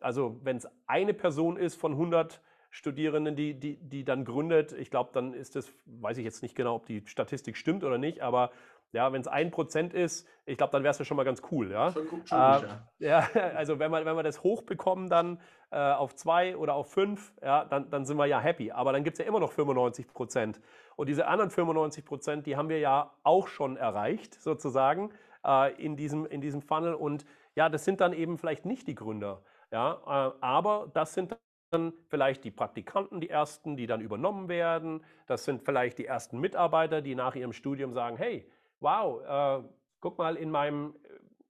also 0.00 0.40
wenn 0.42 0.56
es 0.56 0.68
eine 0.86 1.14
Person 1.14 1.56
ist 1.56 1.74
von 1.76 1.92
100 1.92 2.40
Studierenden, 2.70 3.36
die, 3.36 3.54
die, 3.54 3.76
die 3.76 4.04
dann 4.04 4.24
gründet, 4.24 4.72
ich 4.72 4.90
glaube, 4.90 5.10
dann 5.12 5.34
ist 5.34 5.56
das, 5.56 5.70
weiß 5.84 6.16
ich 6.16 6.24
jetzt 6.24 6.42
nicht 6.42 6.54
genau, 6.54 6.76
ob 6.76 6.86
die 6.86 7.02
Statistik 7.06 7.56
stimmt 7.56 7.84
oder 7.84 7.98
nicht, 7.98 8.22
aber 8.22 8.50
ja, 8.92 9.12
wenn 9.12 9.22
es 9.22 9.28
ein 9.28 9.50
Prozent 9.50 9.94
ist, 9.94 10.26
ich 10.44 10.56
glaube, 10.56 10.72
dann 10.72 10.82
wäre 10.82 10.90
es 10.90 10.98
ja 10.98 11.04
schon 11.04 11.16
mal 11.16 11.24
ganz 11.24 11.42
cool. 11.50 11.70
Ja, 11.70 11.92
schon, 11.92 12.06
schon 12.26 12.38
äh, 12.38 12.60
gut, 12.60 12.68
ja. 12.98 13.28
ja. 13.34 13.52
also 13.56 13.78
wenn 13.78 13.90
wir, 13.90 14.04
wenn 14.04 14.16
wir 14.16 14.22
das 14.22 14.42
hochbekommen 14.42 15.08
dann 15.08 15.40
äh, 15.70 15.76
auf 15.76 16.14
zwei 16.14 16.56
oder 16.56 16.74
auf 16.74 16.92
fünf, 16.92 17.32
ja, 17.42 17.64
dann, 17.64 17.90
dann 17.90 18.04
sind 18.04 18.16
wir 18.18 18.26
ja 18.26 18.38
happy. 18.38 18.70
Aber 18.70 18.92
dann 18.92 19.04
gibt 19.04 19.14
es 19.14 19.18
ja 19.18 19.26
immer 19.26 19.40
noch 19.40 19.52
95 19.52 20.08
Prozent. 20.08 20.60
Und 20.96 21.08
diese 21.08 21.26
anderen 21.26 21.50
95 21.50 22.04
Prozent, 22.04 22.46
die 22.46 22.56
haben 22.56 22.68
wir 22.68 22.78
ja 22.78 23.12
auch 23.22 23.48
schon 23.48 23.76
erreicht, 23.76 24.34
sozusagen, 24.34 25.10
äh, 25.44 25.72
in, 25.82 25.96
diesem, 25.96 26.26
in 26.26 26.40
diesem 26.40 26.60
Funnel. 26.60 26.94
Und 26.94 27.24
ja, 27.54 27.68
das 27.68 27.84
sind 27.84 28.00
dann 28.00 28.12
eben 28.12 28.36
vielleicht 28.36 28.66
nicht 28.66 28.86
die 28.88 28.94
Gründer. 28.94 29.42
Ja, 29.70 30.00
äh, 30.06 30.32
aber 30.42 30.90
das 30.92 31.14
sind 31.14 31.34
dann 31.70 31.94
vielleicht 32.08 32.44
die 32.44 32.50
Praktikanten, 32.50 33.20
die 33.20 33.30
ersten, 33.30 33.76
die 33.76 33.86
dann 33.86 34.02
übernommen 34.02 34.48
werden. 34.48 35.02
Das 35.26 35.44
sind 35.44 35.62
vielleicht 35.62 35.96
die 35.96 36.04
ersten 36.04 36.38
Mitarbeiter, 36.38 37.00
die 37.00 37.14
nach 37.14 37.34
ihrem 37.34 37.54
Studium 37.54 37.94
sagen, 37.94 38.18
hey, 38.18 38.46
wow, 38.82 39.62
äh, 39.62 39.64
guck 40.00 40.18
mal, 40.18 40.36
in 40.36 40.50
meinem, 40.50 40.94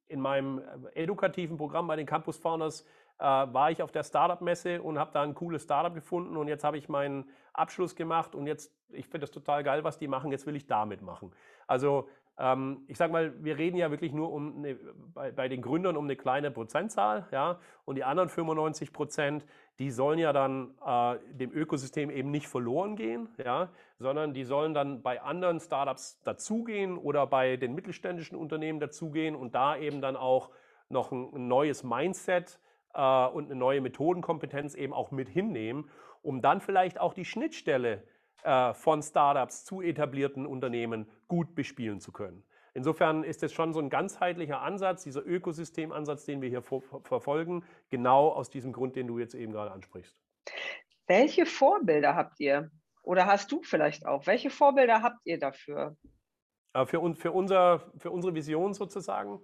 in 0.09 0.21
meinem 0.21 0.59
äh, 0.95 1.03
edukativen 1.03 1.57
Programm 1.57 1.87
bei 1.87 1.97
den 1.97 2.07
Campus 2.07 2.39
Founders 2.39 2.85
äh, 3.19 3.25
war 3.25 3.71
ich 3.71 3.83
auf 3.83 3.91
der 3.93 4.05
Startup-Messe 4.05 4.83
und 4.83 4.99
habe 4.99 5.11
da 5.13 5.23
ein 5.23 5.35
cooles 5.35 5.63
Startup 5.65 5.95
gefunden 5.95 6.37
und 6.37 6.49
jetzt 6.49 6.65
habe 6.65 6.79
ich 6.79 6.89
meinen 6.89 7.29
Abschluss 7.53 7.97
gemacht 7.97 8.35
und 8.35 8.47
jetzt, 8.47 8.73
ich 8.91 9.07
finde 9.07 9.21
das 9.21 9.31
total 9.31 9.65
geil, 9.65 9.85
was 9.85 9.99
die 9.99 10.09
machen, 10.09 10.31
jetzt 10.31 10.47
will 10.47 10.57
ich 10.57 10.67
damit 10.67 11.03
machen. 11.03 11.33
Also 11.67 12.09
ähm, 12.43 12.85
ich 12.89 12.99
sage 12.99 13.13
mal, 13.13 13.33
wir 13.45 13.57
reden 13.57 13.77
ja 13.77 13.91
wirklich 13.93 14.13
nur 14.13 14.33
um 14.33 14.57
eine, 14.57 14.75
bei, 15.15 15.31
bei, 15.31 15.49
den 15.49 15.63
Gründern 15.63 15.97
um 15.97 16.05
eine 16.05 16.17
kleine 16.17 16.51
Prozentzahl, 16.51 17.29
ja, 17.31 17.61
und 17.85 17.95
die 17.95 18.03
anderen 18.03 18.29
95 18.29 18.93
Prozent, 18.93 19.47
die 19.79 19.93
sollen 19.93 20.19
ja 20.19 20.33
dann 20.33 20.75
äh, 20.85 21.19
dem 21.33 21.53
Ökosystem 21.53 22.11
eben 22.11 22.33
nicht 22.33 22.49
verloren 22.49 22.97
gehen, 22.97 23.29
ja, 23.43 23.69
sondern 24.01 24.35
die 24.35 24.43
sollen 24.43 24.75
dann 24.75 25.03
bei 25.03 25.23
anderen 25.23 25.61
Startups 25.61 26.21
dazugehen 26.25 26.99
oder 26.99 27.29
bei 27.29 27.57
den 27.57 27.75
mittelständischen 27.77 28.37
Unternehmen 28.37 28.81
dazugehen 28.81 29.37
und 29.37 29.55
da 29.55 29.77
eben 29.77 30.01
dann 30.01 30.17
auch 30.17 30.51
noch 30.89 31.13
ein, 31.13 31.33
ein 31.33 31.47
neues 31.47 31.85
Mindset 31.85 32.59
äh, 32.93 33.27
und 33.27 33.47
eine 33.47 33.55
neue 33.55 33.81
Methodenkompetenz 33.81 34.75
eben 34.75 34.93
auch 34.93 35.13
mit 35.13 35.29
hinnehmen, 35.29 35.89
um 36.23 36.43
dann 36.43 36.61
vielleicht 36.61 36.99
auch 37.01 37.15
die 37.15 37.25
Schnittstelle 37.25 38.03
äh, 38.43 38.75
von 38.75 39.03
Startups 39.03 39.65
zu 39.65 39.81
etablierten 39.81 40.47
Unternehmen 40.47 41.09
gut 41.29 41.55
bespielen 41.55 42.01
zu 42.01 42.13
können. 42.13 42.45
Insofern 42.75 43.23
ist 43.23 43.43
es 43.43 43.53
schon 43.53 43.73
so 43.73 43.81
ein 43.81 43.91
ganzheitlicher 43.91 44.61
Ansatz, 44.61 45.03
dieser 45.03 45.25
Ökosystemansatz, 45.27 46.25
den 46.25 46.41
wir 46.41 46.49
hier 46.49 46.63
verfolgen, 46.63 47.65
genau 47.91 48.29
aus 48.29 48.49
diesem 48.49 48.73
Grund, 48.73 48.97
den 48.97 49.07
du 49.07 49.19
jetzt 49.19 49.35
eben 49.35 49.53
gerade 49.53 49.71
ansprichst. 49.71 50.17
Welche 51.07 51.45
Vorbilder 51.45 52.17
habt 52.17 52.41
ihr? 52.41 52.71
Oder 53.03 53.27
hast 53.27 53.53
du 53.53 53.63
vielleicht 53.63 54.07
auch? 54.07 54.27
Welche 54.27 54.49
Vorbilder 54.49 55.03
habt 55.03 55.19
ihr 55.25 55.39
dafür? 55.39 55.97
Äh, 56.73 56.87
für, 56.87 57.15
für, 57.15 57.33
unser, 57.33 57.93
für 57.99 58.11
unsere 58.11 58.35
Vision 58.35 58.73
sozusagen. 58.73 59.41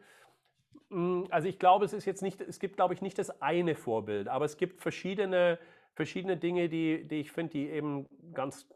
Hm, 0.91 1.27
also 1.31 1.49
ich 1.49 1.59
glaube, 1.59 1.85
es 1.85 1.93
ist 1.93 2.07
jetzt 2.07 2.23
nicht, 2.23 2.41
es 2.41 2.59
gibt, 2.59 2.77
glaube 2.77 2.95
ich, 2.95 3.03
nicht 3.03 3.19
das 3.19 3.43
eine 3.43 3.75
Vorbild, 3.75 4.29
aber 4.29 4.45
es 4.45 4.57
gibt 4.57 4.81
verschiedene, 4.81 5.59
verschiedene 5.95 6.37
Dinge, 6.37 6.69
die, 6.69 7.07
die 7.07 7.17
ich 7.17 7.33
finde, 7.33 7.53
die 7.53 7.69
eben 7.69 8.07
ganz 8.33 8.67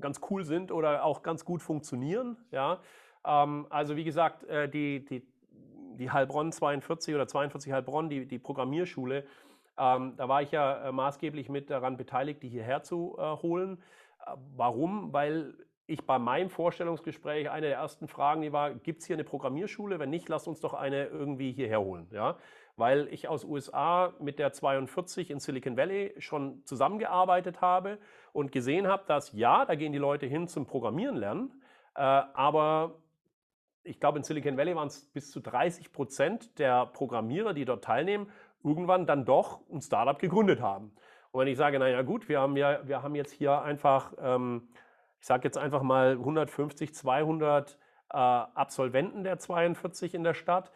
ganz 0.00 0.20
cool 0.30 0.44
sind 0.44 0.72
oder 0.72 1.04
auch 1.04 1.22
ganz 1.22 1.44
gut 1.44 1.62
funktionieren. 1.62 2.36
Ja? 2.50 2.80
Ähm, 3.24 3.66
also 3.70 3.96
wie 3.96 4.04
gesagt, 4.04 4.44
äh, 4.44 4.68
die, 4.68 5.04
die, 5.04 5.26
die 5.98 6.10
Heilbronn 6.10 6.52
42 6.52 7.14
oder 7.14 7.26
42 7.26 7.72
Heilbronn, 7.72 8.08
die, 8.08 8.26
die 8.26 8.38
Programmierschule, 8.38 9.24
ähm, 9.78 10.14
da 10.16 10.28
war 10.28 10.42
ich 10.42 10.50
ja 10.50 10.88
äh, 10.88 10.92
maßgeblich 10.92 11.48
mit 11.48 11.70
daran 11.70 11.96
beteiligt, 11.96 12.42
die 12.42 12.48
hierher 12.48 12.82
zu 12.82 13.16
äh, 13.18 13.22
holen. 13.42 13.78
Äh, 14.26 14.32
warum? 14.56 15.12
Weil 15.12 15.54
ich 15.86 16.04
bei 16.04 16.18
meinem 16.18 16.50
Vorstellungsgespräch 16.50 17.48
eine 17.50 17.68
der 17.68 17.76
ersten 17.76 18.08
Fragen, 18.08 18.42
die 18.42 18.52
war, 18.52 18.74
gibt 18.74 19.00
es 19.00 19.06
hier 19.06 19.16
eine 19.16 19.24
Programmierschule? 19.24 19.98
Wenn 19.98 20.10
nicht, 20.10 20.28
lasst 20.28 20.48
uns 20.48 20.60
doch 20.60 20.74
eine 20.74 21.06
irgendwie 21.06 21.52
hierher 21.52 21.80
holen. 21.80 22.08
Ja? 22.12 22.36
Weil 22.78 23.08
ich 23.08 23.28
aus 23.28 23.44
USA 23.44 24.14
mit 24.20 24.38
der 24.38 24.52
42 24.52 25.30
in 25.30 25.40
Silicon 25.40 25.76
Valley 25.76 26.14
schon 26.18 26.64
zusammengearbeitet 26.64 27.60
habe 27.60 27.98
und 28.32 28.52
gesehen 28.52 28.86
habe, 28.86 29.02
dass 29.06 29.32
ja, 29.32 29.66
da 29.66 29.74
gehen 29.74 29.92
die 29.92 29.98
Leute 29.98 30.26
hin 30.26 30.48
zum 30.48 30.66
Programmieren 30.66 31.16
lernen, 31.16 31.62
äh, 31.94 32.00
aber 32.00 32.94
ich 33.82 34.00
glaube, 34.00 34.18
in 34.18 34.24
Silicon 34.24 34.56
Valley 34.56 34.76
waren 34.76 34.88
es 34.88 35.06
bis 35.06 35.30
zu 35.30 35.40
30 35.40 35.92
Prozent 35.92 36.58
der 36.58 36.86
Programmierer, 36.86 37.54
die 37.54 37.64
dort 37.64 37.84
teilnehmen, 37.84 38.30
irgendwann 38.62 39.06
dann 39.06 39.24
doch 39.24 39.60
ein 39.72 39.80
Startup 39.80 40.18
gegründet 40.18 40.60
haben. 40.60 40.92
Und 41.30 41.40
wenn 41.40 41.48
ich 41.48 41.56
sage, 41.56 41.78
naja 41.78 42.02
gut, 42.02 42.28
wir 42.28 42.40
haben, 42.40 42.56
ja, 42.56 42.86
wir 42.86 43.02
haben 43.02 43.14
jetzt 43.14 43.32
hier 43.32 43.62
einfach, 43.62 44.12
ähm, 44.20 44.68
ich 45.20 45.26
sage 45.26 45.44
jetzt 45.44 45.58
einfach 45.58 45.82
mal 45.82 46.12
150, 46.12 46.94
200 46.94 47.78
äh, 48.10 48.16
Absolventen 48.16 49.24
der 49.24 49.38
42 49.38 50.14
in 50.14 50.24
der 50.24 50.34
Stadt. 50.34 50.70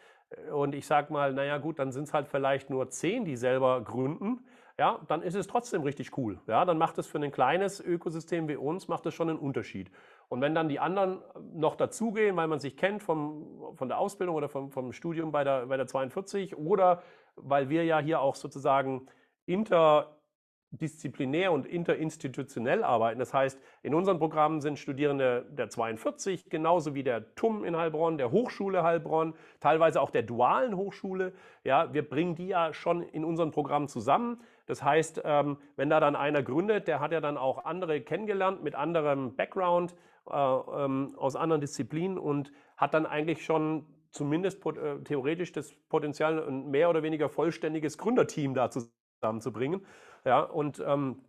Und 0.51 0.75
ich 0.75 0.85
sage 0.85 1.11
mal, 1.11 1.33
naja 1.33 1.57
gut, 1.57 1.79
dann 1.79 1.91
sind 1.91 2.03
es 2.03 2.13
halt 2.13 2.27
vielleicht 2.27 2.69
nur 2.69 2.89
10, 2.89 3.25
die 3.25 3.35
selber 3.35 3.81
gründen. 3.81 4.45
ja, 4.77 4.99
dann 5.07 5.21
ist 5.21 5.35
es 5.35 5.47
trotzdem 5.47 5.83
richtig 5.83 6.17
cool. 6.17 6.39
Ja, 6.47 6.65
dann 6.65 6.77
macht 6.77 6.97
es 6.97 7.07
für 7.07 7.19
ein 7.19 7.31
kleines 7.31 7.79
Ökosystem 7.79 8.47
wie 8.47 8.55
uns, 8.55 8.87
macht 8.87 9.05
es 9.05 9.13
schon 9.13 9.29
einen 9.29 9.39
Unterschied. 9.39 9.91
Und 10.29 10.41
wenn 10.41 10.55
dann 10.55 10.69
die 10.69 10.79
anderen 10.79 11.21
noch 11.53 11.75
dazugehen, 11.75 12.35
weil 12.35 12.47
man 12.47 12.59
sich 12.59 12.75
kennt 12.75 13.03
vom, 13.03 13.75
von 13.75 13.87
der 13.87 13.99
Ausbildung 13.99 14.35
oder 14.35 14.49
vom, 14.49 14.71
vom 14.71 14.91
Studium 14.91 15.31
bei 15.31 15.43
der, 15.43 15.67
bei 15.67 15.77
der 15.77 15.87
42 15.87 16.57
oder 16.57 17.03
weil 17.35 17.69
wir 17.69 17.83
ja 17.83 17.99
hier 17.99 18.19
auch 18.19 18.35
sozusagen 18.35 19.07
inter 19.45 20.17
disziplinär 20.79 21.51
und 21.51 21.67
interinstitutionell 21.67 22.83
arbeiten. 22.83 23.19
Das 23.19 23.33
heißt, 23.33 23.59
in 23.83 23.93
unseren 23.93 24.17
Programmen 24.17 24.59
sind 24.59 24.79
Studierende 24.79 25.45
der 25.51 25.69
42, 25.69 26.49
genauso 26.49 26.95
wie 26.95 27.03
der 27.03 27.35
TUM 27.35 27.63
in 27.63 27.77
Heilbronn, 27.77 28.17
der 28.17 28.31
Hochschule 28.31 28.83
Heilbronn, 28.83 29.35
teilweise 29.59 30.01
auch 30.01 30.09
der 30.09 30.23
dualen 30.23 30.75
Hochschule. 30.75 31.33
Ja, 31.63 31.93
wir 31.93 32.07
bringen 32.07 32.35
die 32.35 32.47
ja 32.47 32.73
schon 32.73 33.03
in 33.03 33.23
unseren 33.23 33.51
Programmen 33.51 33.87
zusammen. 33.87 34.41
Das 34.65 34.83
heißt, 34.83 35.21
ähm, 35.23 35.57
wenn 35.75 35.89
da 35.89 35.99
dann 35.99 36.15
einer 36.15 36.41
gründet, 36.41 36.87
der 36.87 36.99
hat 36.99 37.11
ja 37.11 37.21
dann 37.21 37.37
auch 37.37 37.65
andere 37.65 38.01
kennengelernt 38.01 38.63
mit 38.63 38.73
anderem 38.75 39.35
Background 39.35 39.93
äh, 40.29 40.35
ähm, 40.35 41.13
aus 41.17 41.35
anderen 41.35 41.61
Disziplinen 41.61 42.17
und 42.17 42.51
hat 42.77 42.93
dann 42.93 43.05
eigentlich 43.05 43.45
schon 43.45 43.85
zumindest 44.09 44.65
äh, 44.65 44.99
theoretisch 45.03 45.51
das 45.51 45.73
Potenzial, 45.89 46.47
ein 46.47 46.71
mehr 46.71 46.89
oder 46.89 47.03
weniger 47.03 47.29
vollständiges 47.29 47.97
Gründerteam 47.97 48.53
da 48.53 48.69
zusammenzubringen. 48.69 49.85
Ja, 50.25 50.41
und, 50.41 50.83
ähm, 50.85 51.23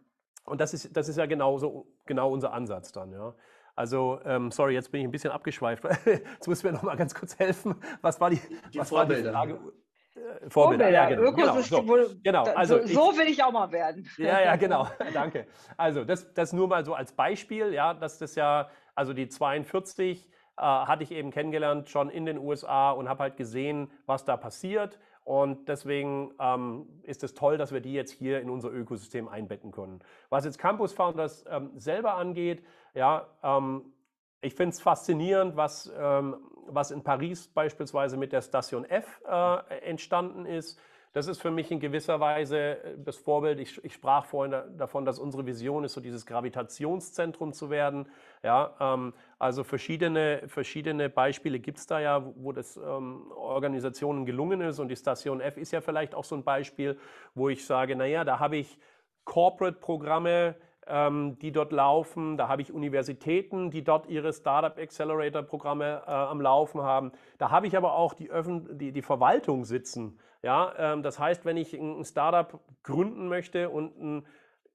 und 0.44 0.60
das 0.60 0.74
ist, 0.74 0.96
das 0.96 1.08
ist 1.08 1.16
ja 1.16 1.26
genau, 1.26 1.58
so, 1.58 1.86
genau 2.06 2.30
unser 2.30 2.52
Ansatz 2.52 2.92
dann. 2.92 3.12
Ja. 3.12 3.34
Also, 3.76 4.20
ähm, 4.24 4.50
sorry, 4.50 4.74
jetzt 4.74 4.92
bin 4.92 5.00
ich 5.00 5.08
ein 5.08 5.10
bisschen 5.10 5.32
abgeschweift. 5.32 5.84
jetzt 6.06 6.46
müssen 6.46 6.64
wir 6.64 6.72
noch 6.72 6.82
mal 6.82 6.96
ganz 6.96 7.14
kurz 7.14 7.38
helfen. 7.38 7.74
Was 8.02 8.20
war 8.20 8.30
die, 8.30 8.40
die 8.72 8.78
was 8.78 8.88
Vorbilder? 8.88 9.32
War 9.32 9.46
die 9.46 9.52
Frage? 9.54 9.72
Äh, 10.14 10.50
Vorbilder, 10.50 10.90
ja, 10.90 11.08
genau. 11.08 11.32
genau, 11.32 11.60
so. 11.60 11.82
genau. 12.22 12.44
Also 12.44 12.80
so, 12.82 13.12
so, 13.12 13.18
will 13.18 13.26
ich 13.26 13.42
auch 13.42 13.50
mal 13.50 13.72
werden. 13.72 14.08
Ja, 14.16 14.40
ja, 14.40 14.56
genau. 14.56 14.86
Danke. 15.12 15.46
Also, 15.76 16.04
das, 16.04 16.32
das 16.34 16.52
nur 16.52 16.68
mal 16.68 16.84
so 16.84 16.94
als 16.94 17.12
Beispiel, 17.12 17.72
ja, 17.72 17.94
dass 17.94 18.18
das 18.18 18.36
ja, 18.36 18.68
also 18.94 19.12
die 19.12 19.28
42 19.28 20.28
äh, 20.56 20.62
hatte 20.62 21.02
ich 21.02 21.10
eben 21.10 21.32
kennengelernt 21.32 21.88
schon 21.88 22.10
in 22.10 22.26
den 22.26 22.38
USA 22.38 22.92
und 22.92 23.08
habe 23.08 23.24
halt 23.24 23.36
gesehen, 23.36 23.90
was 24.06 24.24
da 24.24 24.36
passiert. 24.36 25.00
Und 25.24 25.68
deswegen 25.68 26.32
ähm, 26.38 26.86
ist 27.02 27.24
es 27.24 27.32
toll, 27.32 27.56
dass 27.56 27.72
wir 27.72 27.80
die 27.80 27.94
jetzt 27.94 28.12
hier 28.12 28.40
in 28.40 28.50
unser 28.50 28.70
Ökosystem 28.70 29.26
einbetten 29.26 29.72
können. 29.72 30.00
Was 30.28 30.44
jetzt 30.44 30.58
Campus 30.58 30.92
Founders 30.92 31.44
ähm, 31.48 31.70
selber 31.76 32.14
angeht, 32.14 32.62
ja, 32.92 33.26
ähm, 33.42 33.94
ich 34.42 34.54
finde 34.54 34.74
es 34.74 34.82
faszinierend, 34.82 35.56
was, 35.56 35.90
ähm, 35.98 36.36
was 36.66 36.90
in 36.90 37.02
Paris 37.02 37.48
beispielsweise 37.48 38.18
mit 38.18 38.32
der 38.32 38.42
Station 38.42 38.84
F 38.84 39.22
äh, 39.26 39.78
entstanden 39.80 40.44
ist. 40.44 40.78
Das 41.14 41.28
ist 41.28 41.40
für 41.40 41.52
mich 41.52 41.70
in 41.70 41.78
gewisser 41.78 42.18
Weise 42.18 42.58
äh, 42.58 42.98
das 42.98 43.16
Vorbild. 43.16 43.60
Ich, 43.60 43.82
ich 43.84 43.94
sprach 43.94 44.26
vorhin 44.26 44.50
da, 44.50 44.62
davon, 44.62 45.04
dass 45.04 45.20
unsere 45.20 45.46
Vision 45.46 45.84
ist, 45.84 45.94
so 45.94 46.00
dieses 46.00 46.26
Gravitationszentrum 46.26 47.52
zu 47.52 47.70
werden. 47.70 48.08
Ja, 48.42 48.74
ähm, 48.80 49.14
also 49.38 49.62
verschiedene, 49.62 50.42
verschiedene 50.48 51.08
Beispiele 51.08 51.60
gibt 51.60 51.78
es 51.78 51.86
da 51.86 52.00
ja, 52.00 52.24
wo 52.34 52.50
das 52.50 52.76
ähm, 52.76 53.30
Organisationen 53.30 54.26
gelungen 54.26 54.60
ist. 54.60 54.80
Und 54.80 54.88
die 54.88 54.96
Station 54.96 55.40
F 55.40 55.56
ist 55.56 55.70
ja 55.70 55.80
vielleicht 55.80 56.16
auch 56.16 56.24
so 56.24 56.34
ein 56.34 56.42
Beispiel, 56.42 56.98
wo 57.36 57.48
ich 57.48 57.64
sage, 57.64 57.94
naja, 57.94 58.24
da 58.24 58.40
habe 58.40 58.56
ich 58.56 58.76
Corporate-Programme, 59.24 60.56
ähm, 60.88 61.38
die 61.38 61.52
dort 61.52 61.70
laufen. 61.70 62.36
Da 62.36 62.48
habe 62.48 62.60
ich 62.62 62.72
Universitäten, 62.72 63.70
die 63.70 63.84
dort 63.84 64.08
ihre 64.08 64.32
Startup 64.32 64.76
Accelerator 64.76 65.42
Programme 65.42 66.02
äh, 66.08 66.10
am 66.10 66.40
Laufen 66.40 66.82
haben. 66.82 67.12
Da 67.38 67.52
habe 67.52 67.68
ich 67.68 67.76
aber 67.76 67.94
auch 67.94 68.14
die, 68.14 68.32
Öffn 68.32 68.78
die, 68.78 68.90
die 68.90 69.02
Verwaltung 69.02 69.64
sitzen. 69.64 70.18
Ja, 70.44 70.74
ähm, 70.76 71.02
das 71.02 71.18
heißt, 71.18 71.46
wenn 71.46 71.56
ich 71.56 71.72
ein 71.72 72.04
Startup 72.04 72.60
gründen 72.82 73.28
möchte 73.28 73.70
und 73.70 73.96
einen 73.98 74.26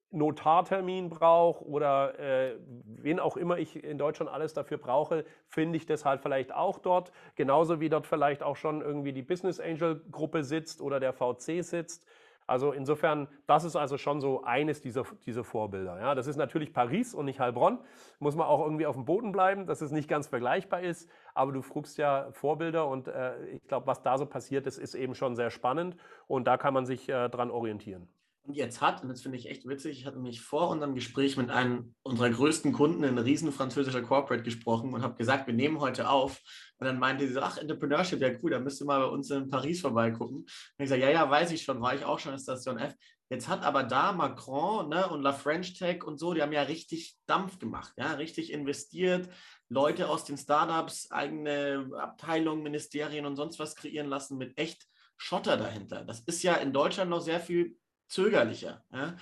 Notartermin 0.10 1.12
brauche 1.12 1.64
oder 1.64 2.18
äh, 2.18 2.56
wen 2.86 3.20
auch 3.20 3.38
immer 3.38 3.60
ich 3.60 3.84
in 3.84 4.00
Deutschland 4.00 4.32
alles 4.32 4.56
dafür 4.56 4.80
brauche, 4.80 5.26
finde 5.48 5.78
ich 5.78 5.86
das 5.86 6.06
halt 6.06 6.22
vielleicht 6.22 6.52
auch 6.56 6.80
dort. 6.80 7.12
Genauso 7.36 7.80
wie 7.80 7.90
dort 7.90 8.08
vielleicht 8.08 8.42
auch 8.42 8.56
schon 8.56 8.82
irgendwie 8.82 9.14
die 9.14 9.22
Business 9.22 9.60
Angel 9.60 10.02
Gruppe 10.10 10.44
sitzt 10.44 10.82
oder 10.82 11.00
der 11.00 11.14
VC 11.14 11.64
sitzt. 11.64 12.04
Also 12.50 12.72
insofern, 12.72 13.28
das 13.45 13.64
ist 13.64 13.76
also 13.76 13.97
schon 13.97 14.22
so 14.22 14.43
eines 14.43 14.82
dieser, 14.82 15.04
dieser 15.26 15.43
Vorbilder. 15.43 16.00
Ja, 16.00 16.16
das 16.16 16.26
ist 16.26 16.36
natürlich 16.36 16.74
Paris 16.74 17.14
und 17.14 17.26
nicht 17.26 17.39
Heilbronn. 17.39 17.78
Muss 18.20 18.36
man 18.36 18.47
auch 18.47 18.64
irgendwie 18.64 18.88
auf 18.88 18.95
dem 18.95 19.06
Boden 19.06 19.32
bleiben, 19.32 19.68
dass 19.68 19.82
es 19.82 19.91
nicht 19.91 20.10
ganz 20.10 20.28
vergleichbar 20.28 20.82
ist. 20.82 21.10
Aber 21.36 21.52
du 21.52 21.62
fragst 21.62 21.97
ja 22.00 22.32
Vorbilder 22.32 22.88
und 22.88 23.08
äh, 23.08 23.45
ich 23.47 23.68
glaube, 23.68 23.86
was 23.86 24.02
da 24.02 24.18
so 24.18 24.26
passiert 24.26 24.66
ist, 24.66 24.80
ist 24.80 24.95
eben 24.95 25.14
schon 25.14 25.36
sehr 25.36 25.52
spannend 25.52 25.95
und 26.28 26.47
da 26.47 26.58
kann 26.58 26.74
man 26.74 26.86
sich 26.86 27.08
äh, 27.08 27.30
dran 27.30 27.52
orientieren. 27.52 28.10
Jetzt 28.52 28.82
hat, 28.82 29.04
und 29.04 29.10
das 29.10 29.22
finde 29.22 29.38
ich 29.38 29.47
echt 29.47 29.68
witzig, 29.68 30.00
ich 30.00 30.06
hatte 30.06 30.18
mich 30.18 30.41
vor 30.41 30.70
unserem 30.70 30.95
Gespräch 30.95 31.38
mit 31.38 31.52
einem 31.52 31.93
unserer 32.02 32.32
größten 32.32 32.74
Kunden, 32.74 33.04
ein 33.04 33.18
riesen 33.18 33.52
französischer 33.52 34.02
Corporate, 34.02 34.43
gesprochen 34.43 34.93
und 34.93 35.04
habe 35.04 35.18
gesagt, 35.18 35.45
wir 35.45 35.54
nehmen 35.54 35.80
heute 35.80 36.10
auf. 36.10 36.41
Und 36.80 36.88
dann 36.88 36.97
meinte 36.97 37.28
sie 37.28 37.34
so, 37.34 37.41
ach, 37.41 37.58
Entrepreneurship, 37.58 38.20
ja 38.22 38.32
cool, 38.41 38.52
da 38.52 38.60
müsst 38.60 38.82
ihr 38.82 38.86
mal 38.86 39.02
bei 39.02 39.08
uns 39.08 39.30
in 39.30 39.50
Paris 39.50 39.82
vorbeigucken. 39.82 40.38
Und 40.38 40.50
ich 40.78 40.89
sage, 40.89 41.04
ja, 41.04 41.12
ja, 41.12 41.30
weiß 41.30 41.52
ich 41.52 41.62
schon, 41.62 41.80
war 41.82 41.93
ich 41.93 42.04
auch 42.04 42.18
schon 42.18 42.34
in 42.34 42.39
Station 42.39 42.80
F. 42.80 42.95
Jetzt 43.30 43.47
hat 43.47 43.64
aber 43.64 43.84
da 43.84 44.12
Macron 44.14 44.89
ne, 44.89 45.08
und 45.08 45.22
La 45.22 45.34
French 45.34 45.78
Tech 45.78 46.04
und 46.04 46.18
so, 46.18 46.34
die 46.34 46.41
haben 46.41 46.52
ja 46.52 46.64
richtig 46.64 47.18
Dampf 47.28 47.60
gemacht, 47.60 47.93
ja, 47.97 48.14
richtig 48.14 48.52
investiert, 48.52 49.30
Leute 49.68 50.10
aus 50.10 50.26
den 50.26 50.38
Startups, 50.38 51.12
eigene 51.12 51.91
Abteilungen, 51.95 52.64
Ministerien 52.64 53.28
und 53.28 53.36
sonst 53.36 53.60
was 53.60 53.76
kreieren 53.76 54.08
lassen 54.08 54.39
mit 54.39 54.58
echt 54.58 54.88
Schotter 55.18 55.58
dahinter. 55.58 56.04
Das 56.06 56.22
ist 56.22 56.41
ja 56.41 56.56
in 56.56 56.74
Deutschland 56.74 57.12
noch 57.12 57.22
sehr 57.22 57.39
viel 57.39 57.78
zögerlicher. 58.10 58.84
Ja? 58.91 59.16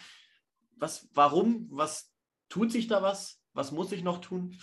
Was, 0.77 1.09
warum? 1.13 1.67
Was 1.71 2.13
tut 2.49 2.71
sich 2.71 2.88
da 2.88 3.01
was? 3.01 3.43
Was 3.53 3.71
muss 3.71 3.91
ich 3.91 4.03
noch 4.03 4.19
tun? 4.19 4.57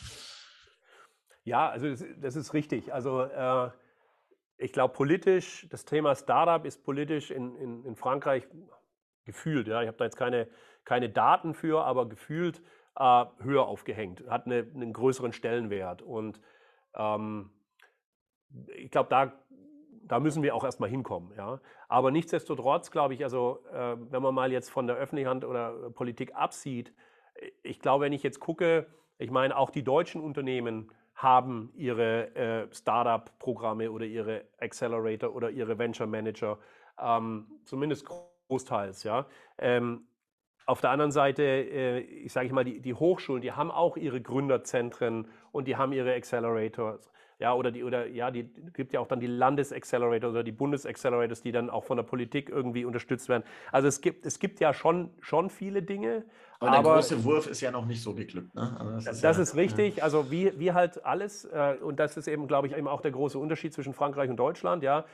Ja, 1.45 1.69
also 1.69 1.89
das, 1.89 2.05
das 2.19 2.37
ist 2.37 2.55
richtig. 2.55 2.93
Also 2.93 3.23
äh, 3.23 3.71
ich 4.57 4.73
glaube, 4.73 4.95
politisch, 4.95 5.67
das 5.71 5.85
Thema 5.85 6.15
Startup 6.15 6.65
ist 6.65 6.85
politisch 6.85 7.31
in, 7.31 7.55
in, 7.57 7.85
in 7.85 7.97
Frankreich 7.97 8.47
gefühlt, 9.25 9.69
ja, 9.69 9.83
ich 9.83 9.89
habe 9.89 9.97
da 9.97 10.05
jetzt 10.05 10.17
keine, 10.17 10.49
keine 10.85 11.09
Daten 11.11 11.55
für, 11.55 11.85
aber 11.85 12.09
gefühlt 12.09 12.63
äh, 12.97 13.25
höher 13.41 13.67
aufgehängt, 13.67 14.23
hat 14.29 14.47
eine, 14.47 14.59
einen 14.59 14.93
größeren 14.93 15.33
Stellenwert. 15.33 16.03
Und 16.03 16.41
ähm, 16.95 17.51
ich 18.77 18.91
glaube, 18.91 19.11
da 19.11 19.33
da 20.07 20.21
müssen 20.21 20.43
wir 20.43 20.55
auch 20.55 20.65
erstmal 20.65 20.91
hinkommen. 20.91 21.33
Ja. 21.37 21.61
Aber 21.89 22.11
nichtsdestotrotz 22.11 22.91
glaube 22.91 23.15
ich, 23.15 23.25
also 23.25 23.61
äh, 23.73 23.97
wenn 24.11 24.23
man 24.23 24.35
mal 24.35 24.53
jetzt 24.53 24.71
von 24.71 24.87
der 24.87 24.97
öffentlichen 24.97 25.29
Hand 25.29 25.45
oder 25.45 25.91
Politik 25.91 26.35
absieht, 26.35 26.93
ich 27.63 27.81
glaube, 27.81 28.05
wenn 28.05 28.13
ich 28.13 28.23
jetzt 28.23 28.41
gucke, 28.41 28.87
ich 29.19 29.31
meine, 29.31 29.57
auch 29.57 29.71
die 29.71 29.83
deutschen 29.83 30.21
Unternehmen 30.21 30.91
haben 31.15 31.73
ihre 31.77 32.35
äh, 32.35 32.75
Startup-Programme 32.75 33.91
oder 33.91 34.05
ihre 34.05 34.45
Accelerator 34.59 35.35
oder 35.35 35.51
ihre 35.51 35.79
Venture 35.79 36.07
Manager, 36.07 36.59
ähm, 37.01 37.47
zumindest 37.65 38.07
großteils, 38.49 39.05
ja. 39.05 39.27
Ähm, 39.59 40.07
auf 40.67 40.81
der 40.81 40.91
anderen 40.91 41.13
Seite, 41.13 41.43
äh, 41.43 41.99
ich 42.01 42.33
sage 42.33 42.47
ich 42.47 42.53
mal, 42.53 42.65
die, 42.65 42.81
die 42.81 42.95
Hochschulen, 42.95 43.43
die 43.43 43.53
haben 43.53 43.71
auch 43.71 43.97
ihre 43.97 44.21
Gründerzentren 44.21 45.29
und 45.53 45.69
die 45.69 45.77
haben 45.77 45.93
ihre 45.93 46.15
Accelerators. 46.15 47.11
Ja, 47.39 47.55
oder 47.55 47.71
die, 47.71 47.83
oder 47.83 48.07
ja, 48.07 48.31
die 48.31 48.45
gibt 48.73 48.93
ja 48.93 49.01
auch 49.01 49.09
dann 49.09 49.21
die 49.21 49.27
Landesaccelerator 49.27 50.31
oder 50.31 50.45
die 50.45 50.53
Bundesaccelerators, 50.53 51.43
die 51.43 51.53
dann 51.53 51.69
auch 51.71 51.85
von 51.85 51.97
der 51.97 52.05
Politik 52.05 52.49
irgendwie 52.49 52.85
unterstützt 52.85 53.29
werden. 53.29 53.45
Also 53.73 53.89
es 53.89 54.01
gibt, 54.01 54.25
es 54.25 54.39
gibt 54.39 54.61
ja 54.61 54.73
schon, 54.73 55.11
schon 55.21 55.51
viele 55.51 55.83
Dinge. 55.83 56.25
Aber, 56.61 56.71
aber 56.71 56.83
der 56.83 56.95
große 56.95 57.25
Wurf 57.25 57.47
ist 57.49 57.61
ja 57.61 57.71
noch 57.71 57.87
nicht 57.87 58.03
so 58.03 58.15
geglückt. 58.15 58.55
Ne? 58.55 58.77
Also 58.79 58.93
das, 58.93 58.99
ist, 59.17 59.25
das 59.25 59.37
ja, 59.37 59.43
ist, 59.43 59.57
richtig. 59.57 59.97
Ja. 59.97 60.05
Also 60.05 60.31
wie, 60.31 60.59
wie 60.59 60.73
halt 60.73 61.05
alles, 61.05 61.45
äh, 61.47 61.77
und 61.83 61.99
das 61.99 62.17
ist 62.17 62.29
eben, 62.29 62.47
glaube 62.47 62.69
ich, 62.69 62.77
eben 62.77 62.89
auch 62.89 63.01
der 63.01 63.11
große 63.11 63.39
Unterschied 63.39 63.73
zwischen 63.75 63.95
Frankreich 63.95 64.31
und 64.31 64.37
Deutschland. 64.37 64.83
Ja, 64.83 65.05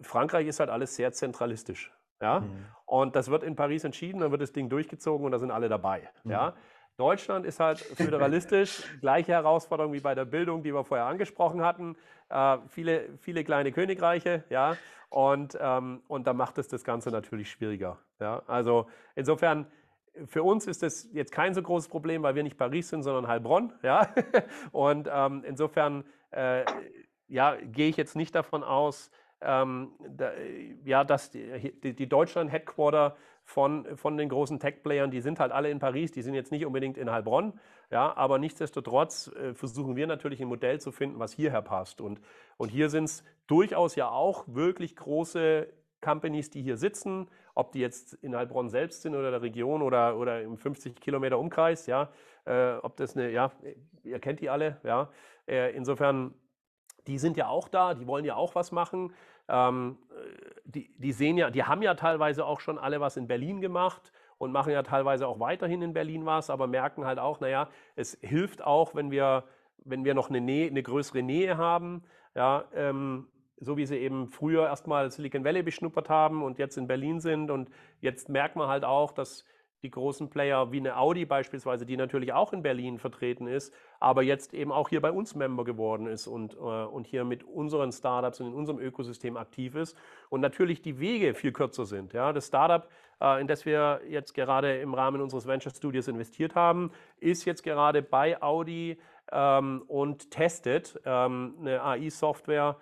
Frankreich 0.00 0.46
ist 0.46 0.60
halt 0.60 0.70
alles 0.70 0.96
sehr 0.96 1.12
zentralistisch. 1.12 1.92
Ja, 2.22 2.40
mhm. 2.40 2.66
und 2.84 3.16
das 3.16 3.30
wird 3.30 3.42
in 3.42 3.56
Paris 3.56 3.82
entschieden, 3.84 4.20
dann 4.20 4.30
wird 4.30 4.42
das 4.42 4.52
Ding 4.52 4.68
durchgezogen 4.68 5.24
und 5.24 5.32
da 5.32 5.38
sind 5.38 5.50
alle 5.50 5.70
dabei. 5.70 6.10
Mhm. 6.24 6.32
Ja, 6.32 6.54
Deutschland 7.00 7.46
ist 7.46 7.60
halt 7.60 7.78
föderalistisch, 7.96 8.82
gleiche 9.00 9.32
Herausforderung 9.32 9.92
wie 9.94 10.00
bei 10.00 10.14
der 10.14 10.26
Bildung, 10.26 10.62
die 10.62 10.74
wir 10.74 10.84
vorher 10.84 11.06
angesprochen 11.06 11.62
hatten. 11.62 11.96
Äh, 12.28 12.58
viele, 12.68 13.08
viele 13.18 13.42
kleine 13.42 13.72
Königreiche, 13.72 14.44
ja, 14.50 14.76
und, 15.08 15.58
ähm, 15.60 16.02
und 16.08 16.26
da 16.26 16.34
macht 16.34 16.58
es 16.58 16.68
das 16.68 16.84
Ganze 16.84 17.10
natürlich 17.10 17.50
schwieriger. 17.50 17.98
Ja? 18.20 18.42
Also 18.46 18.86
insofern, 19.16 19.66
für 20.26 20.42
uns 20.42 20.66
ist 20.66 20.82
das 20.82 21.08
jetzt 21.12 21.32
kein 21.32 21.54
so 21.54 21.62
großes 21.62 21.88
Problem, 21.88 22.22
weil 22.22 22.34
wir 22.34 22.42
nicht 22.42 22.58
Paris 22.58 22.90
sind, 22.90 23.02
sondern 23.02 23.26
Heilbronn, 23.26 23.72
ja, 23.82 24.14
und 24.72 25.08
ähm, 25.10 25.42
insofern, 25.46 26.04
äh, 26.30 26.64
ja, 27.28 27.56
gehe 27.56 27.88
ich 27.88 27.96
jetzt 27.96 28.14
nicht 28.14 28.34
davon 28.34 28.62
aus, 28.62 29.10
ähm, 29.40 29.92
da, 30.06 30.32
ja, 30.84 31.02
dass 31.02 31.30
die, 31.30 31.72
die, 31.80 31.94
die 31.94 32.08
Deutschland-Headquarter 32.08 33.16
von, 33.50 33.96
von 33.96 34.16
den 34.16 34.28
großen 34.28 34.60
Tech-Playern, 34.60 35.10
die 35.10 35.20
sind 35.20 35.40
halt 35.40 35.50
alle 35.50 35.70
in 35.70 35.80
Paris, 35.80 36.12
die 36.12 36.22
sind 36.22 36.34
jetzt 36.34 36.52
nicht 36.52 36.64
unbedingt 36.64 36.96
in 36.96 37.10
Heilbronn, 37.10 37.58
ja, 37.90 38.16
aber 38.16 38.38
nichtsdestotrotz 38.38 39.26
äh, 39.26 39.54
versuchen 39.54 39.96
wir 39.96 40.06
natürlich 40.06 40.40
ein 40.40 40.46
Modell 40.46 40.80
zu 40.80 40.92
finden, 40.92 41.18
was 41.18 41.32
hierher 41.32 41.60
passt. 41.60 42.00
Und, 42.00 42.20
und 42.58 42.68
hier 42.68 42.88
sind 42.90 43.04
es 43.04 43.24
durchaus 43.48 43.96
ja 43.96 44.08
auch 44.08 44.44
wirklich 44.46 44.94
große 44.94 45.66
Companies, 46.00 46.50
die 46.50 46.62
hier 46.62 46.76
sitzen, 46.76 47.26
ob 47.56 47.72
die 47.72 47.80
jetzt 47.80 48.14
in 48.14 48.36
Heilbronn 48.36 48.68
selbst 48.68 49.02
sind 49.02 49.16
oder 49.16 49.32
der 49.32 49.42
Region 49.42 49.82
oder, 49.82 50.16
oder 50.16 50.42
im 50.42 50.56
50 50.56 51.00
Kilometer 51.00 51.36
Umkreis, 51.36 51.86
ja, 51.86 52.08
äh, 52.46 52.74
ob 52.74 52.96
das 52.98 53.16
eine, 53.16 53.32
ja, 53.32 53.50
ihr 54.04 54.20
kennt 54.20 54.38
die 54.38 54.48
alle, 54.48 54.80
ja. 54.84 55.10
Äh, 55.48 55.74
insofern, 55.74 56.34
die 57.08 57.18
sind 57.18 57.36
ja 57.36 57.48
auch 57.48 57.68
da, 57.68 57.94
die 57.94 58.06
wollen 58.06 58.24
ja 58.24 58.36
auch 58.36 58.54
was 58.54 58.70
machen. 58.70 59.12
Ähm, 59.50 59.98
die, 60.64 60.90
die 60.98 61.12
sehen 61.12 61.36
ja, 61.36 61.50
die 61.50 61.64
haben 61.64 61.82
ja 61.82 61.94
teilweise 61.94 62.44
auch 62.44 62.60
schon 62.60 62.78
alle 62.78 63.00
was 63.00 63.16
in 63.16 63.26
Berlin 63.26 63.60
gemacht 63.60 64.12
und 64.38 64.52
machen 64.52 64.72
ja 64.72 64.82
teilweise 64.82 65.26
auch 65.26 65.40
weiterhin 65.40 65.82
in 65.82 65.92
Berlin 65.92 66.24
was, 66.24 66.48
aber 66.48 66.66
merken 66.66 67.04
halt 67.04 67.18
auch, 67.18 67.40
naja, 67.40 67.68
es 67.96 68.16
hilft 68.22 68.62
auch, 68.62 68.94
wenn 68.94 69.10
wir, 69.10 69.44
wenn 69.84 70.04
wir 70.04 70.14
noch 70.14 70.30
eine, 70.30 70.40
Nähe, 70.40 70.68
eine 70.68 70.82
größere 70.82 71.22
Nähe 71.22 71.58
haben, 71.58 72.04
ja, 72.34 72.64
ähm, 72.74 73.26
so 73.58 73.76
wie 73.76 73.84
sie 73.84 73.98
eben 73.98 74.28
früher 74.28 74.66
erstmal 74.66 75.10
Silicon 75.10 75.44
Valley 75.44 75.62
beschnuppert 75.62 76.08
haben 76.08 76.42
und 76.42 76.58
jetzt 76.58 76.78
in 76.78 76.86
Berlin 76.86 77.20
sind. 77.20 77.50
Und 77.50 77.70
jetzt 78.00 78.30
merkt 78.30 78.56
man 78.56 78.68
halt 78.68 78.84
auch, 78.84 79.12
dass 79.12 79.44
die 79.82 79.90
großen 79.90 80.28
Player 80.30 80.72
wie 80.72 80.78
eine 80.78 80.96
Audi 80.96 81.24
beispielsweise, 81.24 81.86
die 81.86 81.96
natürlich 81.96 82.32
auch 82.32 82.52
in 82.52 82.62
Berlin 82.62 82.98
vertreten 82.98 83.46
ist, 83.46 83.72
aber 83.98 84.22
jetzt 84.22 84.54
eben 84.54 84.72
auch 84.72 84.88
hier 84.88 85.00
bei 85.00 85.10
uns 85.10 85.34
Member 85.34 85.64
geworden 85.64 86.06
ist 86.06 86.26
und, 86.26 86.54
äh, 86.54 86.58
und 86.58 87.06
hier 87.06 87.24
mit 87.24 87.44
unseren 87.44 87.92
Startups 87.92 88.40
und 88.40 88.48
in 88.48 88.54
unserem 88.54 88.78
Ökosystem 88.78 89.36
aktiv 89.36 89.74
ist 89.74 89.96
und 90.28 90.40
natürlich 90.40 90.82
die 90.82 90.98
Wege 91.00 91.34
viel 91.34 91.52
kürzer 91.52 91.86
sind. 91.86 92.12
Ja, 92.12 92.32
das 92.32 92.46
Startup, 92.46 92.88
äh, 93.20 93.40
in 93.40 93.46
das 93.46 93.64
wir 93.64 94.00
jetzt 94.08 94.34
gerade 94.34 94.80
im 94.80 94.94
Rahmen 94.94 95.20
unseres 95.20 95.46
Venture 95.46 95.72
Studios 95.72 96.08
investiert 96.08 96.54
haben, 96.54 96.90
ist 97.18 97.44
jetzt 97.44 97.62
gerade 97.62 98.02
bei 98.02 98.40
Audi 98.42 98.98
ähm, 99.32 99.82
und 99.88 100.30
testet 100.30 101.00
ähm, 101.04 101.54
eine 101.60 101.82
AI-Software, 101.82 102.76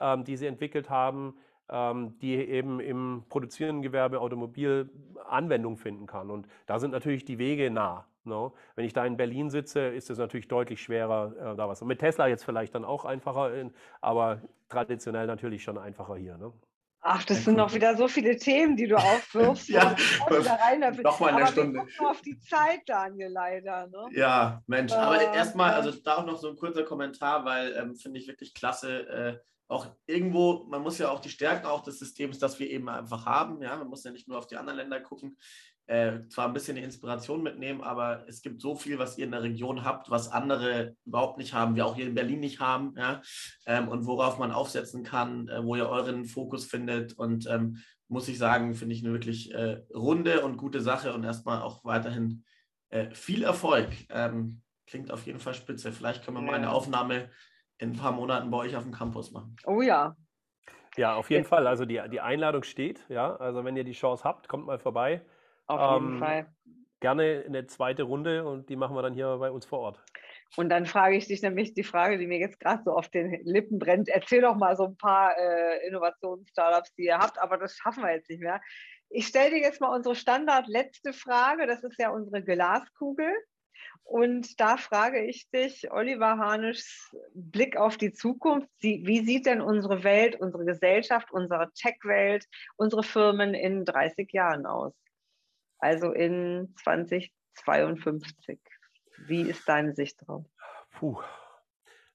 ähm, 0.00 0.24
die 0.24 0.36
sie 0.36 0.46
entwickelt 0.46 0.90
haben, 0.90 1.34
die 1.70 2.34
eben 2.34 2.80
im 2.80 3.24
produzierenden 3.28 3.82
Gewerbe 3.82 4.20
Automobil 4.20 4.90
Anwendung 5.26 5.76
finden 5.76 6.06
kann. 6.06 6.30
Und 6.30 6.46
da 6.66 6.78
sind 6.78 6.90
natürlich 6.90 7.24
die 7.24 7.38
Wege 7.38 7.70
nah. 7.70 8.06
No? 8.24 8.46
Ne? 8.46 8.52
Wenn 8.76 8.84
ich 8.86 8.92
da 8.92 9.04
in 9.04 9.16
Berlin 9.16 9.50
sitze, 9.50 9.80
ist 9.80 10.10
es 10.10 10.18
natürlich 10.18 10.48
deutlich 10.48 10.82
schwerer, 10.82 11.34
äh, 11.38 11.56
da 11.56 11.68
was. 11.68 11.82
Und 11.82 11.88
mit 11.88 11.98
Tesla 12.00 12.26
jetzt 12.26 12.44
vielleicht 12.44 12.74
dann 12.74 12.84
auch 12.84 13.04
einfacher, 13.04 13.54
in, 13.54 13.72
aber 14.00 14.40
traditionell 14.68 15.26
natürlich 15.26 15.62
schon 15.62 15.78
einfacher 15.78 16.16
hier. 16.16 16.38
Ne? 16.38 16.52
Ach, 17.06 17.22
das 17.22 17.44
sind 17.44 17.56
noch 17.56 17.74
wieder 17.74 17.96
so 17.98 18.08
viele 18.08 18.36
Themen, 18.38 18.76
die 18.76 18.86
du 18.86 18.96
aufwirfst. 18.96 19.68
ja, 19.68 19.94
noch 21.02 21.20
mal 21.20 21.34
eine 21.34 21.46
Stunde. 21.48 21.86
Wir 21.86 22.10
auf 22.10 22.22
die 22.22 22.38
Zeit, 22.40 22.80
Daniel, 22.86 23.28
leider. 23.28 23.88
Ne? 23.88 24.06
Ja, 24.12 24.62
Mensch. 24.66 24.90
Äh, 24.92 24.96
aber 24.96 25.34
erstmal, 25.34 25.74
also 25.74 25.90
da 25.90 26.16
auch 26.16 26.24
noch 26.24 26.38
so 26.38 26.48
ein 26.48 26.56
kurzer 26.56 26.82
Kommentar, 26.82 27.44
weil 27.44 27.74
ähm, 27.76 27.94
finde 27.94 28.20
ich 28.20 28.26
wirklich 28.26 28.54
klasse. 28.54 29.06
Äh, 29.06 29.38
auch 29.68 29.86
irgendwo, 30.06 30.64
man 30.68 30.82
muss 30.82 30.98
ja 30.98 31.10
auch 31.10 31.20
die 31.20 31.30
Stärken 31.30 31.66
auch 31.66 31.82
des 31.82 31.98
Systems, 31.98 32.38
das 32.38 32.58
wir 32.58 32.70
eben 32.70 32.88
einfach 32.88 33.26
haben. 33.26 33.62
Ja, 33.62 33.76
man 33.76 33.88
muss 33.88 34.04
ja 34.04 34.10
nicht 34.10 34.28
nur 34.28 34.38
auf 34.38 34.46
die 34.46 34.56
anderen 34.56 34.78
Länder 34.78 35.00
gucken, 35.00 35.36
äh, 35.86 36.20
zwar 36.28 36.46
ein 36.46 36.54
bisschen 36.54 36.76
die 36.76 36.82
Inspiration 36.82 37.42
mitnehmen, 37.42 37.82
aber 37.82 38.24
es 38.26 38.40
gibt 38.40 38.60
so 38.60 38.74
viel, 38.74 38.98
was 38.98 39.18
ihr 39.18 39.26
in 39.26 39.32
der 39.32 39.42
Region 39.42 39.84
habt, 39.84 40.10
was 40.10 40.30
andere 40.30 40.96
überhaupt 41.04 41.38
nicht 41.38 41.52
haben, 41.52 41.76
wir 41.76 41.86
auch 41.86 41.96
hier 41.96 42.06
in 42.06 42.14
Berlin 42.14 42.40
nicht 42.40 42.60
haben, 42.60 42.94
ja, 42.96 43.20
ähm, 43.66 43.88
und 43.88 44.06
worauf 44.06 44.38
man 44.38 44.52
aufsetzen 44.52 45.02
kann, 45.02 45.48
äh, 45.48 45.62
wo 45.62 45.76
ihr 45.76 45.88
euren 45.88 46.24
Fokus 46.24 46.64
findet. 46.64 47.12
Und 47.14 47.46
ähm, 47.46 47.82
muss 48.08 48.28
ich 48.28 48.38
sagen, 48.38 48.74
finde 48.74 48.94
ich 48.94 49.02
eine 49.02 49.12
wirklich 49.12 49.52
äh, 49.52 49.82
runde 49.94 50.44
und 50.44 50.56
gute 50.56 50.80
Sache 50.80 51.12
und 51.12 51.24
erstmal 51.24 51.60
auch 51.62 51.84
weiterhin 51.84 52.44
äh, 52.90 53.10
viel 53.14 53.42
Erfolg. 53.42 53.88
Ähm, 54.08 54.62
klingt 54.86 55.10
auf 55.10 55.26
jeden 55.26 55.40
Fall 55.40 55.54
spitze. 55.54 55.92
Vielleicht 55.92 56.24
können 56.24 56.36
wir 56.36 56.42
mal 56.42 56.54
eine 56.54 56.70
Aufnahme 56.70 57.30
in 57.78 57.90
ein 57.90 57.96
paar 57.96 58.12
Monaten 58.12 58.50
bei 58.50 58.58
euch 58.58 58.76
auf 58.76 58.82
dem 58.82 58.92
Campus 58.92 59.32
machen. 59.32 59.56
Oh 59.66 59.80
ja. 59.80 60.16
Ja, 60.96 61.14
auf 61.16 61.30
jeden 61.30 61.44
Fall. 61.44 61.66
Also 61.66 61.84
die, 61.84 62.00
die 62.10 62.20
Einladung 62.20 62.62
steht. 62.62 63.04
Ja, 63.08 63.36
also 63.36 63.64
wenn 63.64 63.76
ihr 63.76 63.84
die 63.84 63.92
Chance 63.92 64.24
habt, 64.24 64.48
kommt 64.48 64.66
mal 64.66 64.78
vorbei. 64.78 65.22
Auf 65.66 66.00
jeden 66.00 66.14
ähm, 66.14 66.18
Fall. 66.18 66.46
Gerne 67.00 67.44
eine 67.46 67.66
zweite 67.66 68.04
Runde 68.04 68.46
und 68.46 68.68
die 68.68 68.76
machen 68.76 68.96
wir 68.96 69.02
dann 69.02 69.12
hier 69.12 69.36
bei 69.38 69.50
uns 69.50 69.66
vor 69.66 69.80
Ort. 69.80 70.04
Und 70.56 70.68
dann 70.68 70.86
frage 70.86 71.16
ich 71.16 71.26
dich 71.26 71.42
nämlich 71.42 71.74
die 71.74 71.82
Frage, 71.82 72.16
die 72.16 72.26
mir 72.26 72.38
jetzt 72.38 72.60
gerade 72.60 72.82
so 72.84 72.92
auf 72.92 73.08
den 73.08 73.40
Lippen 73.44 73.78
brennt. 73.78 74.08
Erzähl 74.08 74.40
doch 74.40 74.54
mal 74.54 74.76
so 74.76 74.84
ein 74.84 74.96
paar 74.96 75.36
äh, 75.36 75.86
Innovations-Startups, 75.88 76.94
die 76.94 77.06
ihr 77.06 77.18
habt, 77.18 77.38
aber 77.38 77.58
das 77.58 77.74
schaffen 77.76 78.04
wir 78.04 78.12
jetzt 78.12 78.30
nicht 78.30 78.40
mehr. 78.40 78.60
Ich 79.10 79.26
stelle 79.26 79.50
dir 79.50 79.60
jetzt 79.60 79.80
mal 79.80 79.94
unsere 79.94 80.14
Standard 80.14 80.66
letzte 80.68 81.12
Frage. 81.12 81.66
Das 81.66 81.82
ist 81.82 81.98
ja 81.98 82.10
unsere 82.10 82.42
Glaskugel. 82.42 83.32
Und 84.04 84.60
da 84.60 84.76
frage 84.76 85.24
ich 85.24 85.48
dich, 85.50 85.90
Oliver 85.90 86.38
Hanischs 86.38 87.16
Blick 87.32 87.76
auf 87.76 87.96
die 87.96 88.12
Zukunft. 88.12 88.68
Wie 88.80 89.24
sieht 89.24 89.46
denn 89.46 89.60
unsere 89.60 90.04
Welt, 90.04 90.40
unsere 90.40 90.64
Gesellschaft, 90.64 91.32
unsere 91.32 91.72
Tech-Welt, 91.72 92.46
unsere 92.76 93.02
Firmen 93.02 93.54
in 93.54 93.84
30 93.84 94.30
Jahren 94.32 94.66
aus? 94.66 94.92
Also 95.78 96.12
in 96.12 96.74
2052. 96.82 98.60
Wie 99.26 99.42
ist 99.42 99.68
deine 99.68 99.94
Sicht 99.94 100.18
drauf? 100.26 100.44
Puh. 100.92 101.20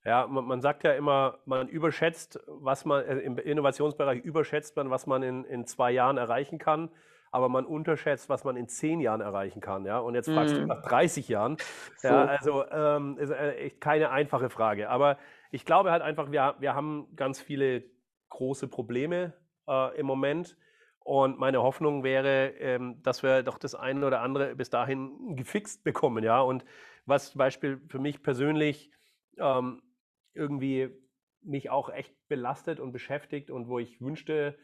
Ja, 0.05 0.28
man, 0.28 0.45
man, 0.45 0.61
sagt 0.61 0.84
ja 0.84 0.93
immer, 0.93 1.39
man 1.45 1.67
überschätzt, 1.67 2.39
was 2.47 2.86
man 2.86 3.03
äh, 3.03 3.17
im 3.17 3.38
Innovationsbereich 3.38 4.24
überschätzt 4.24 4.76
man, 4.76 4.89
was 4.89 5.07
man 5.07 5.24
in, 5.24 5.43
in 5.43 5.65
zwei 5.65 5.91
Jahren 5.91 6.17
erreichen 6.17 6.57
kann 6.57 6.89
aber 7.32 7.50
man 7.50 7.66
unterschätzt, 7.66 8.30
was 8.30 8.44
man 8.44 8.56
in 8.58 8.68
zehn 8.68 9.00
Jahren 9.00 9.22
erreichen 9.22 9.62
kann. 9.62 9.86
Ja? 9.86 10.00
Und 10.00 10.16
jetzt 10.16 10.30
fragst 10.30 10.54
mm. 10.54 10.58
du 10.58 10.62
mhm. 10.62 10.68
nach 10.68 10.82
30 10.82 11.28
Jahren. 11.28 11.58
So. 11.98 12.08
Ja, 12.08 12.26
also 12.26 12.66
ähm, 12.70 13.18
ist 13.18 13.30
äh, 13.30 13.56
echt 13.56 13.82
keine 13.82 14.10
einfache 14.10 14.50
Frage. 14.50 14.90
Aber 14.90 15.18
ich 15.52 15.66
glaube 15.66 15.92
halt 15.92 16.02
einfach, 16.02 16.32
wir, 16.32 16.56
wir 16.60 16.76
haben 16.76 17.08
ganz 17.16 17.40
viele 17.42 17.84
große 18.30 18.68
Probleme 18.68 19.34
äh, 19.68 19.98
im 20.00 20.06
Moment. 20.06 20.58
Und 21.00 21.40
meine 21.40 21.62
Hoffnung 21.62 22.04
wäre, 22.04 22.50
ähm, 22.60 23.02
dass 23.04 23.24
wir 23.24 23.44
doch 23.44 23.58
das 23.58 23.74
eine 23.74 24.06
oder 24.06 24.22
andere 24.22 24.56
bis 24.56 24.70
dahin 24.70 25.36
gefixt 25.36 25.84
bekommen. 25.84 26.24
Ja? 26.24 26.42
Und 26.42 26.66
was 27.06 27.32
zum 27.32 27.40
Beispiel 27.40 27.82
für 27.88 28.00
mich 28.00 28.22
persönlich 28.22 28.92
ähm, 29.38 29.82
irgendwie 30.34 30.90
mich 31.42 31.70
auch 31.70 31.90
echt 31.90 32.14
belastet 32.28 32.80
und 32.80 32.92
beschäftigt 32.92 33.50
und 33.50 33.68
wo 33.68 33.80
ich 33.80 34.02
wünschte, 34.02 34.58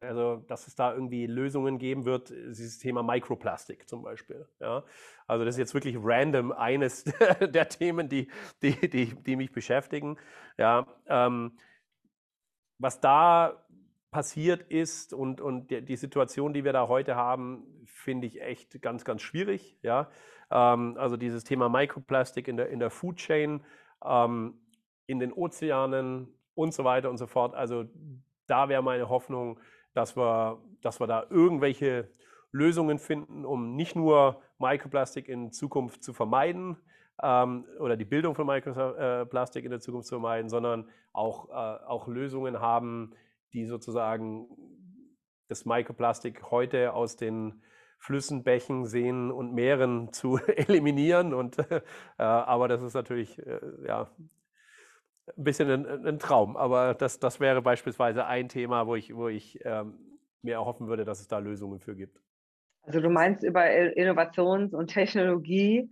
also, 0.00 0.36
dass 0.48 0.66
es 0.66 0.74
da 0.74 0.92
irgendwie 0.92 1.26
Lösungen 1.26 1.78
geben 1.78 2.04
wird, 2.04 2.30
dieses 2.30 2.78
Thema 2.78 3.02
Mikroplastik 3.02 3.88
zum 3.88 4.02
Beispiel. 4.02 4.46
Ja? 4.60 4.84
Also 5.26 5.44
das 5.44 5.54
ist 5.54 5.58
jetzt 5.58 5.74
wirklich 5.74 5.96
random 6.00 6.52
eines 6.52 7.04
der 7.40 7.68
Themen, 7.68 8.08
die, 8.08 8.28
die, 8.62 8.88
die, 8.88 9.14
die 9.14 9.36
mich 9.36 9.52
beschäftigen. 9.52 10.18
Ja, 10.58 10.86
ähm, 11.06 11.58
was 12.78 13.00
da 13.00 13.66
passiert 14.10 14.62
ist 14.70 15.12
und, 15.12 15.40
und 15.40 15.70
die, 15.70 15.82
die, 15.82 15.96
Situation, 15.96 16.52
die 16.52 16.64
wir 16.64 16.72
da 16.72 16.88
heute 16.88 17.16
haben, 17.16 17.64
finde 17.86 18.26
ich 18.26 18.40
echt 18.40 18.80
ganz, 18.82 19.04
ganz 19.04 19.22
schwierig. 19.22 19.76
Ja? 19.82 20.10
Ähm, 20.50 20.96
also 20.98 21.16
dieses 21.16 21.44
Thema 21.44 21.68
Mikroplastik 21.68 22.48
in 22.48 22.56
der, 22.56 22.68
in 22.68 22.78
der 22.78 22.90
Food 22.90 23.16
Chain, 23.16 23.64
ähm, 24.04 24.54
in 25.06 25.18
den 25.18 25.32
Ozeanen 25.32 26.28
und 26.54 26.74
so 26.74 26.84
weiter 26.84 27.10
und 27.10 27.18
so 27.18 27.26
fort. 27.26 27.54
Also 27.54 27.84
da 28.46 28.68
wäre 28.68 28.82
meine 28.82 29.08
Hoffnung, 29.08 29.60
dass 29.94 30.16
wir, 30.16 30.62
dass 30.82 31.00
wir 31.00 31.06
da 31.06 31.26
irgendwelche 31.30 32.10
Lösungen 32.52 32.98
finden, 32.98 33.44
um 33.44 33.74
nicht 33.74 33.96
nur 33.96 34.40
Mikroplastik 34.58 35.28
in 35.28 35.52
Zukunft 35.52 36.02
zu 36.02 36.12
vermeiden 36.12 36.76
ähm, 37.22 37.66
oder 37.80 37.96
die 37.96 38.04
Bildung 38.04 38.34
von 38.34 38.46
Mikroplastik 38.46 39.64
in 39.64 39.70
der 39.70 39.80
Zukunft 39.80 40.08
zu 40.08 40.16
vermeiden, 40.16 40.48
sondern 40.48 40.88
auch, 41.12 41.48
äh, 41.48 41.52
auch 41.86 42.08
Lösungen 42.08 42.60
haben, 42.60 43.12
die 43.52 43.64
sozusagen 43.64 44.48
das 45.48 45.64
Mikroplastik 45.64 46.50
heute 46.50 46.92
aus 46.92 47.16
den 47.16 47.62
Flüssen, 47.98 48.44
Bächen, 48.44 48.84
Seen 48.84 49.30
und 49.30 49.54
Meeren 49.54 50.12
zu 50.12 50.38
eliminieren. 50.46 51.34
Und, 51.34 51.58
äh, 51.58 51.80
aber 52.18 52.68
das 52.68 52.82
ist 52.82 52.94
natürlich 52.94 53.38
äh, 53.38 53.60
ja, 53.86 54.10
ein 55.36 55.44
bisschen 55.44 55.70
ein, 55.70 56.06
ein, 56.06 56.18
Traum, 56.18 56.56
aber 56.56 56.94
das, 56.94 57.18
das 57.18 57.40
wäre 57.40 57.62
beispielsweise 57.62 58.26
ein 58.26 58.48
Thema, 58.48 58.86
wo 58.86 58.94
ich, 58.94 59.14
wo 59.14 59.28
ich 59.28 59.58
ähm, 59.64 59.98
mir 60.42 60.54
erhoffen 60.54 60.88
würde, 60.88 61.04
dass 61.04 61.20
es 61.20 61.28
da 61.28 61.38
Lösungen 61.38 61.80
für 61.80 61.96
gibt. 61.96 62.20
Also 62.82 63.00
du 63.00 63.10
meinst 63.10 63.42
über 63.42 63.64
Innovations- 63.64 64.72
und 64.72 64.88
Technologie, 64.88 65.90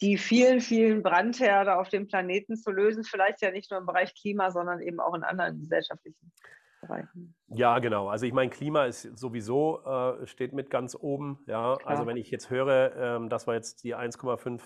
die 0.00 0.18
vielen, 0.18 0.60
vielen 0.60 1.02
Brandherde 1.02 1.78
auf 1.78 1.88
dem 1.88 2.08
Planeten 2.08 2.56
zu 2.56 2.72
lösen, 2.72 3.04
vielleicht 3.04 3.40
ja 3.42 3.52
nicht 3.52 3.70
nur 3.70 3.78
im 3.78 3.86
Bereich 3.86 4.14
Klima, 4.14 4.50
sondern 4.50 4.80
eben 4.80 4.98
auch 4.98 5.14
in 5.14 5.22
anderen 5.22 5.60
gesellschaftlichen 5.60 6.32
Bereichen. 6.80 7.36
Ja, 7.46 7.78
genau. 7.78 8.08
Also 8.08 8.26
ich 8.26 8.32
meine, 8.32 8.50
Klima 8.50 8.86
ist 8.86 9.02
sowieso, 9.16 9.84
äh, 9.84 10.26
steht 10.26 10.52
mit 10.52 10.70
ganz 10.70 10.96
oben. 10.96 11.38
Ja, 11.46 11.76
Klar. 11.76 11.90
also 11.90 12.06
wenn 12.06 12.16
ich 12.16 12.30
jetzt 12.32 12.50
höre, 12.50 12.96
ähm, 12.96 13.28
dass 13.28 13.46
wir 13.46 13.54
jetzt 13.54 13.84
die 13.84 13.94
1,5 13.94 14.60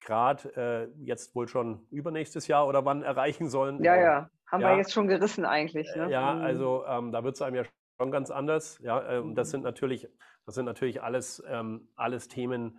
Grad 0.00 0.44
äh, 0.56 0.86
jetzt 0.98 1.34
wohl 1.34 1.48
schon 1.48 1.86
übernächstes 1.90 2.46
Jahr 2.46 2.66
oder 2.66 2.84
wann 2.84 3.02
erreichen 3.02 3.48
sollen. 3.48 3.82
Ja, 3.82 3.96
ja, 3.96 4.30
haben 4.46 4.62
ja. 4.62 4.70
wir 4.70 4.76
jetzt 4.76 4.92
schon 4.92 5.08
gerissen 5.08 5.44
eigentlich. 5.44 5.88
Ne? 5.96 6.10
Ja, 6.10 6.34
mhm. 6.34 6.42
also 6.42 6.84
ähm, 6.86 7.12
da 7.12 7.24
wird 7.24 7.34
es 7.34 7.42
einem 7.42 7.56
ja 7.56 7.64
schon 8.00 8.10
ganz 8.10 8.30
anders. 8.30 8.78
Ja, 8.82 9.02
ähm, 9.08 9.34
das 9.34 9.48
mhm. 9.48 9.50
sind 9.52 9.64
natürlich, 9.64 10.08
das 10.44 10.54
sind 10.54 10.64
natürlich 10.64 11.02
alles, 11.02 11.42
ähm, 11.48 11.88
alles 11.96 12.28
Themen, 12.28 12.78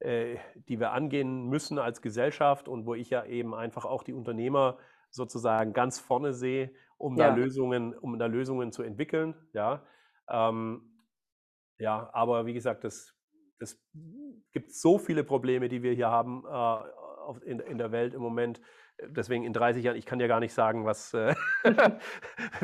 äh, 0.00 0.36
die 0.68 0.78
wir 0.78 0.92
angehen 0.92 1.46
müssen 1.46 1.78
als 1.78 2.02
Gesellschaft 2.02 2.68
und 2.68 2.86
wo 2.86 2.94
ich 2.94 3.10
ja 3.10 3.24
eben 3.24 3.54
einfach 3.54 3.84
auch 3.84 4.02
die 4.02 4.12
Unternehmer 4.12 4.78
sozusagen 5.10 5.72
ganz 5.72 5.98
vorne 5.98 6.32
sehe, 6.32 6.70
um 6.98 7.16
ja. 7.16 7.30
da 7.30 7.34
Lösungen, 7.34 7.94
um 7.94 8.18
da 8.18 8.26
Lösungen 8.26 8.72
zu 8.72 8.82
entwickeln. 8.82 9.34
Ja. 9.52 9.82
Ähm, 10.28 10.82
ja, 11.78 12.10
aber 12.12 12.46
wie 12.46 12.54
gesagt, 12.54 12.84
das, 12.84 13.17
das 13.58 13.80
gibt 14.52 14.72
so 14.72 14.98
viele 14.98 15.24
Probleme, 15.24 15.68
die 15.68 15.82
wir 15.82 15.92
hier 15.92 16.08
haben 16.08 16.44
äh, 16.46 16.48
auf, 16.48 17.42
in, 17.44 17.60
in 17.60 17.78
der 17.78 17.92
Welt 17.92 18.14
im 18.14 18.20
Moment. 18.20 18.60
Deswegen 19.00 19.44
in 19.44 19.52
30 19.52 19.84
Jahren, 19.84 19.96
ich 19.96 20.06
kann 20.06 20.18
ja 20.18 20.26
gar 20.26 20.40
nicht 20.40 20.52
sagen, 20.52 20.84
was, 20.84 21.14
äh, 21.14 21.34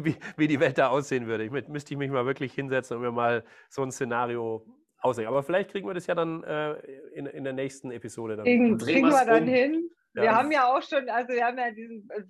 wie, 0.03 0.17
wie 0.37 0.49
die 0.49 0.59
Welt 0.59 0.79
da 0.79 0.89
aussehen 0.89 1.27
würde. 1.27 1.45
Ich 1.45 1.51
müsste 1.51 1.95
ich 1.95 1.99
mich 1.99 2.11
mal 2.11 2.27
wirklich 2.27 2.53
hinsetzen 2.55 2.97
und 2.97 3.03
mir 3.03 3.13
mal 3.13 3.45
so 3.69 3.83
ein 3.83 3.93
Szenario 3.93 4.67
aussehen. 4.99 5.29
Aber 5.29 5.43
vielleicht 5.43 5.71
kriegen 5.71 5.87
wir 5.87 5.95
das 5.95 6.07
ja 6.07 6.15
dann 6.15 6.43
äh, 6.43 6.73
in, 7.15 7.27
in 7.27 7.45
der 7.45 7.53
nächsten 7.53 7.91
Episode. 7.91 8.37
Dann. 8.37 8.45
Kriegen, 8.45 8.79
kriegen 8.79 9.09
wir 9.09 9.27
dann 9.27 9.45
um. 9.45 9.49
hin. 9.49 9.91
Ja. 10.15 10.23
Wir 10.23 10.35
haben 10.37 10.53
ja 10.53 10.73
auch 10.73 10.83
schon, 10.83 11.09
also 11.09 11.33
wir 11.33 11.45
haben 11.45 11.59
ja 11.59 11.71
diesen 11.71 12.09
äh, 12.11 12.23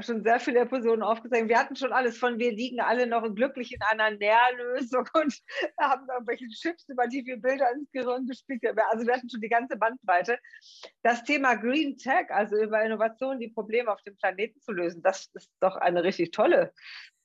schon 0.00 0.22
sehr 0.22 0.40
viele 0.40 0.60
Episoden 0.60 1.02
aufgezeigt. 1.02 1.48
Wir 1.48 1.58
hatten 1.58 1.76
schon 1.76 1.92
alles 1.92 2.18
von 2.18 2.38
wir 2.38 2.52
liegen 2.52 2.80
alle 2.80 3.06
noch 3.06 3.22
glücklich 3.34 3.72
in 3.72 3.80
einer 3.82 4.10
Nährlösung 4.16 5.06
und 5.14 5.34
haben 5.80 6.06
irgendwelche 6.08 6.48
Chips, 6.48 6.88
über 6.88 7.06
die 7.06 7.24
wir 7.24 7.38
Bilder 7.38 7.70
ins 7.72 7.90
Gehirn 7.92 8.26
gespielt 8.26 8.62
haben. 8.66 8.78
Also 8.90 9.06
wir 9.06 9.14
hatten 9.14 9.30
schon 9.30 9.40
die 9.40 9.48
ganze 9.48 9.76
Bandbreite. 9.76 10.38
Das 11.02 11.24
Thema 11.24 11.54
Green 11.54 11.96
Tech, 11.96 12.30
also 12.30 12.56
über 12.56 12.82
Innovationen, 12.82 13.40
die 13.40 13.48
Probleme 13.48 13.92
auf 13.92 14.02
dem 14.02 14.16
Planeten 14.16 14.60
zu 14.60 14.72
lösen, 14.72 15.02
das 15.02 15.28
ist 15.34 15.50
doch 15.60 15.76
eine 15.76 16.04
richtig 16.04 16.32
tolle 16.32 16.72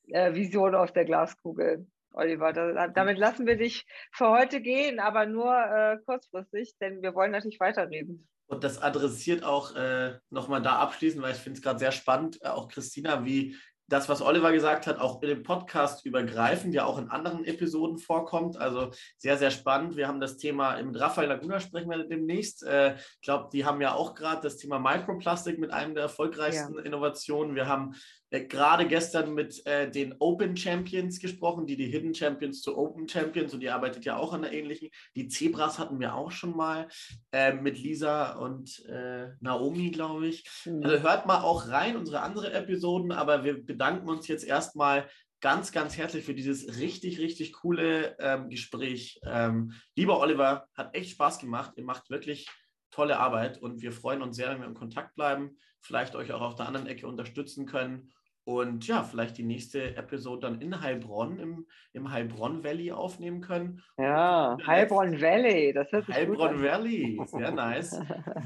äh, 0.07 0.33
Vision 0.33 0.75
aus 0.75 0.93
der 0.93 1.05
Glaskugel. 1.05 1.87
Oliver. 2.15 2.53
Da, 2.53 2.87
damit 2.89 3.17
lassen 3.17 3.47
wir 3.47 3.57
dich 3.57 3.87
für 4.11 4.29
heute 4.29 4.61
gehen, 4.61 4.99
aber 4.99 5.25
nur 5.25 5.51
äh, 5.51 5.97
kurzfristig, 6.05 6.77
denn 6.79 7.01
wir 7.01 7.15
wollen 7.15 7.31
natürlich 7.31 7.59
weiterreden. 7.59 8.27
Und 8.53 8.63
das 8.63 8.81
adressiert 8.81 9.43
auch 9.43 9.75
äh, 9.75 10.13
nochmal 10.29 10.61
da 10.61 10.77
abschließend, 10.77 11.21
weil 11.21 11.33
ich 11.33 11.39
finde 11.39 11.57
es 11.57 11.63
gerade 11.63 11.79
sehr 11.79 11.91
spannend, 11.91 12.39
äh, 12.41 12.49
auch 12.49 12.67
Christina, 12.67 13.25
wie 13.25 13.55
das, 13.87 14.09
was 14.09 14.21
Oliver 14.21 14.51
gesagt 14.51 14.87
hat, 14.87 14.99
auch 14.99 15.21
in 15.21 15.29
dem 15.29 15.43
Podcast 15.43 16.05
übergreifend, 16.05 16.73
ja 16.73 16.85
auch 16.85 16.97
in 16.97 17.09
anderen 17.09 17.45
Episoden 17.45 17.97
vorkommt. 17.97 18.57
Also 18.57 18.91
sehr, 19.17 19.37
sehr 19.37 19.51
spannend. 19.51 19.97
Wir 19.97 20.07
haben 20.07 20.21
das 20.21 20.37
Thema, 20.37 20.81
mit 20.81 20.99
Raphael 20.99 21.27
Laguna 21.27 21.59
sprechen 21.59 21.89
wir 21.89 22.07
demnächst. 22.07 22.63
Äh, 22.63 22.95
ich 22.95 23.21
glaube, 23.21 23.49
die 23.51 23.65
haben 23.65 23.81
ja 23.81 23.93
auch 23.93 24.15
gerade 24.15 24.41
das 24.41 24.57
Thema 24.57 24.79
Microplastik 24.79 25.59
mit 25.59 25.71
einem 25.71 25.95
der 25.95 26.03
erfolgreichsten 26.03 26.75
ja. 26.75 26.81
Innovationen. 26.81 27.55
Wir 27.55 27.67
haben 27.67 27.95
gerade 28.39 28.87
gestern 28.87 29.33
mit 29.33 29.63
äh, 29.67 29.89
den 29.89 30.15
Open 30.17 30.57
Champions 30.57 31.19
gesprochen, 31.19 31.67
die 31.67 31.77
die 31.77 31.85
Hidden 31.85 32.15
Champions 32.15 32.61
zu 32.61 32.75
Open 32.77 33.07
Champions 33.07 33.53
und 33.53 33.59
die 33.59 33.69
arbeitet 33.69 34.05
ja 34.05 34.17
auch 34.17 34.33
an 34.33 34.41
der 34.41 34.53
ähnlichen. 34.53 34.89
Die 35.15 35.27
Zebras 35.27 35.77
hatten 35.77 35.99
wir 35.99 36.15
auch 36.15 36.31
schon 36.31 36.55
mal 36.55 36.87
äh, 37.31 37.53
mit 37.53 37.77
Lisa 37.77 38.33
und 38.33 38.83
äh, 38.85 39.27
Naomi, 39.39 39.91
glaube 39.91 40.27
ich. 40.27 40.43
Mhm. 40.65 40.83
Also 40.83 41.03
hört 41.03 41.27
mal 41.27 41.41
auch 41.41 41.67
rein, 41.67 41.95
unsere 41.95 42.21
andere 42.21 42.51
Episoden, 42.53 43.11
aber 43.11 43.43
wir 43.43 43.63
bedanken 43.63 44.09
uns 44.09 44.27
jetzt 44.27 44.45
erstmal 44.45 45.07
ganz, 45.39 45.71
ganz 45.71 45.97
herzlich 45.97 46.25
für 46.25 46.33
dieses 46.33 46.79
richtig, 46.79 47.19
richtig 47.19 47.53
coole 47.53 48.15
ähm, 48.17 48.49
Gespräch. 48.49 49.19
Ähm, 49.25 49.73
lieber 49.95 50.19
Oliver, 50.19 50.67
hat 50.73 50.95
echt 50.95 51.11
Spaß 51.11 51.37
gemacht. 51.37 51.73
Ihr 51.75 51.83
macht 51.83 52.09
wirklich 52.09 52.49
tolle 52.89 53.19
Arbeit 53.19 53.61
und 53.61 53.81
wir 53.81 53.91
freuen 53.91 54.23
uns 54.23 54.37
sehr, 54.37 54.49
wenn 54.49 54.61
wir 54.61 54.67
in 54.67 54.73
Kontakt 54.73 55.13
bleiben, 55.15 55.57
vielleicht 55.81 56.15
euch 56.15 56.31
auch 56.31 56.41
auf 56.41 56.55
der 56.55 56.67
anderen 56.67 56.87
Ecke 56.87 57.07
unterstützen 57.07 57.65
können 57.65 58.11
und 58.45 58.85
ja, 58.87 59.03
vielleicht 59.03 59.37
die 59.37 59.43
nächste 59.43 59.95
Episode 59.95 60.41
dann 60.41 60.61
in 60.61 60.81
Heilbronn, 60.81 61.39
im, 61.39 61.67
im 61.93 62.11
Heilbronn 62.11 62.63
Valley 62.63 62.91
aufnehmen 62.91 63.41
können. 63.41 63.81
Ja, 63.97 64.57
Heilbronn 64.65 65.21
Valley, 65.21 65.73
das 65.73 65.91
hört 65.91 66.05
sich 66.05 66.15
Heilbronn 66.15 66.61
Valley, 66.61 67.21
sehr 67.25 67.51
nice. 67.51 67.99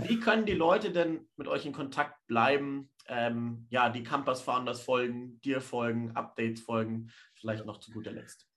Wie 0.03 0.19
können 0.19 0.45
die 0.45 0.53
Leute 0.53 0.91
denn 0.91 1.27
mit 1.35 1.47
euch 1.47 1.65
in 1.65 1.73
Kontakt 1.73 2.15
bleiben? 2.27 2.89
Ähm, 3.07 3.65
ja, 3.69 3.89
die 3.89 4.03
Campus 4.03 4.41
Founders 4.41 4.81
folgen, 4.81 5.39
dir 5.41 5.61
folgen, 5.61 6.11
Updates 6.11 6.61
folgen, 6.61 7.09
vielleicht 7.33 7.65
noch 7.65 7.79
zu 7.79 7.91
guter 7.91 8.11
Letzt. 8.11 8.47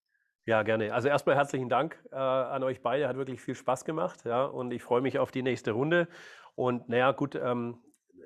Ja, 0.47 0.63
gerne. 0.63 0.93
Also 0.93 1.09
erstmal 1.09 1.37
herzlichen 1.37 1.69
Dank 1.69 2.03
äh, 2.11 2.17
an 2.17 2.63
euch 2.65 2.83
beide. 2.83 3.07
Hat 3.07 3.17
wirklich 3.17 3.41
viel 3.41 3.55
Spaß 3.55 3.85
gemacht. 3.85 4.25
Ja, 4.25 4.45
und 4.45 4.73
ich 4.73 4.83
freue 4.83 5.01
mich 5.01 5.19
auf 5.19 5.31
die 5.31 5.43
nächste 5.43 5.73
Runde. 5.73 6.09
Und 6.55 6.89
naja, 6.89 7.13
gut, 7.13 7.35
ähm, 7.37 7.79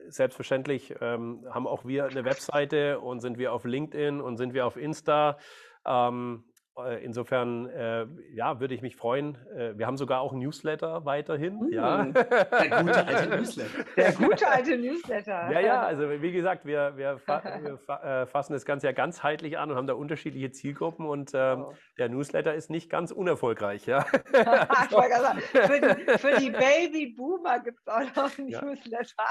selbstverständlich 0.08 0.94
ähm, 1.00 1.44
haben 1.50 1.66
auch 1.66 1.84
wir 1.84 2.06
eine 2.06 2.24
Webseite 2.24 3.00
und 3.00 3.20
sind 3.20 3.38
wir 3.38 3.52
auf 3.52 3.64
LinkedIn 3.64 4.20
und 4.20 4.36
sind 4.36 4.54
wir 4.54 4.66
auf 4.66 4.76
Insta. 4.76 5.38
Ähm, 5.86 6.44
äh, 6.44 6.53
insofern, 7.02 7.66
äh, 7.68 8.06
ja, 8.32 8.58
würde 8.58 8.74
ich 8.74 8.82
mich 8.82 8.96
freuen. 8.96 9.38
Äh, 9.56 9.78
wir 9.78 9.86
haben 9.86 9.96
sogar 9.96 10.20
auch 10.20 10.32
ein 10.32 10.40
Newsletter 10.40 11.04
weiterhin. 11.04 11.60
Mm. 11.60 11.72
Ja. 11.72 12.04
Der 12.04 12.82
gute 12.82 13.06
alte 13.06 13.28
Newsletter. 13.36 13.84
Der 13.96 14.12
gute 14.12 14.48
alte 14.48 14.78
Newsletter. 14.78 15.52
Ja, 15.52 15.60
ja, 15.60 15.82
also 15.82 16.10
wie 16.10 16.32
gesagt, 16.32 16.64
wir, 16.64 16.96
wir, 16.96 17.18
fa 17.18 17.42
wir 17.62 17.78
fa 17.78 18.22
äh, 18.22 18.26
fassen 18.26 18.54
das 18.54 18.64
Ganze 18.64 18.86
ja 18.86 18.92
ganzheitlich 18.92 19.56
an 19.56 19.70
und 19.70 19.76
haben 19.76 19.86
da 19.86 19.94
unterschiedliche 19.94 20.50
Zielgruppen 20.50 21.06
und 21.06 21.30
ähm, 21.34 21.66
oh. 21.68 21.74
der 21.98 22.08
Newsletter 22.08 22.54
ist 22.54 22.70
nicht 22.70 22.90
ganz 22.90 23.12
unerfolgreich. 23.12 23.86
Ja. 23.86 24.04
sagen, 25.24 25.40
für, 25.40 25.80
die, 25.80 26.18
für 26.18 26.40
die 26.40 26.50
Babyboomer 26.50 27.60
gibt 27.60 27.80
es 27.80 27.88
auch 27.88 28.16
noch 28.16 28.38
einen 28.38 28.48
ja. 28.48 28.64
Newsletter. 28.64 29.24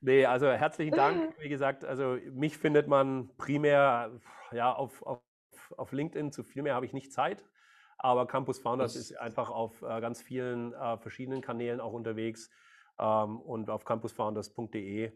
Nee, 0.00 0.26
also 0.26 0.48
herzlichen 0.48 0.94
Dank. 0.94 1.34
Wie 1.40 1.48
gesagt, 1.48 1.84
also 1.84 2.18
mich 2.30 2.56
findet 2.56 2.86
man 2.86 3.30
primär 3.36 4.12
ja, 4.52 4.72
auf, 4.72 5.02
auf 5.02 5.25
auf 5.76 5.92
LinkedIn, 5.92 6.32
zu 6.32 6.42
viel 6.44 6.62
mehr 6.62 6.74
habe 6.74 6.86
ich 6.86 6.92
nicht 6.92 7.12
Zeit. 7.12 7.44
Aber 7.98 8.26
Campus 8.26 8.58
Founders 8.58 8.94
das 8.94 9.02
ist 9.02 9.18
einfach 9.18 9.50
auf 9.50 9.82
äh, 9.82 10.00
ganz 10.00 10.20
vielen 10.20 10.72
äh, 10.74 10.98
verschiedenen 10.98 11.40
Kanälen 11.40 11.80
auch 11.80 11.92
unterwegs. 11.92 12.50
Ähm, 12.98 13.40
und 13.40 13.70
auf 13.70 13.84
campusfounders.de 13.84 15.12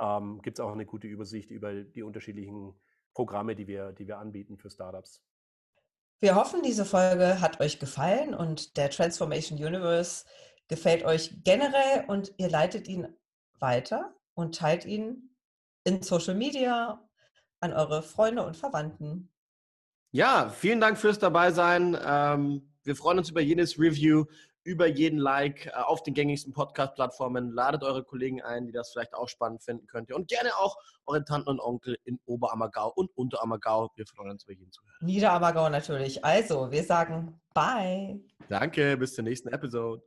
ähm, 0.00 0.42
gibt 0.42 0.58
es 0.58 0.64
auch 0.64 0.72
eine 0.72 0.86
gute 0.86 1.06
Übersicht 1.06 1.50
über 1.50 1.72
die 1.74 2.02
unterschiedlichen 2.02 2.74
Programme, 3.12 3.54
die 3.54 3.66
wir, 3.66 3.92
die 3.92 4.06
wir 4.06 4.18
anbieten 4.18 4.56
für 4.56 4.70
Startups. 4.70 5.22
Wir 6.20 6.36
hoffen, 6.36 6.62
diese 6.62 6.84
Folge 6.84 7.40
hat 7.40 7.60
euch 7.60 7.78
gefallen 7.78 8.34
und 8.34 8.76
der 8.76 8.90
Transformation 8.90 9.58
Universe 9.58 10.24
gefällt 10.68 11.04
euch 11.04 11.42
generell 11.44 12.04
und 12.08 12.32
ihr 12.38 12.48
leitet 12.48 12.88
ihn 12.88 13.08
weiter 13.58 14.14
und 14.34 14.56
teilt 14.56 14.84
ihn 14.84 15.36
in 15.84 16.02
Social 16.02 16.34
Media 16.34 17.06
an 17.60 17.72
eure 17.72 18.02
Freunde 18.02 18.44
und 18.44 18.56
Verwandten. 18.56 19.33
Ja, 20.14 20.48
vielen 20.48 20.80
Dank 20.80 20.96
fürs 20.96 21.18
Dabeisein. 21.18 21.98
Ähm, 22.06 22.62
wir 22.84 22.94
freuen 22.94 23.18
uns 23.18 23.30
über 23.30 23.40
jedes 23.40 23.80
Review, 23.80 24.26
über 24.62 24.86
jeden 24.86 25.18
Like 25.18 25.66
äh, 25.66 25.70
auf 25.70 26.04
den 26.04 26.14
gängigsten 26.14 26.52
Podcast-Plattformen. 26.52 27.50
Ladet 27.50 27.82
eure 27.82 28.04
Kollegen 28.04 28.40
ein, 28.40 28.64
die 28.64 28.72
das 28.72 28.92
vielleicht 28.92 29.12
auch 29.12 29.28
spannend 29.28 29.64
finden 29.64 29.88
könnt. 29.88 30.12
Und 30.12 30.28
gerne 30.28 30.50
auch 30.56 30.76
eure 31.06 31.24
Tanten 31.24 31.48
und 31.48 31.58
Onkel 31.58 31.98
in 32.04 32.20
Oberammergau 32.26 32.92
und 32.94 33.10
Unterammergau. 33.16 33.90
Wir 33.96 34.06
freuen 34.06 34.30
uns 34.30 34.44
über 34.44 34.52
jeden 34.52 34.70
Zuhörer. 34.70 34.94
Niederammergau 35.00 35.68
natürlich. 35.68 36.24
Also, 36.24 36.70
wir 36.70 36.84
sagen 36.84 37.40
Bye. 37.52 38.20
Danke, 38.48 38.96
bis 38.96 39.14
zur 39.14 39.24
nächsten 39.24 39.48
Episode. 39.48 40.00